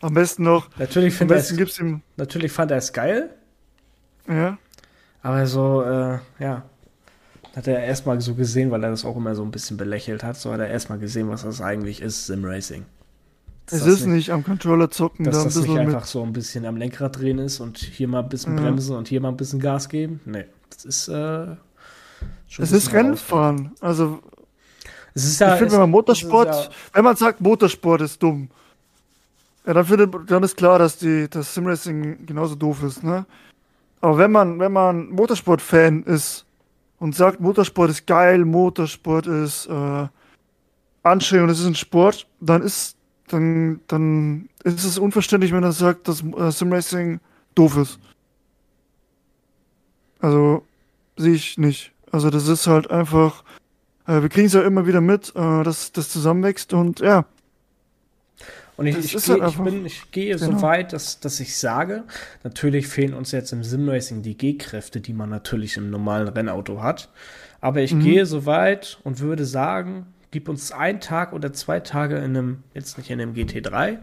Am 0.00 0.14
besten 0.14 0.42
noch, 0.44 0.68
Natürlich, 0.78 1.20
am 1.20 1.26
besten 1.28 1.54
es, 1.54 1.58
gibt's 1.58 1.78
ihm, 1.80 2.02
natürlich 2.16 2.52
fand 2.52 2.70
er 2.70 2.76
es 2.76 2.92
geil, 2.92 3.30
ja. 4.28 4.58
aber 5.22 5.46
so, 5.46 5.82
äh, 5.82 6.18
ja. 6.38 6.62
Hat 7.56 7.66
er 7.66 7.82
erstmal 7.82 8.20
so 8.20 8.34
gesehen, 8.34 8.70
weil 8.70 8.84
er 8.84 8.90
das 8.90 9.06
auch 9.06 9.16
immer 9.16 9.34
so 9.34 9.42
ein 9.42 9.50
bisschen 9.50 9.78
belächelt 9.78 10.22
hat, 10.22 10.36
so 10.36 10.52
hat 10.52 10.60
er 10.60 10.68
erstmal 10.68 10.98
gesehen, 10.98 11.30
was 11.30 11.42
das 11.44 11.62
eigentlich 11.62 12.02
ist, 12.02 12.26
Sim 12.26 12.44
Racing. 12.44 12.84
Dass 13.64 13.80
Es 13.80 13.86
ist 13.86 14.06
nicht 14.06 14.30
am 14.30 14.44
Controller 14.44 14.90
zocken, 14.90 15.24
Dass 15.24 15.38
da 15.38 15.44
das 15.44 15.56
nicht 15.56 15.64
bisschen 15.64 15.86
mit. 15.86 15.94
einfach 15.94 16.06
so 16.06 16.22
ein 16.22 16.34
bisschen 16.34 16.66
am 16.66 16.76
Lenkrad 16.76 17.18
drehen 17.18 17.38
ist 17.38 17.60
und 17.60 17.78
hier 17.78 18.06
mal 18.08 18.22
ein 18.22 18.28
bisschen 18.28 18.56
Ja. 18.58 18.62
bremsen 18.62 18.94
und 18.94 19.08
hier 19.08 19.22
mal 19.22 19.30
ein 19.30 19.38
bisschen 19.38 19.58
Gas 19.60 19.88
geben. 19.88 20.20
Nee, 20.26 20.44
das 20.68 20.84
ist, 20.84 21.08
äh, 21.08 21.56
schon 22.46 22.62
Es 22.62 22.72
ist 22.72 22.92
Rennfahren. 22.92 23.72
Also, 23.80 24.20
ja, 25.16 25.54
ich 25.54 25.58
finde, 25.58 25.72
wenn 25.72 25.80
man 25.80 25.90
Motorsport, 25.90 26.48
ist 26.50 26.70
wenn 26.92 27.04
man 27.04 27.16
sagt, 27.16 27.40
Motorsport 27.40 28.02
ist 28.02 28.22
dumm, 28.22 28.48
ja, 29.66 29.74
dann, 29.74 29.84
findet, 29.84 30.30
dann 30.30 30.42
ist 30.42 30.56
klar, 30.56 30.78
dass 30.78 30.98
die, 30.98 31.28
das 31.28 31.52
Simracing 31.52 32.24
genauso 32.26 32.54
doof 32.54 32.82
ist, 32.82 33.02
ne? 33.02 33.26
Aber 34.00 34.18
wenn 34.18 34.30
man, 34.30 34.58
wenn 34.60 34.72
man 34.72 35.08
Motorsport-Fan 35.10 36.04
ist, 36.04 36.46
und 36.98 37.14
sagt, 37.14 37.40
Motorsport 37.40 37.90
ist 37.90 38.06
geil, 38.06 38.44
Motorsport 38.44 39.26
ist 39.26 39.66
äh, 39.66 40.06
anstrengend 41.02 41.44
und 41.44 41.50
es 41.50 41.60
ist 41.60 41.66
ein 41.66 41.74
Sport, 41.74 42.26
dann 42.40 42.62
ist, 42.62 42.96
dann, 43.28 43.80
dann 43.86 44.48
ist 44.64 44.84
es 44.84 44.98
unverständlich, 44.98 45.52
wenn 45.52 45.62
er 45.62 45.72
sagt, 45.72 46.08
dass 46.08 46.22
äh, 46.22 46.50
Simracing 46.50 47.20
doof 47.54 47.76
ist. 47.76 47.98
Also 50.20 50.64
sehe 51.16 51.34
ich 51.34 51.58
nicht. 51.58 51.92
Also 52.10 52.30
das 52.30 52.48
ist 52.48 52.66
halt 52.66 52.90
einfach, 52.90 53.44
äh, 54.06 54.22
wir 54.22 54.28
kriegen 54.28 54.46
es 54.46 54.52
ja 54.52 54.62
immer 54.62 54.86
wieder 54.86 55.00
mit, 55.00 55.30
äh, 55.34 55.62
dass 55.62 55.92
das 55.92 56.10
zusammenwächst 56.10 56.72
und 56.72 57.00
ja. 57.00 57.26
Und 58.76 58.86
ich, 58.86 58.98
ich, 58.98 59.24
gehe, 59.24 59.40
halt 59.40 59.52
ich, 59.52 59.58
bin, 59.58 59.86
ich 59.86 60.10
gehe 60.10 60.36
genau. 60.36 60.58
so 60.58 60.62
weit, 60.62 60.92
dass, 60.92 61.18
dass 61.20 61.40
ich 61.40 61.56
sage, 61.56 62.04
natürlich 62.44 62.88
fehlen 62.88 63.14
uns 63.14 63.32
jetzt 63.32 63.52
im 63.52 63.64
Simracing 63.64 64.20
die 64.20 64.36
G-Kräfte, 64.36 65.00
die 65.00 65.14
man 65.14 65.30
natürlich 65.30 65.78
im 65.78 65.88
normalen 65.88 66.28
Rennauto 66.28 66.82
hat. 66.82 67.08
Aber 67.62 67.80
ich 67.80 67.94
mhm. 67.94 68.00
gehe 68.00 68.26
so 68.26 68.44
weit 68.44 68.98
und 69.02 69.20
würde 69.20 69.46
sagen, 69.46 70.06
gib 70.30 70.50
uns 70.50 70.72
einen 70.72 71.00
Tag 71.00 71.32
oder 71.32 71.54
zwei 71.54 71.80
Tage 71.80 72.16
in 72.16 72.36
einem, 72.36 72.62
jetzt 72.74 72.98
nicht 72.98 73.10
in 73.10 73.20
einem 73.20 73.32
GT3, 73.32 73.98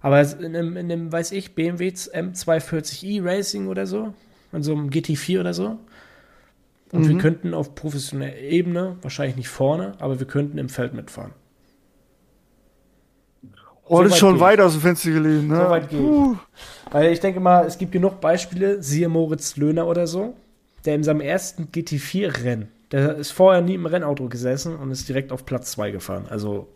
aber 0.00 0.20
in 0.20 0.56
einem, 0.56 0.76
in 0.76 0.92
einem 0.92 1.10
weiß 1.10 1.32
ich, 1.32 1.56
BMW 1.56 1.88
M240i 1.88 3.24
Racing 3.24 3.66
oder 3.66 3.86
so, 3.86 4.14
in 4.52 4.62
so 4.62 4.72
einem 4.72 4.90
GT4 4.90 5.40
oder 5.40 5.54
so. 5.54 5.78
Und 6.92 7.04
mhm. 7.04 7.08
wir 7.08 7.18
könnten 7.18 7.54
auf 7.54 7.74
professioneller 7.74 8.36
Ebene, 8.36 8.96
wahrscheinlich 9.00 9.36
nicht 9.36 9.48
vorne, 9.48 9.94
aber 9.98 10.20
wir 10.20 10.26
könnten 10.26 10.58
im 10.58 10.68
Feld 10.68 10.92
mitfahren. 10.92 11.32
Oh, 13.84 13.96
so 13.96 14.02
das 14.04 14.12
ist 14.12 14.18
schon 14.18 14.40
weit 14.40 14.60
aus 14.60 14.72
dem 14.72 14.82
Fenster 14.82 15.10
gelegen, 15.10 15.48
ne? 15.48 15.56
So 15.56 15.70
weit 15.70 15.88
geht. 15.88 16.00
Uh. 16.00 16.36
Weil 16.90 17.12
ich 17.12 17.20
denke 17.20 17.40
mal, 17.40 17.66
es 17.66 17.78
gibt 17.78 17.92
genug 17.92 18.20
Beispiele, 18.20 18.82
siehe 18.82 19.08
Moritz 19.08 19.56
Löhner 19.56 19.86
oder 19.86 20.06
so, 20.06 20.34
der 20.84 20.94
in 20.94 21.02
seinem 21.02 21.22
ersten 21.22 21.68
GT4-Rennen, 21.72 22.68
der 22.92 23.16
ist 23.16 23.32
vorher 23.32 23.62
nie 23.62 23.74
im 23.74 23.86
Rennauto 23.86 24.28
gesessen 24.28 24.76
und 24.76 24.90
ist 24.90 25.08
direkt 25.08 25.32
auf 25.32 25.46
Platz 25.46 25.72
2 25.72 25.90
gefahren. 25.92 26.26
Also. 26.28 26.68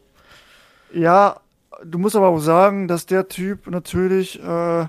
Ja, 0.93 1.41
du 1.85 1.99
musst 1.99 2.17
aber 2.17 2.29
auch 2.29 2.39
sagen, 2.39 2.89
dass 2.89 3.05
der 3.05 3.29
Typ 3.29 3.67
natürlich 3.67 4.43
äh, 4.43 4.87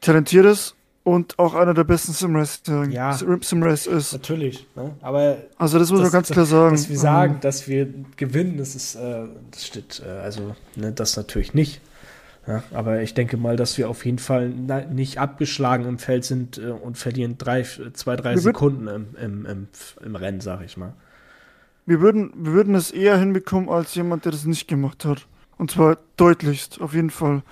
talentiert 0.00 0.46
ist 0.46 0.76
und 1.10 1.38
auch 1.40 1.54
einer 1.54 1.74
der 1.74 1.82
besten 1.82 2.12
Simracer 2.12 2.84
ja, 2.88 3.12
Simrace 3.12 3.88
ist. 3.88 4.12
Natürlich. 4.12 4.66
Ne? 4.76 4.92
Aber 5.00 5.38
also 5.58 5.78
das 5.78 5.90
muss 5.90 6.02
man 6.02 6.10
ganz 6.12 6.30
klar 6.30 6.44
sagen. 6.44 6.76
Dass 6.76 6.88
wir 6.88 6.98
sagen, 6.98 7.34
mhm. 7.34 7.40
dass 7.40 7.66
wir 7.66 7.88
gewinnen, 8.16 8.58
das 8.58 8.76
ist, 8.76 8.94
äh, 8.94 9.24
das 9.50 9.66
steht, 9.66 10.02
äh, 10.06 10.08
also 10.08 10.54
ne, 10.76 10.92
das 10.92 11.16
natürlich 11.16 11.52
nicht. 11.52 11.80
Ja, 12.46 12.62
aber 12.72 13.02
ich 13.02 13.12
denke 13.14 13.36
mal, 13.36 13.56
dass 13.56 13.76
wir 13.76 13.90
auf 13.90 14.04
jeden 14.06 14.18
Fall 14.18 14.48
nicht 14.48 15.18
abgeschlagen 15.18 15.84
im 15.84 15.98
Feld 15.98 16.24
sind 16.24 16.58
äh, 16.58 16.70
und 16.70 16.96
verlieren 16.96 17.36
drei, 17.38 17.64
zwei, 17.92 18.16
drei 18.16 18.34
wir 18.34 18.40
Sekunden 18.40 18.86
im, 18.86 19.06
im, 19.20 19.46
im, 19.46 19.68
im 20.04 20.16
Rennen, 20.16 20.40
sag 20.40 20.64
ich 20.64 20.76
mal. 20.76 20.94
Wir 21.86 22.00
würden, 22.00 22.30
wir 22.36 22.52
würden 22.52 22.76
es 22.76 22.92
eher 22.92 23.18
hinbekommen 23.18 23.68
als 23.68 23.94
jemand, 23.96 24.24
der 24.24 24.32
das 24.32 24.44
nicht 24.44 24.68
gemacht 24.68 25.04
hat. 25.04 25.26
Und 25.58 25.72
zwar 25.72 25.98
deutlichst, 26.16 26.80
auf 26.80 26.94
jeden 26.94 27.10
Fall. 27.10 27.42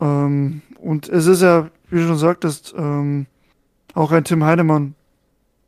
Ähm, 0.00 0.62
und 0.78 1.08
es 1.08 1.26
ist 1.26 1.42
ja, 1.42 1.70
wie 1.90 1.96
du 1.96 2.06
schon 2.06 2.18
sagtest, 2.18 2.74
ähm, 2.76 3.26
auch 3.94 4.12
ein 4.12 4.24
Tim 4.24 4.44
Heinemann. 4.44 4.94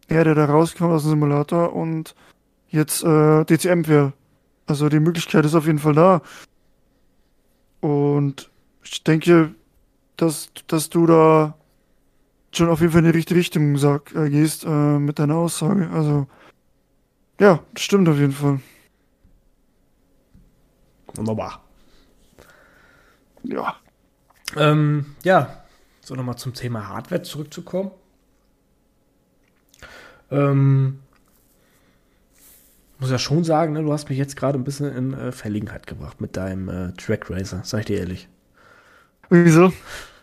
Er, 0.09 0.25
der 0.25 0.35
da 0.35 0.45
rauskommt 0.45 0.93
aus 0.93 1.03
dem 1.03 1.11
Simulator 1.11 1.75
und 1.75 2.15
jetzt 2.69 3.03
äh, 3.03 3.45
DCM 3.45 3.87
wäre. 3.87 4.13
Also 4.67 4.89
die 4.89 5.01
Möglichkeit 5.01 5.45
ist 5.45 5.55
auf 5.55 5.67
jeden 5.67 5.79
Fall 5.79 5.95
da. 5.95 6.23
Und 7.81 8.51
ich 8.85 9.03
denke, 9.03 9.55
dass, 10.17 10.51
dass 10.67 10.91
du 10.91 11.07
da 11.07 11.55
schon 12.53 12.69
auf 12.69 12.81
jeden 12.81 12.93
Fall 12.93 13.01
in 13.01 13.07
die 13.07 13.17
richtige 13.17 13.39
Richtung 13.39 13.77
sag, 13.79 14.15
äh, 14.15 14.31
gehst 14.31 14.65
äh, 14.65 14.99
mit 14.99 15.19
deiner 15.19 15.37
Aussage. 15.37 15.91
Also, 15.91 16.27
ja, 17.41 17.61
das 17.73 17.83
stimmt 17.83 18.09
auf 18.09 18.19
jeden 18.19 18.33
Fall. 18.33 18.61
Wunderbar. 21.15 21.63
Ja. 23.43 23.77
Ähm, 24.57 25.17
ja, 25.25 25.62
so 26.05 26.15
nochmal 26.15 26.37
zum 26.37 26.55
Thema 26.55 26.89
Hardware 26.89 27.23
zurückzukommen. 27.23 27.93
Ähm, 30.31 31.01
muss 32.99 33.11
ja 33.11 33.19
schon 33.19 33.45
sagen, 33.45 33.73
ne, 33.73 33.83
du 33.83 33.93
hast 33.93 34.09
mich 34.09 34.19
jetzt 34.19 34.37
gerade 34.37 34.59
ein 34.59 34.65
bisschen 34.65 34.95
in 34.95 35.15
äh, 35.15 35.33
Verlegenheit 35.33 35.87
gebracht 35.87 36.21
mit 36.21 36.37
deinem 36.37 36.69
äh, 36.69 36.93
Track 36.93 37.31
Racer, 37.31 37.61
sag 37.65 37.81
ich 37.81 37.87
dir 37.87 37.99
ehrlich. 37.99 38.29
Wieso? 39.29 39.73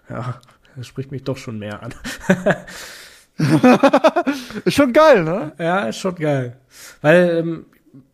Ja, 0.10 0.40
das 0.76 0.88
spricht 0.88 1.12
mich 1.12 1.24
doch 1.24 1.38
schon 1.38 1.60
mehr 1.60 1.84
an. 1.84 1.94
ist 4.66 4.74
schon 4.74 4.94
geil, 4.94 5.24
ne? 5.24 5.54
Ja, 5.58 5.86
ist 5.86 5.98
schon 5.98 6.16
geil. 6.16 6.58
Weil 7.02 7.38
ähm, 7.38 7.66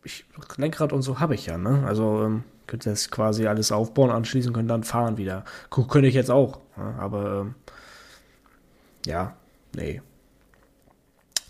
ich, 0.03 0.25
Lenkrad 0.57 0.93
und 0.93 1.01
so 1.01 1.19
habe 1.19 1.35
ich 1.35 1.45
ja, 1.45 1.57
ne? 1.57 1.83
Also 1.85 2.23
ähm, 2.23 2.43
könnte 2.67 2.89
das 2.89 3.11
quasi 3.11 3.47
alles 3.47 3.71
aufbauen, 3.71 4.11
anschließen, 4.11 4.53
können 4.53 4.67
dann 4.67 4.83
fahren 4.83 5.17
wieder. 5.17 5.43
Guck, 5.69 5.89
könnte 5.89 6.07
ich 6.07 6.15
jetzt 6.15 6.31
auch. 6.31 6.59
Ja, 6.77 6.95
aber 6.99 7.41
ähm, 7.41 7.55
ja, 9.05 9.35
nee. 9.75 10.01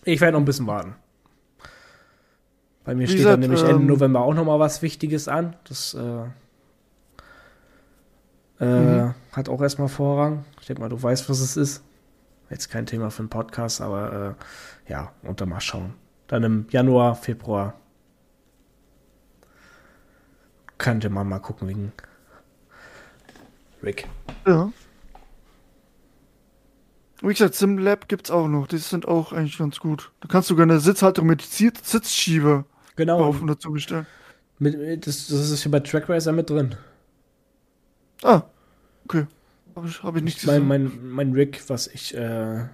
Ich 0.03 0.22
werde 0.22 0.34
noch 0.34 0.41
ein 0.41 0.45
bisschen 0.45 0.68
warten. 0.68 0.95
Bei 2.84 2.93
mir 2.93 3.03
Wie 3.03 3.07
steht 3.07 3.18
gesagt, 3.20 3.34
dann 3.34 3.39
nämlich 3.39 3.63
ähm, 3.63 3.70
Ende 3.70 3.86
November 3.86 4.22
auch 4.22 4.34
noch 4.34 4.45
mal 4.45 4.59
was 4.59 4.82
Wichtiges 4.82 5.28
an. 5.28 5.55
Das 5.68 5.95
äh, 5.95 6.26
äh, 8.59 8.66
mhm. 8.66 9.16
hat 9.32 9.49
auch 9.49 9.61
erstmal 9.61 9.88
Vorrang. 9.88 10.45
Ich 10.61 10.68
denke 10.68 10.82
mal, 10.82 10.89
du 10.89 11.01
weißt, 11.01 11.30
was 11.30 11.39
es 11.39 11.57
ist. 11.57 11.84
Jetzt 12.49 12.70
kein 12.70 12.86
Thema 12.86 13.09
für 13.09 13.24
einen 13.24 13.30
Podcast, 13.30 13.82
aber 13.82 14.36
äh, 14.88 14.91
ja, 14.91 15.11
und 15.24 15.41
dann 15.41 15.49
mal 15.49 15.61
schauen. 15.61 15.95
Dann 16.28 16.43
im 16.43 16.68
Januar, 16.70 17.16
Februar 17.16 17.74
könnte 20.78 21.09
man 21.09 21.28
mal 21.28 21.39
gucken 21.39 21.67
wegen 21.67 21.91
Rick. 23.84 24.07
Ja. 24.45 24.71
Wie 27.21 27.34
gesagt, 27.34 27.55
SimLab 27.55 28.07
gibt's 28.07 28.30
auch 28.30 28.47
noch. 28.47 28.67
Die 28.67 28.78
sind 28.78 29.07
auch 29.07 29.32
eigentlich 29.32 29.57
ganz 29.57 29.80
gut. 29.80 30.11
Da 30.21 30.28
kannst 30.28 30.49
du 30.49 30.53
sogar 30.53 30.63
eine 30.63 30.80
Sitzhalterung 30.80 31.30
mit 31.30 31.41
Sitzschiebe 31.41 32.65
genau. 32.95 33.17
kaufen 33.17 33.47
dazu 33.47 33.71
bestellen. 33.71 34.05
Mit, 34.59 35.07
das, 35.07 35.28
das 35.28 35.49
ist 35.49 35.63
ja 35.63 35.71
bei 35.71 35.80
Trackracer 35.80 36.32
mit 36.32 36.49
drin. 36.49 36.76
Ah, 38.23 38.43
okay. 39.05 39.28
Habe 39.76 39.88
ich, 39.88 40.03
hab 40.03 40.15
ich 40.15 40.23
nicht 40.23 40.39
gesehen. 40.39 40.67
Mein, 40.67 40.84
mein, 40.84 41.09
mein 41.09 41.34
Rig, 41.34 41.61
was 41.67 41.88
ich 41.88 42.15
äh, 42.15 42.65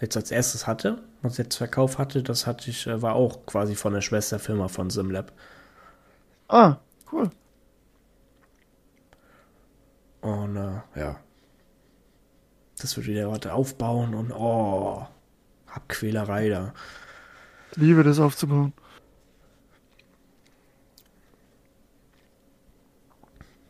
jetzt 0.00 0.16
als 0.16 0.30
erstes 0.30 0.66
hatte, 0.66 1.02
was 1.22 1.36
jetzt 1.36 1.56
Verkauf 1.56 1.98
hatte, 1.98 2.22
das 2.22 2.46
hatte 2.46 2.70
ich, 2.70 2.86
äh, 2.86 3.02
war 3.02 3.14
auch 3.14 3.44
quasi 3.46 3.74
von 3.74 3.92
der 3.92 4.00
Schwesterfirma 4.00 4.68
von 4.68 4.90
SimLab. 4.90 5.32
Ah, 6.48 6.76
cool. 7.12 7.30
Und 10.20 10.56
äh, 10.56 11.00
ja. 11.00 11.20
Das 12.80 12.96
wird 12.96 13.06
wieder 13.08 13.30
heute 13.30 13.52
aufbauen 13.54 14.14
und 14.14 14.32
oh, 14.32 15.06
hab 15.66 15.88
Quälerei 15.88 16.48
da. 16.48 16.72
Liebe 17.74 18.04
das 18.04 18.18
aufzubauen. 18.18 18.72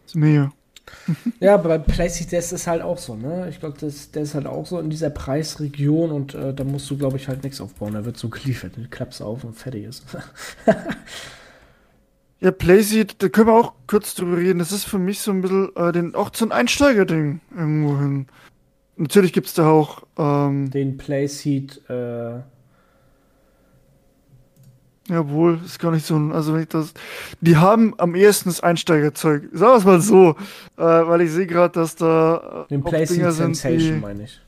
ist 0.09 0.17
mega. 0.17 0.53
ja, 1.41 1.55
aber 1.55 1.69
bei 1.69 1.79
PlayStation 1.79 2.39
ist 2.39 2.53
es 2.53 2.67
halt 2.67 2.81
auch 2.81 2.99
so, 2.99 3.15
ne? 3.15 3.49
Ich 3.51 3.61
glaube, 3.61 3.77
das, 3.79 4.11
der 4.11 4.23
ist 4.23 4.35
halt 4.35 4.47
auch 4.47 4.65
so 4.67 4.81
in 4.81 4.89
dieser 4.89 5.11
Preisregion 5.11 6.11
und 6.11 6.35
äh, 6.35 6.55
da 6.55 6.65
musst 6.65 6.89
du, 6.91 6.97
glaube 6.97 7.19
ich, 7.19 7.29
halt 7.29 7.43
nichts 7.45 7.61
aufbauen. 7.61 7.93
Da 7.93 8.05
wird 8.05 8.17
so 8.17 8.29
geliefert. 8.29 8.73
Du 8.77 8.89
klappst 8.89 9.21
auf 9.21 9.45
und 9.45 9.55
fertig 9.55 9.85
ist. 9.85 10.05
ja, 12.41 12.51
Playseat, 12.53 13.23
da 13.23 13.29
können 13.29 13.49
wir 13.49 13.55
auch 13.55 13.73
kurz 13.87 14.15
drüber 14.15 14.37
reden. 14.37 14.59
Das 14.59 14.73
ist 14.73 14.85
für 14.85 14.99
mich 14.99 15.21
so 15.21 15.33
ein 15.33 15.41
bisschen 15.41 15.75
äh, 15.77 15.93
den, 15.93 16.15
auch 16.15 16.31
so 16.33 16.45
ein 16.45 16.53
Einsteigerding 16.53 17.41
irgendwo 17.57 17.99
hin. 17.99 18.27
Natürlich 18.97 19.33
gibt 19.33 19.49
es 19.49 19.55
da 19.55 19.69
auch 19.69 20.03
ähm, 20.17 20.71
den 20.71 20.97
Playseat, 20.97 21.81
äh, 21.89 22.41
Jawohl, 25.09 25.59
ist 25.65 25.79
gar 25.79 25.91
nicht 25.91 26.05
so 26.05 26.17
ein, 26.17 26.33
also 26.33 26.53
wenn 26.53 26.63
ich 26.63 26.69
das, 26.69 26.93
die 27.41 27.57
haben 27.57 27.95
am 27.97 28.15
ehesten 28.15 28.51
das 28.51 28.61
Einsteigerzeug. 28.61 29.45
Sagen 29.53 29.73
wir 29.73 29.77
es 29.77 29.85
mal 29.85 30.01
so, 30.03 30.31
äh, 30.77 30.83
weil 30.83 31.23
ich 31.23 31.31
sehe 31.31 31.47
gerade, 31.47 31.73
dass 31.73 31.97
da 31.97 32.67
äh, 32.67 32.69
den 32.69 32.85
PlayStation 32.85 33.33
Sensation 33.33 34.01
meine 34.01 34.25
ich. 34.25 34.39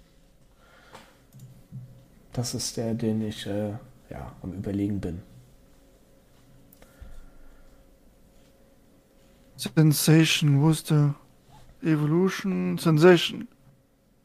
Das 2.35 2.55
ist 2.55 2.77
der, 2.77 2.93
den 2.93 3.23
ich 3.23 3.47
äh, 3.47 3.71
ja 4.11 4.33
am 4.43 4.53
überlegen 4.53 5.01
bin. 5.01 5.23
Sensation, 9.61 10.63
wo 10.63 10.71
ist 10.71 10.91
der? 10.91 11.15
Evolution, 11.83 12.79
Sensation. 12.79 13.49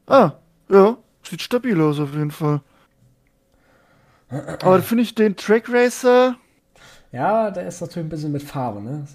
Ah, 0.06 0.32
ja, 0.68 0.96
sieht 1.22 1.42
stabil 1.42 1.80
aus 1.80 1.98
auf 1.98 2.12
jeden 2.12 2.30
Fall. 2.30 2.60
Aber 4.28 4.82
finde 4.82 5.04
ich 5.04 5.14
den 5.14 5.36
Track 5.36 5.68
Racer. 5.68 6.36
Ja, 7.12 7.50
der 7.50 7.66
ist 7.66 7.80
natürlich 7.80 8.06
ein 8.06 8.10
bisschen 8.10 8.32
mit 8.32 8.42
Farbe, 8.42 8.82
ne? 8.82 9.06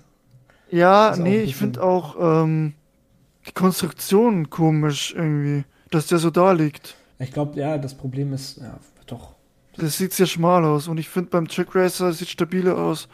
Ja, 0.70 1.16
nee, 1.18 1.42
ich 1.42 1.56
finde 1.56 1.84
auch 1.84 2.16
ähm, 2.20 2.74
die 3.46 3.52
Konstruktion 3.52 4.50
komisch 4.50 5.14
irgendwie, 5.14 5.66
dass 5.90 6.08
der 6.08 6.18
so 6.18 6.30
da 6.30 6.54
liegt. 6.54 6.96
Ich 7.20 7.32
glaube, 7.32 7.60
ja, 7.60 7.78
das 7.78 7.96
Problem 7.96 8.34
ist, 8.34 8.58
ja, 8.58 8.80
doch. 9.06 9.36
Das 9.76 9.98
sieht 9.98 10.14
sehr 10.14 10.26
schmal 10.26 10.64
aus 10.66 10.88
und 10.88 10.98
ich 10.98 11.10
finde 11.10 11.30
beim 11.30 11.48
Track 11.48 11.76
Racer 11.76 12.14
sieht 12.14 12.30
stabiler 12.30 12.78
aus. 12.78 13.10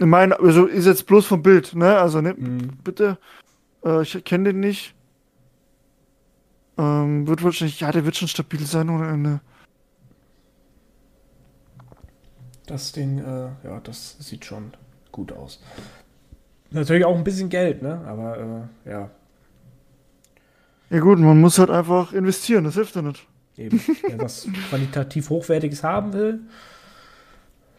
Ich 0.00 0.06
meine, 0.06 0.40
also 0.40 0.64
ist 0.64 0.86
jetzt 0.86 1.06
bloß 1.06 1.26
vom 1.26 1.42
Bild, 1.42 1.74
ne? 1.74 1.98
Also 1.98 2.22
ne, 2.22 2.32
Mhm. 2.34 2.78
bitte. 2.82 3.18
Äh, 3.84 4.00
ich 4.02 4.24
kenne 4.24 4.44
den 4.44 4.60
nicht. 4.60 4.94
Ähm, 6.78 7.26
wird 7.28 7.44
wahrscheinlich, 7.44 7.80
ja, 7.80 7.92
der 7.92 8.06
wird 8.06 8.16
schon 8.16 8.26
stabil 8.28 8.64
sein 8.64 8.88
ohne 8.88 9.08
Ende. 9.10 9.40
Das 12.66 12.92
Ding, 12.92 13.18
äh, 13.18 13.48
ja, 13.62 13.80
das 13.82 14.16
sieht 14.20 14.46
schon 14.46 14.72
gut 15.12 15.32
aus. 15.32 15.60
Natürlich 16.70 17.04
auch 17.04 17.16
ein 17.16 17.24
bisschen 17.24 17.50
Geld, 17.50 17.82
ne? 17.82 18.00
Aber 18.06 18.68
äh, 18.86 18.90
ja, 18.90 19.10
Ja 20.88 21.00
gut, 21.00 21.18
man 21.18 21.38
muss 21.40 21.58
halt 21.58 21.68
einfach 21.70 22.14
investieren, 22.14 22.64
das 22.64 22.74
hilft 22.74 22.96
ja 22.96 23.02
nicht. 23.02 23.26
eben. 23.58 23.80
Wer 24.06 24.18
was 24.18 24.48
qualitativ 24.70 25.28
Hochwertiges 25.28 25.84
haben 25.84 26.14
will, 26.14 26.40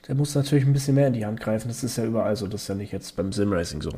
der 0.07 0.15
muss 0.15 0.35
natürlich 0.35 0.65
ein 0.65 0.73
bisschen 0.73 0.95
mehr 0.95 1.07
in 1.07 1.13
die 1.13 1.25
Hand 1.25 1.39
greifen. 1.39 1.67
Das 1.67 1.83
ist 1.83 1.97
ja 1.97 2.05
überall 2.05 2.35
so. 2.35 2.47
Das 2.47 2.63
ist 2.63 2.67
ja 2.67 2.75
nicht 2.75 2.91
jetzt 2.91 3.15
beim 3.15 3.31
Simracing 3.31 3.81
so. 3.81 3.91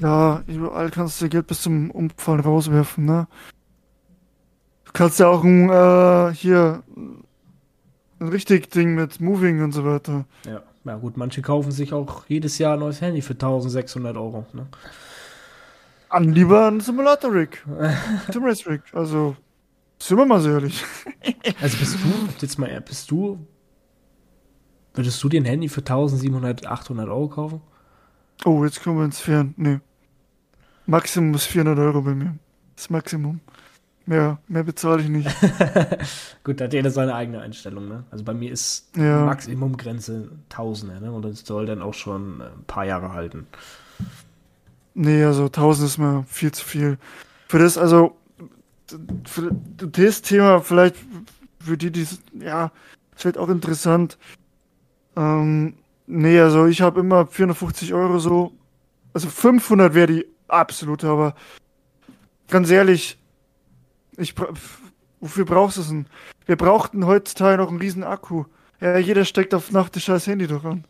Ja, 0.00 0.42
überall 0.46 0.90
kannst 0.90 1.20
du 1.20 1.28
Geld 1.28 1.46
bis 1.46 1.62
zum 1.62 1.90
Umfallen 1.90 2.40
rauswerfen, 2.40 3.04
ne? 3.04 3.28
Du 4.84 4.92
kannst 4.92 5.20
ja 5.20 5.28
auch 5.28 5.44
ein, 5.44 5.68
äh, 5.70 6.34
hier, 6.34 6.82
ein 8.18 8.28
richtig 8.28 8.70
Ding 8.70 8.94
mit 8.94 9.20
Moving 9.20 9.62
und 9.62 9.72
so 9.72 9.84
weiter. 9.84 10.24
Ja. 10.44 10.62
Ja 10.84 10.96
gut, 10.96 11.16
manche 11.16 11.40
kaufen 11.40 11.72
sich 11.72 11.94
auch 11.94 12.26
jedes 12.28 12.58
Jahr 12.58 12.74
ein 12.74 12.80
neues 12.80 13.00
Handy 13.00 13.22
für 13.22 13.32
1600 13.32 14.16
Euro. 14.16 14.44
Ne? 14.52 14.66
An 16.10 16.32
lieber 16.32 16.68
ein 16.68 16.80
Simulator-Rig. 16.80 17.64
Simrace-Rig. 18.30 18.82
Also, 18.92 19.34
sind 19.98 20.18
wir 20.18 20.26
mal 20.26 20.40
so 20.40 20.50
ehrlich. 20.50 20.84
Also 21.62 21.78
bist 21.78 21.94
du, 21.94 21.98
jetzt 22.40 22.58
mal, 22.58 22.80
bist 22.82 23.10
du, 23.10 23.38
würdest 24.94 25.22
du 25.22 25.28
dir 25.28 25.40
ein 25.40 25.44
Handy 25.44 25.68
für 25.68 25.80
1700, 25.80 26.66
800 26.66 27.08
Euro 27.08 27.28
kaufen? 27.28 27.60
Oh, 28.44 28.64
jetzt 28.64 28.82
kommen 28.82 28.98
wir 28.98 29.04
ins 29.04 29.20
Fern. 29.20 29.54
Nee. 29.56 29.80
Maximum 30.86 31.34
ist 31.34 31.46
400 31.46 31.78
Euro 31.78 32.02
bei 32.02 32.14
mir. 32.14 32.34
Das 32.76 32.90
Maximum. 32.90 33.40
Mehr, 34.06 34.38
mehr 34.48 34.64
bezahle 34.64 35.02
ich 35.02 35.08
nicht. 35.08 35.30
Gut, 36.44 36.60
da 36.60 36.64
hat 36.64 36.74
jeder 36.74 36.90
seine 36.90 37.14
eigene 37.14 37.40
Einstellung, 37.40 37.88
ne? 37.88 38.04
Also 38.10 38.22
bei 38.22 38.34
mir 38.34 38.52
ist 38.52 38.90
Ja. 38.96 39.24
Maximumgrenze 39.24 40.30
Tausende, 40.50 41.00
ne? 41.00 41.10
Und 41.10 41.22
das 41.22 41.40
soll 41.40 41.64
dann 41.64 41.80
auch 41.80 41.94
schon 41.94 42.40
äh, 42.40 42.44
ein 42.44 42.64
paar 42.66 42.84
Jahre 42.84 43.12
halten. 43.14 43.46
Nee, 44.92 45.24
also 45.24 45.44
1000 45.46 45.88
ist 45.88 45.98
mir 45.98 46.24
viel 46.28 46.52
zu 46.52 46.64
viel. 46.64 46.98
Für 47.48 47.58
das, 47.58 47.78
also, 47.78 48.16
für 49.24 49.50
das 49.52 50.20
Thema 50.22 50.60
vielleicht 50.60 50.96
für 51.60 51.78
die, 51.78 51.90
die, 51.90 52.06
ja, 52.38 52.70
ist 53.16 53.24
halt 53.24 53.38
auch 53.38 53.48
interessant. 53.48 54.18
Ähm, 55.16 55.74
nee, 56.06 56.38
also 56.40 56.66
ich 56.66 56.80
habe 56.80 57.00
immer 57.00 57.26
450 57.26 57.94
Euro 57.94 58.18
so. 58.18 58.52
Also 59.12 59.28
500 59.28 59.94
wäre 59.94 60.06
die 60.08 60.26
absolute, 60.48 61.08
aber 61.08 61.34
ganz 62.48 62.70
ehrlich, 62.70 63.18
ich, 64.16 64.34
wofür 65.20 65.44
brauchst 65.44 65.76
du 65.76 65.80
es 65.82 65.88
denn? 65.88 66.06
Wir 66.46 66.56
brauchten 66.56 67.06
heutzutage 67.06 67.58
noch 67.58 67.68
einen 67.68 67.80
riesen 67.80 68.04
Akku. 68.04 68.44
Ja, 68.80 68.98
jeder 68.98 69.24
steckt 69.24 69.54
auf 69.54 69.70
Nacht 69.70 69.96
das 69.96 70.02
scheiß 70.02 70.26
Handy 70.26 70.46
doch 70.46 70.64
an. 70.64 70.84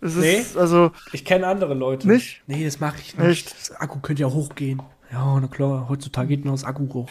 Es 0.00 0.14
ist, 0.14 0.56
also, 0.56 0.92
Ich 1.12 1.24
kenne 1.24 1.46
andere 1.46 1.74
Leute. 1.74 2.06
Nicht? 2.06 2.42
Nee, 2.46 2.64
das 2.64 2.78
mache 2.78 2.98
ich 3.00 3.16
nicht. 3.16 3.26
Echt? 3.26 3.58
Das 3.58 3.72
Akku 3.72 3.98
könnte 3.98 4.22
ja 4.22 4.28
hochgehen. 4.28 4.80
Ja, 5.10 5.40
na 5.40 5.48
klar, 5.48 5.88
heutzutage 5.88 6.28
geht 6.28 6.44
nur 6.44 6.54
das 6.54 6.64
Akku 6.64 6.88
hoch. 6.92 7.08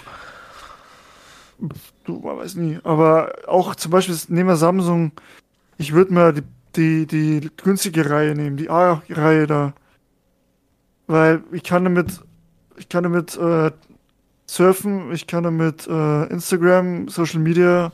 Du, 2.05 2.19
man 2.19 2.37
weiß 2.37 2.55
nie. 2.55 2.79
Aber 2.83 3.33
auch 3.47 3.75
zum 3.75 3.91
Beispiel, 3.91 4.15
nehmen 4.29 4.47
wir 4.47 4.55
Samsung. 4.55 5.11
Ich 5.77 5.93
würde 5.93 6.13
mir 6.13 6.33
die, 6.33 6.43
die, 6.75 7.05
die 7.07 7.49
günstige 7.57 8.09
Reihe 8.09 8.35
nehmen, 8.35 8.57
die 8.57 8.69
A-Reihe 8.69 9.47
da. 9.47 9.73
Weil 11.07 11.43
ich 11.51 11.63
kann 11.63 11.83
damit, 11.83 12.21
ich 12.77 12.89
kann 12.89 13.03
damit 13.03 13.37
äh, 13.37 13.71
surfen, 14.45 15.11
ich 15.13 15.27
kann 15.27 15.43
damit 15.43 15.87
äh, 15.87 16.25
Instagram, 16.25 17.07
Social 17.07 17.39
Media, 17.39 17.91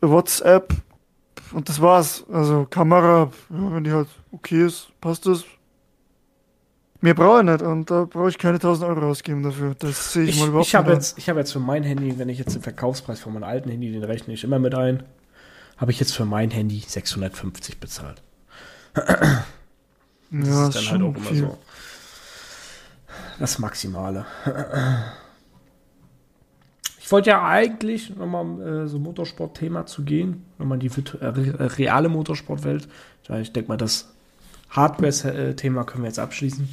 WhatsApp 0.00 0.72
und 1.52 1.68
das 1.68 1.80
war's. 1.80 2.24
Also 2.32 2.66
Kamera, 2.68 3.30
ja, 3.50 3.72
wenn 3.74 3.84
die 3.84 3.92
halt 3.92 4.08
okay 4.32 4.64
ist, 4.66 4.88
passt 5.00 5.26
es. 5.26 5.44
Mehr 7.02 7.14
brauche 7.14 7.38
ich 7.40 7.46
nicht 7.46 7.62
und 7.62 7.90
da 7.90 8.04
brauche 8.04 8.28
ich 8.28 8.36
keine 8.38 8.56
1000 8.56 8.88
Euro 8.88 9.08
ausgeben 9.10 9.42
dafür. 9.42 9.74
Das 9.78 10.12
sehe 10.12 10.24
ich, 10.24 10.30
Ich, 10.30 10.40
mal 10.40 10.48
überhaupt 10.48 10.66
ich 10.66 10.74
habe 10.74 10.90
nicht. 10.90 10.96
jetzt, 10.96 11.18
ich 11.18 11.28
hab 11.30 11.36
jetzt 11.38 11.52
für 11.52 11.58
mein 11.60 11.82
Handy, 11.82 12.18
wenn 12.18 12.28
ich 12.28 12.38
jetzt 12.38 12.54
den 12.54 12.62
Verkaufspreis 12.62 13.20
von 13.20 13.32
meinem 13.32 13.44
alten 13.44 13.70
Handy, 13.70 13.90
den 13.90 14.04
rechne 14.04 14.34
ich 14.34 14.44
immer 14.44 14.58
mit 14.58 14.74
ein, 14.74 15.02
habe 15.80 15.90
ich 15.90 15.98
jetzt 15.98 16.12
für 16.14 16.24
mein 16.26 16.50
Handy 16.50 16.78
650 16.86 17.80
bezahlt. 17.80 18.22
Das 18.94 19.06
ja, 20.30 20.66
ist 20.68 20.74
dann 20.76 20.82
schon 20.82 21.02
halt 21.02 21.16
auch 21.16 21.16
immer 21.20 21.26
viel. 21.30 21.38
so. 21.40 21.58
Das 23.38 23.58
Maximale. 23.58 24.26
Ich 27.00 27.10
wollte 27.10 27.30
ja 27.30 27.44
eigentlich 27.44 28.14
nochmal 28.14 28.84
äh, 28.84 28.86
so 28.88 28.98
Motorsport-Thema 28.98 29.86
zu 29.86 30.04
gehen, 30.04 30.44
nochmal 30.58 30.80
in 30.80 30.88
die 30.88 31.02
äh, 31.20 31.24
re- 31.26 31.78
reale 31.78 32.08
Motorsportwelt. 32.08 32.86
Ich 33.40 33.52
denke 33.52 33.68
mal, 33.68 33.76
das 33.76 34.08
Hardware-Thema 34.70 35.84
können 35.84 36.04
wir 36.04 36.08
jetzt 36.08 36.18
abschließen. 36.18 36.68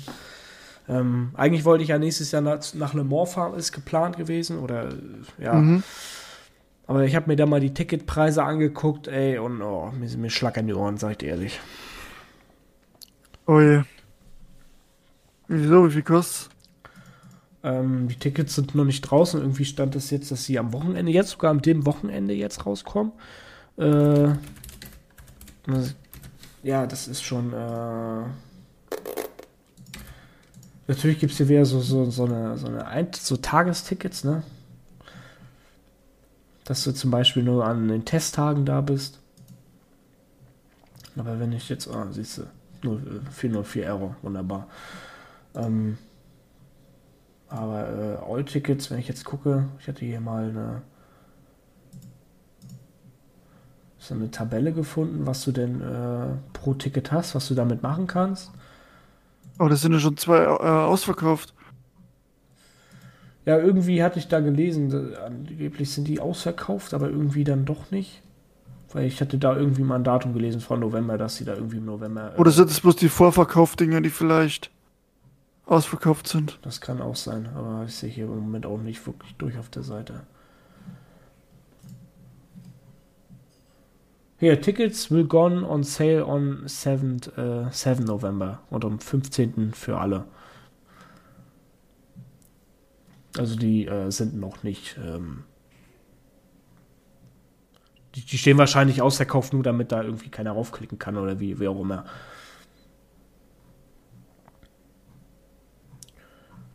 Ähm, 0.89 1.31
eigentlich 1.35 1.65
wollte 1.65 1.83
ich 1.83 1.89
ja 1.89 1.97
nächstes 1.97 2.31
Jahr 2.31 2.41
nach, 2.41 2.61
nach 2.73 2.93
Le 2.93 3.03
Mans 3.03 3.33
fahren, 3.33 3.55
ist 3.55 3.71
geplant 3.71 4.17
gewesen. 4.17 4.59
Oder 4.59 4.89
äh, 4.89 4.95
ja. 5.43 5.53
Mhm. 5.53 5.83
Aber 6.87 7.03
ich 7.03 7.15
habe 7.15 7.27
mir 7.27 7.35
da 7.35 7.45
mal 7.45 7.59
die 7.59 7.73
Ticketpreise 7.73 8.43
angeguckt, 8.43 9.07
ey, 9.07 9.37
und 9.39 9.61
oh, 9.61 9.91
mir, 9.91 10.09
mir 10.17 10.29
schlackern 10.29 10.67
die 10.67 10.73
Ohren, 10.73 10.97
sag 10.97 11.11
ich 11.11 11.17
dir 11.17 11.29
ehrlich. 11.29 11.59
Oh 13.45 13.59
je. 13.59 13.81
Wieso? 15.47 15.87
Wie 15.87 15.91
viel 15.91 16.03
kostet's? 16.03 16.49
Ähm, 17.63 18.07
die 18.07 18.15
Tickets 18.15 18.55
sind 18.55 18.75
noch 18.75 18.85
nicht 18.85 19.01
draußen. 19.01 19.39
Irgendwie 19.41 19.65
stand 19.65 19.95
es 19.95 20.09
jetzt, 20.11 20.31
dass 20.31 20.45
sie 20.45 20.59
am 20.59 20.71
Wochenende, 20.73 21.11
jetzt 21.11 21.31
sogar 21.31 21.51
am 21.51 21.61
dem 21.61 21.85
Wochenende 21.85 22.33
jetzt 22.33 22.65
rauskommen. 22.65 23.11
Äh, 23.77 24.29
das- 25.65 25.95
ja, 26.63 26.85
das 26.87 27.07
ist 27.07 27.23
schon. 27.23 27.53
Äh, 27.53 28.23
natürlich 30.87 31.19
gibt 31.19 31.31
es 31.31 31.37
hier 31.37 31.49
wieder 31.49 31.65
so, 31.65 31.79
so, 31.81 32.09
so 32.09 32.25
eine, 32.25 32.57
so 32.57 32.67
eine 32.67 32.85
Ein 32.87 33.09
so 33.13 33.37
Tagestickets, 33.37 34.23
ne? 34.23 34.43
Dass 36.67 36.83
du 36.83 36.91
zum 36.91 37.11
Beispiel 37.11 37.43
nur 37.43 37.65
an 37.65 37.87
den 37.87 38.03
Testtagen 38.03 38.65
da 38.65 38.81
bist. 38.81 39.19
Aber 41.15 41.39
wenn 41.39 41.53
ich 41.53 41.69
jetzt, 41.69 41.87
ah, 41.87 42.07
siehst 42.11 42.39
du, 42.39 42.43
nur 42.83 42.97
äh, 42.99 43.31
404 43.31 43.87
Euro, 43.87 44.15
wunderbar. 44.21 44.67
Ähm, 45.55 45.97
aber 47.47 47.87
äh, 47.87 48.31
All-Tickets, 48.33 48.91
wenn 48.91 48.99
ich 48.99 49.07
jetzt 49.07 49.23
gucke, 49.23 49.69
ich 49.79 49.87
hatte 49.87 50.03
hier 50.03 50.19
mal 50.19 50.49
eine, 50.49 50.81
so 53.97 54.13
eine 54.13 54.29
Tabelle 54.29 54.73
gefunden, 54.73 55.25
was 55.25 55.45
du 55.45 55.53
denn 55.53 55.81
äh, 55.81 56.35
pro 56.51 56.73
Ticket 56.73 57.13
hast, 57.13 57.33
was 57.33 57.47
du 57.47 57.55
damit 57.55 57.81
machen 57.81 58.07
kannst. 58.07 58.51
Oh, 59.57 59.69
das 59.69 59.81
sind 59.81 59.93
ja 59.93 59.99
schon 59.99 60.17
zwei 60.17 60.43
äh, 60.43 60.47
ausverkauft. 60.47 61.53
Ja, 63.47 63.57
irgendwie 63.57 64.03
hatte 64.03 64.19
ich 64.19 64.27
da 64.27 64.41
gelesen, 64.41 64.89
da- 64.89 65.23
angeblich 65.25 65.89
sind 65.89 66.05
die 66.09 66.19
ausverkauft, 66.19 66.93
aber 66.93 67.09
irgendwie 67.09 67.45
dann 67.45 67.63
doch 67.63 67.91
nicht. 67.91 68.21
Weil 68.91 69.05
ich 69.05 69.21
hatte 69.21 69.37
da 69.37 69.55
irgendwie 69.55 69.83
mal 69.83 69.95
ein 69.95 70.03
Datum 70.03 70.33
gelesen 70.33 70.59
von 70.59 70.81
November, 70.81 71.17
dass 71.17 71.37
sie 71.37 71.45
da 71.45 71.53
irgendwie 71.53 71.77
im 71.77 71.85
November. 71.85 72.33
äh, 72.35 72.39
Oder 72.39 72.51
sind 72.51 72.69
es 72.69 72.81
bloß 72.81 72.97
die 72.97 73.07
Vorverkaufdinger, 73.07 74.01
die 74.01 74.09
vielleicht 74.09 74.69
ausverkauft 75.65 76.27
sind? 76.27 76.59
Das 76.61 76.81
kann 76.81 77.01
auch 77.01 77.15
sein, 77.15 77.47
aber 77.55 77.85
ich 77.87 77.95
sehe 77.95 78.09
hier 78.09 78.25
im 78.25 78.35
Moment 78.35 78.65
auch 78.65 78.79
nicht 78.81 79.07
wirklich 79.07 79.33
durch 79.37 79.57
auf 79.57 79.69
der 79.69 79.83
Seite. 79.83 80.23
Hier, 84.39 84.59
Tickets 84.61 85.09
will 85.09 85.23
gone 85.25 85.65
on 85.65 85.83
sale 85.83 86.25
on 86.25 86.63
7, 86.67 87.17
äh, 87.37 87.71
7 87.71 88.03
November 88.03 88.59
und 88.69 88.83
am 88.83 88.99
15. 88.99 89.71
für 89.73 89.97
alle. 89.97 90.25
Also 93.39 93.55
die 93.55 93.85
äh, 93.87 94.09
sind 94.11 94.35
noch 94.35 94.63
nicht. 94.63 94.97
Ähm, 95.03 95.43
die, 98.15 98.21
die 98.21 98.37
stehen 98.37 98.57
wahrscheinlich 98.57 99.01
ausverkauft, 99.01 99.53
nur 99.53 99.63
damit 99.63 99.91
da 99.91 100.01
irgendwie 100.03 100.29
keiner 100.29 100.51
raufklicken 100.51 100.97
kann 100.99 101.17
oder 101.17 101.39
wie, 101.39 101.59
wie 101.59 101.67
auch 101.67 101.79
immer. 101.79 102.05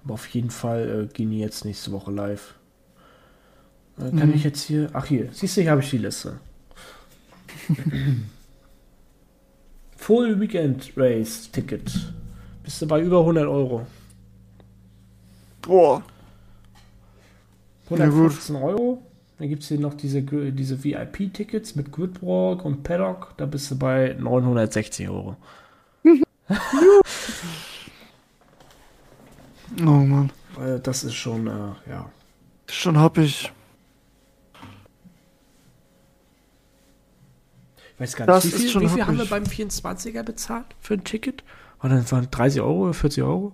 Aber 0.04 0.14
auf 0.14 0.26
jeden 0.28 0.50
Fall 0.50 1.04
äh, 1.04 1.12
gehen 1.12 1.30
die 1.30 1.38
jetzt 1.38 1.64
nächste 1.64 1.92
Woche 1.92 2.10
live. 2.10 2.54
Äh, 3.98 4.10
kann 4.10 4.28
Mhm. 4.28 4.34
ich 4.34 4.44
jetzt 4.44 4.62
hier. 4.62 4.90
Ach, 4.92 5.06
hier. 5.06 5.28
Siehst 5.32 5.56
du, 5.56 5.60
hier 5.62 5.70
habe 5.70 5.80
ich 5.82 5.90
die 5.90 5.98
Liste. 5.98 6.40
Full 9.96 10.40
Weekend 10.40 10.92
Race 10.96 11.50
Ticket. 11.52 11.92
Bist 12.64 12.82
du 12.82 12.86
bei 12.86 13.00
über 13.00 13.20
100 13.20 13.46
Euro. 13.46 13.86
Boah. 15.62 16.02
Ja, 17.98 18.06
gut. 18.06 18.14
115 18.14 18.56
Euro. 18.56 19.02
Dann 19.38 19.48
gibt 19.48 19.62
es 19.62 19.68
hier 19.68 19.80
noch 19.80 19.94
diese, 19.94 20.22
diese 20.22 20.84
VIP-Tickets 20.84 21.74
mit 21.74 21.90
Gridwalk 21.90 22.64
und 22.64 22.82
Paddock. 22.84 23.34
Da 23.38 23.46
bist 23.46 23.70
du 23.70 23.78
bei 23.78 24.16
960 24.18 25.08
Euro. 25.08 25.36
oh 26.04 26.14
Mann. 29.80 30.30
Äh, 30.60 30.78
Das 30.80 31.04
ist 31.04 31.14
schon, 31.14 31.46
äh, 31.46 31.90
ja. 31.90 32.10
Schon 32.68 32.98
hab 32.98 33.18
ich. 33.18 33.52
Ich 37.94 38.00
weiß 38.00 38.16
gar 38.16 38.26
Das 38.26 38.44
nicht, 38.44 38.58
wie 38.58 38.68
viel, 38.68 38.80
wie 38.80 38.88
viel 38.88 39.06
haben 39.06 39.18
wir 39.18 39.26
beim 39.26 39.44
24er 39.44 40.22
bezahlt 40.22 40.66
für 40.80 40.94
ein 40.94 41.04
Ticket? 41.04 41.44
War 41.80 41.90
das 41.90 42.10
waren 42.12 42.28
30 42.30 42.60
Euro 42.60 42.84
oder 42.84 42.94
40 42.94 43.22
Euro? 43.22 43.52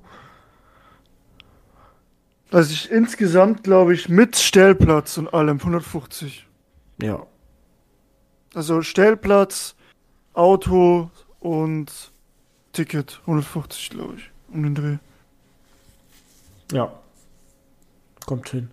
Also 2.51 2.73
ich 2.73 2.91
insgesamt 2.91 3.63
glaube 3.63 3.95
ich 3.95 4.09
mit 4.09 4.37
Stellplatz 4.37 5.19
und 5.19 5.33
allem 5.33 5.59
150. 5.59 6.47
Ja. 7.03 7.27
Also 8.55 8.83
Stellplatz, 8.83 9.75
Auto 10.33 11.11
und 11.41 12.13
Ticket 12.73 13.21
150 13.23 13.91
glaube 13.91 14.15
ich. 14.17 14.31
Um 14.53 14.63
den 14.63 14.75
Dreh. 14.75 14.97
Ja. 16.73 16.93
Kommt 18.27 18.49
hin. 18.49 18.71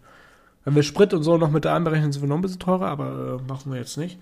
Wenn 0.63 0.75
wir 0.75 0.83
Sprit 0.83 1.13
und 1.13 1.23
so 1.23 1.37
noch 1.37 1.51
mit 1.51 1.65
einberechnen, 1.67 2.11
sind 2.11 2.21
wir 2.21 2.29
noch 2.29 2.37
ein 2.37 2.41
bisschen 2.41 2.59
teurer, 2.59 2.87
aber 2.87 3.39
äh, 3.39 3.47
machen 3.47 3.71
wir 3.71 3.79
jetzt 3.79 3.97
nicht. 3.97 4.19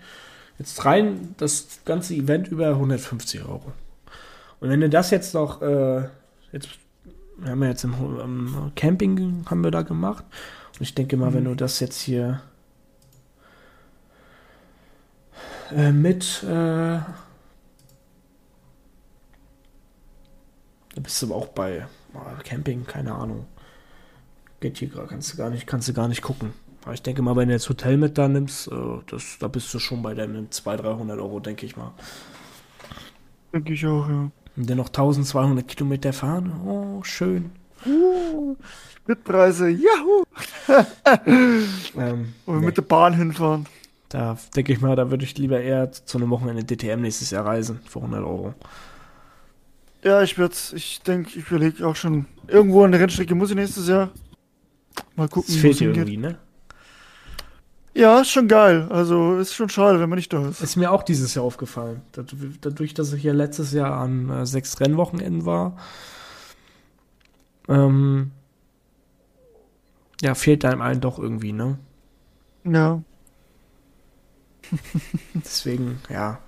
Jetzt 0.60 0.84
rein 0.86 1.34
das 1.38 1.80
ganze 1.86 2.14
Event 2.14 2.48
über 2.50 2.68
150 2.68 3.42
Euro. 3.44 3.72
Und 4.60 4.70
wenn 4.70 4.82
du 4.82 4.90
das 4.90 5.10
jetzt 5.10 5.34
noch, 5.34 5.62
äh, 5.62 6.04
jetzt, 6.52 6.70
wir 7.38 7.52
haben 7.52 7.64
ja 7.64 7.70
jetzt 7.70 7.84
im, 7.84 7.94
im 7.94 8.72
Camping 8.76 9.46
haben 9.50 9.64
wir 9.64 9.72
da 9.72 9.82
gemacht. 9.82 10.26
Und 10.74 10.82
ich 10.82 10.96
denke 10.96 11.18
mal, 11.18 11.34
wenn 11.34 11.46
du 11.46 11.56
das 11.56 11.80
jetzt 11.80 12.02
hier 12.02 12.42
äh, 15.72 15.92
mit, 15.92 16.44
äh, 16.44 16.48
da 16.48 17.06
bist 21.02 21.22
du 21.22 21.28
aber 21.28 21.36
auch 21.36 21.48
bei 21.48 21.86
ah, 22.14 22.42
Camping, 22.44 22.86
keine 22.86 23.14
Ahnung. 23.14 23.46
Geht 24.60 24.78
hier 24.78 24.90
gerade, 24.90 25.08
kannst 25.08 25.34
du 25.34 25.38
gar 25.38 25.50
nicht, 25.50 25.68
kannst 25.68 25.88
du 25.88 25.94
gar 25.94 26.08
nicht 26.08 26.22
gucken. 26.22 26.54
Aber 26.84 26.94
ich 26.94 27.02
denke 27.02 27.22
mal, 27.22 27.36
wenn 27.36 27.48
du 27.48 27.54
jetzt 27.54 27.70
Hotel 27.70 27.98
mit 27.98 28.18
da 28.18 28.28
nimmst, 28.28 28.68
äh, 28.68 28.76
das, 29.08 29.38
da 29.40 29.48
bist 29.48 29.74
du 29.74 29.80
schon 29.80 30.02
bei 30.02 30.14
deinen 30.14 30.52
200, 30.52 30.86
300 30.86 31.20
Euro, 31.20 31.40
denke 31.40 31.66
ich 31.66 31.78
mal. 31.78 31.94
Denke 33.54 33.74
ich 33.74 33.86
auch, 33.86 34.08
ja. 34.10 34.32
Und 34.56 34.70
dann 34.70 34.78
noch 34.78 34.88
1200 34.88 35.68
Kilometer 35.68 36.14
fahren, 36.14 36.52
oh, 36.66 37.04
schön. 37.04 37.52
Spritpreise, 39.02 39.70
juhu! 39.70 40.24
Ähm, 41.98 42.34
Und 42.46 42.60
nee, 42.60 42.66
mit 42.68 42.78
der 42.78 42.82
Bahn 42.84 43.14
hinfahren. 43.14 43.66
da 44.10 44.38
denke 44.56 44.74
ich 44.74 44.82
mal, 44.82 44.96
da 44.96 45.12
würde 45.12 45.24
ich 45.26 45.38
lieber 45.38 45.60
eher 45.60 45.92
zu 45.92 46.18
einem 46.18 46.30
Wochenende 46.30 46.64
DTM 46.64 47.02
nächstes 47.02 47.32
Jahr 47.32 47.46
reisen, 47.46 47.80
für 47.88 48.00
100 48.00 48.24
Euro. 48.24 48.54
Ja, 50.04 50.22
ich 50.22 50.38
werde 50.38 50.56
ich 50.74 51.02
denke, 51.02 51.30
ich 51.38 51.50
überlege 51.50 51.86
auch 51.88 51.96
schon. 51.96 52.26
Irgendwo 52.48 52.84
an 52.84 52.92
der 52.92 53.02
Rennstrecke 53.02 53.36
muss 53.36 53.50
ich 53.52 53.56
nächstes 53.56 53.88
Jahr. 53.88 54.10
Mal 55.16 55.28
gucken, 55.30 55.54
fehlt 55.54 55.74
es 55.74 55.80
dir 55.80 55.92
hingeht. 55.94 56.08
irgendwie, 56.10 56.18
ne? 56.18 56.38
Ja, 57.96 58.22
ist 58.22 58.32
schon 58.32 58.48
geil. 58.48 58.88
Also 58.90 59.38
ist 59.38 59.54
schon 59.54 59.70
schade, 59.70 60.00
wenn 60.00 60.10
man 60.10 60.18
nicht 60.18 60.34
da 60.34 60.48
ist. 60.48 60.62
Ist 60.62 60.76
mir 60.76 60.92
auch 60.92 61.04
dieses 61.04 61.36
Jahr 61.36 61.46
aufgefallen. 61.46 62.02
Dadurch, 62.62 62.94
dass 62.94 63.14
ich 63.14 63.24
ja 63.24 63.34
letztes 63.34 63.72
Jahr 63.72 63.94
an 64.00 64.30
äh, 64.30 64.46
sechs 64.46 64.80
Rennwochenenden 64.80 65.46
war, 65.46 65.78
ähm, 67.68 68.32
ja, 70.22 70.34
fehlt 70.36 70.66
einem 70.66 70.82
allen 70.82 71.02
doch 71.02 71.20
irgendwie, 71.20 71.54
ne? 71.54 71.78
Ja. 72.64 73.04
Deswegen, 75.34 76.00
ja, 76.10 76.40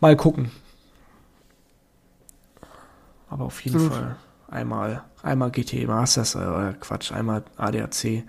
mal 0.00 0.16
gucken. 0.16 0.50
Aber 3.28 3.46
auf 3.46 3.60
jeden 3.64 3.76
Absolut. 3.76 3.96
Fall 3.96 4.16
einmal, 4.48 5.02
einmal 5.22 5.50
GT 5.50 5.86
Masters, 5.86 6.36
äh, 6.36 6.74
Quatsch, 6.78 7.10
einmal 7.10 7.44
ADAC. 7.56 8.24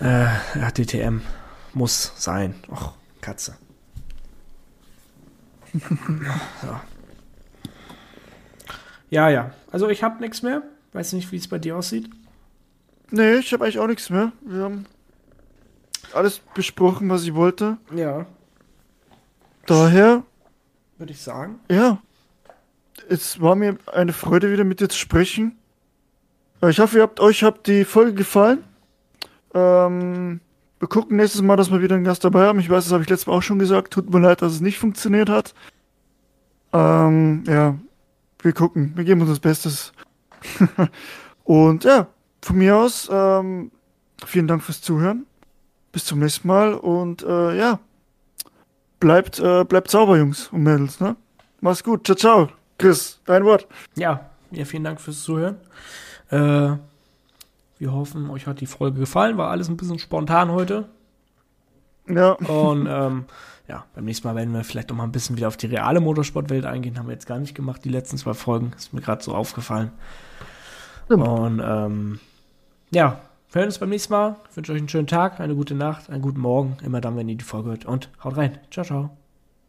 Äh, 0.00 0.24
ja, 0.58 0.70
DTM 0.70 1.20
muss 1.74 2.12
sein. 2.16 2.54
Och, 2.68 2.92
Katze. 3.20 3.56
ja. 6.62 6.82
ja, 9.10 9.28
ja. 9.30 9.50
Also 9.70 9.88
ich 9.88 10.02
habe 10.02 10.20
nichts 10.20 10.42
mehr. 10.42 10.62
Weiß 10.92 11.12
nicht, 11.14 11.32
wie 11.32 11.36
es 11.36 11.48
bei 11.48 11.58
dir 11.58 11.76
aussieht. 11.76 12.10
Nee, 13.10 13.36
ich 13.36 13.52
habe 13.52 13.64
eigentlich 13.64 13.78
auch 13.78 13.86
nichts 13.86 14.10
mehr. 14.10 14.32
Wir 14.42 14.64
haben 14.64 14.86
alles 16.14 16.40
besprochen, 16.54 17.08
was 17.08 17.22
ich 17.24 17.34
wollte. 17.34 17.78
Ja, 17.94 18.26
Daher, 19.66 20.24
würde 20.98 21.12
ich 21.12 21.20
sagen. 21.20 21.60
ja. 21.70 21.98
Es 23.08 23.40
war 23.40 23.56
mir 23.56 23.78
eine 23.92 24.12
Freude, 24.12 24.52
wieder 24.52 24.64
mit 24.64 24.80
dir 24.80 24.88
zu 24.88 24.96
sprechen. 24.98 25.58
Ich 26.68 26.78
hoffe, 26.78 26.98
ihr 26.98 27.02
habt, 27.02 27.18
euch 27.18 27.42
hat 27.42 27.66
die 27.66 27.84
Folge 27.84 28.14
gefallen. 28.14 28.62
Ähm, 29.54 30.40
wir 30.78 30.88
gucken 30.88 31.16
nächstes 31.16 31.42
Mal, 31.42 31.56
dass 31.56 31.70
wir 31.70 31.82
wieder 31.82 31.94
einen 31.94 32.04
Gast 32.04 32.24
dabei 32.24 32.46
haben. 32.46 32.58
Ich 32.58 32.70
weiß, 32.70 32.84
das 32.84 32.92
habe 32.92 33.02
ich 33.02 33.08
letztes 33.08 33.26
Mal 33.26 33.34
auch 33.34 33.42
schon 33.42 33.58
gesagt. 33.58 33.92
Tut 33.92 34.12
mir 34.12 34.20
leid, 34.20 34.42
dass 34.42 34.52
es 34.52 34.60
nicht 34.60 34.78
funktioniert 34.78 35.28
hat. 35.28 35.54
Ähm, 36.72 37.44
ja, 37.46 37.76
wir 38.40 38.52
gucken. 38.52 38.92
Wir 38.96 39.04
geben 39.04 39.20
uns 39.20 39.30
das 39.30 39.40
Bestes. 39.40 39.92
Und 41.44 41.84
ja, 41.84 42.08
von 42.42 42.58
mir 42.58 42.76
aus, 42.76 43.08
ähm, 43.12 43.70
vielen 44.26 44.48
Dank 44.48 44.62
fürs 44.62 44.80
Zuhören. 44.82 45.26
Bis 45.92 46.04
zum 46.04 46.20
nächsten 46.20 46.48
Mal 46.48 46.72
und 46.74 47.22
äh, 47.22 47.56
ja, 47.58 47.78
bleibt, 48.98 49.38
äh, 49.38 49.62
bleibt 49.64 49.90
sauber, 49.90 50.16
Jungs 50.16 50.48
und 50.48 50.62
Mädels, 50.62 51.00
ne? 51.00 51.16
Mach's 51.60 51.84
gut. 51.84 52.06
Ciao, 52.06 52.16
ciao. 52.16 52.48
Chris, 52.78 53.20
dein 53.26 53.44
Wort. 53.44 53.68
Ja, 53.94 54.30
ja, 54.50 54.64
vielen 54.64 54.84
Dank 54.84 55.00
fürs 55.00 55.22
Zuhören. 55.22 55.56
Äh, 56.30 56.76
wir 57.82 57.92
hoffen, 57.92 58.30
euch 58.30 58.46
hat 58.46 58.60
die 58.60 58.66
Folge 58.66 59.00
gefallen. 59.00 59.36
War 59.36 59.50
alles 59.50 59.68
ein 59.68 59.76
bisschen 59.76 59.98
spontan 59.98 60.52
heute. 60.52 60.88
Ja, 62.08 62.32
Und 62.32 62.86
ähm, 62.90 63.24
ja, 63.68 63.84
beim 63.94 64.04
nächsten 64.04 64.26
Mal 64.26 64.36
werden 64.36 64.54
wir 64.54 64.64
vielleicht 64.64 64.88
noch 64.88 64.96
mal 64.96 65.04
ein 65.04 65.12
bisschen 65.12 65.36
wieder 65.36 65.48
auf 65.48 65.56
die 65.56 65.66
reale 65.66 66.00
Motorsportwelt 66.00 66.64
eingehen. 66.64 66.98
Haben 66.98 67.08
wir 67.08 67.14
jetzt 67.14 67.26
gar 67.26 67.38
nicht 67.38 67.54
gemacht, 67.54 67.84
die 67.84 67.90
letzten 67.90 68.18
zwei 68.18 68.34
Folgen. 68.34 68.72
Ist 68.76 68.92
mir 68.92 69.00
gerade 69.00 69.22
so 69.22 69.34
aufgefallen. 69.34 69.90
Stimmt. 71.06 71.26
Und 71.26 71.60
ähm, 71.64 72.20
ja, 72.90 73.20
wir 73.50 73.60
hören 73.60 73.68
uns 73.68 73.78
beim 73.78 73.88
nächsten 73.90 74.12
Mal. 74.12 74.36
Ich 74.50 74.56
wünsche 74.56 74.72
euch 74.72 74.78
einen 74.78 74.88
schönen 74.88 75.08
Tag, 75.08 75.40
eine 75.40 75.56
gute 75.56 75.74
Nacht, 75.74 76.08
einen 76.08 76.22
guten 76.22 76.40
Morgen. 76.40 76.76
Immer 76.84 77.00
dann, 77.00 77.16
wenn 77.16 77.28
ihr 77.28 77.36
die 77.36 77.44
Folge 77.44 77.70
hört. 77.70 77.84
Und 77.84 78.10
haut 78.22 78.36
rein. 78.36 78.58
Ciao, 78.70 78.84
ciao. 78.84 79.21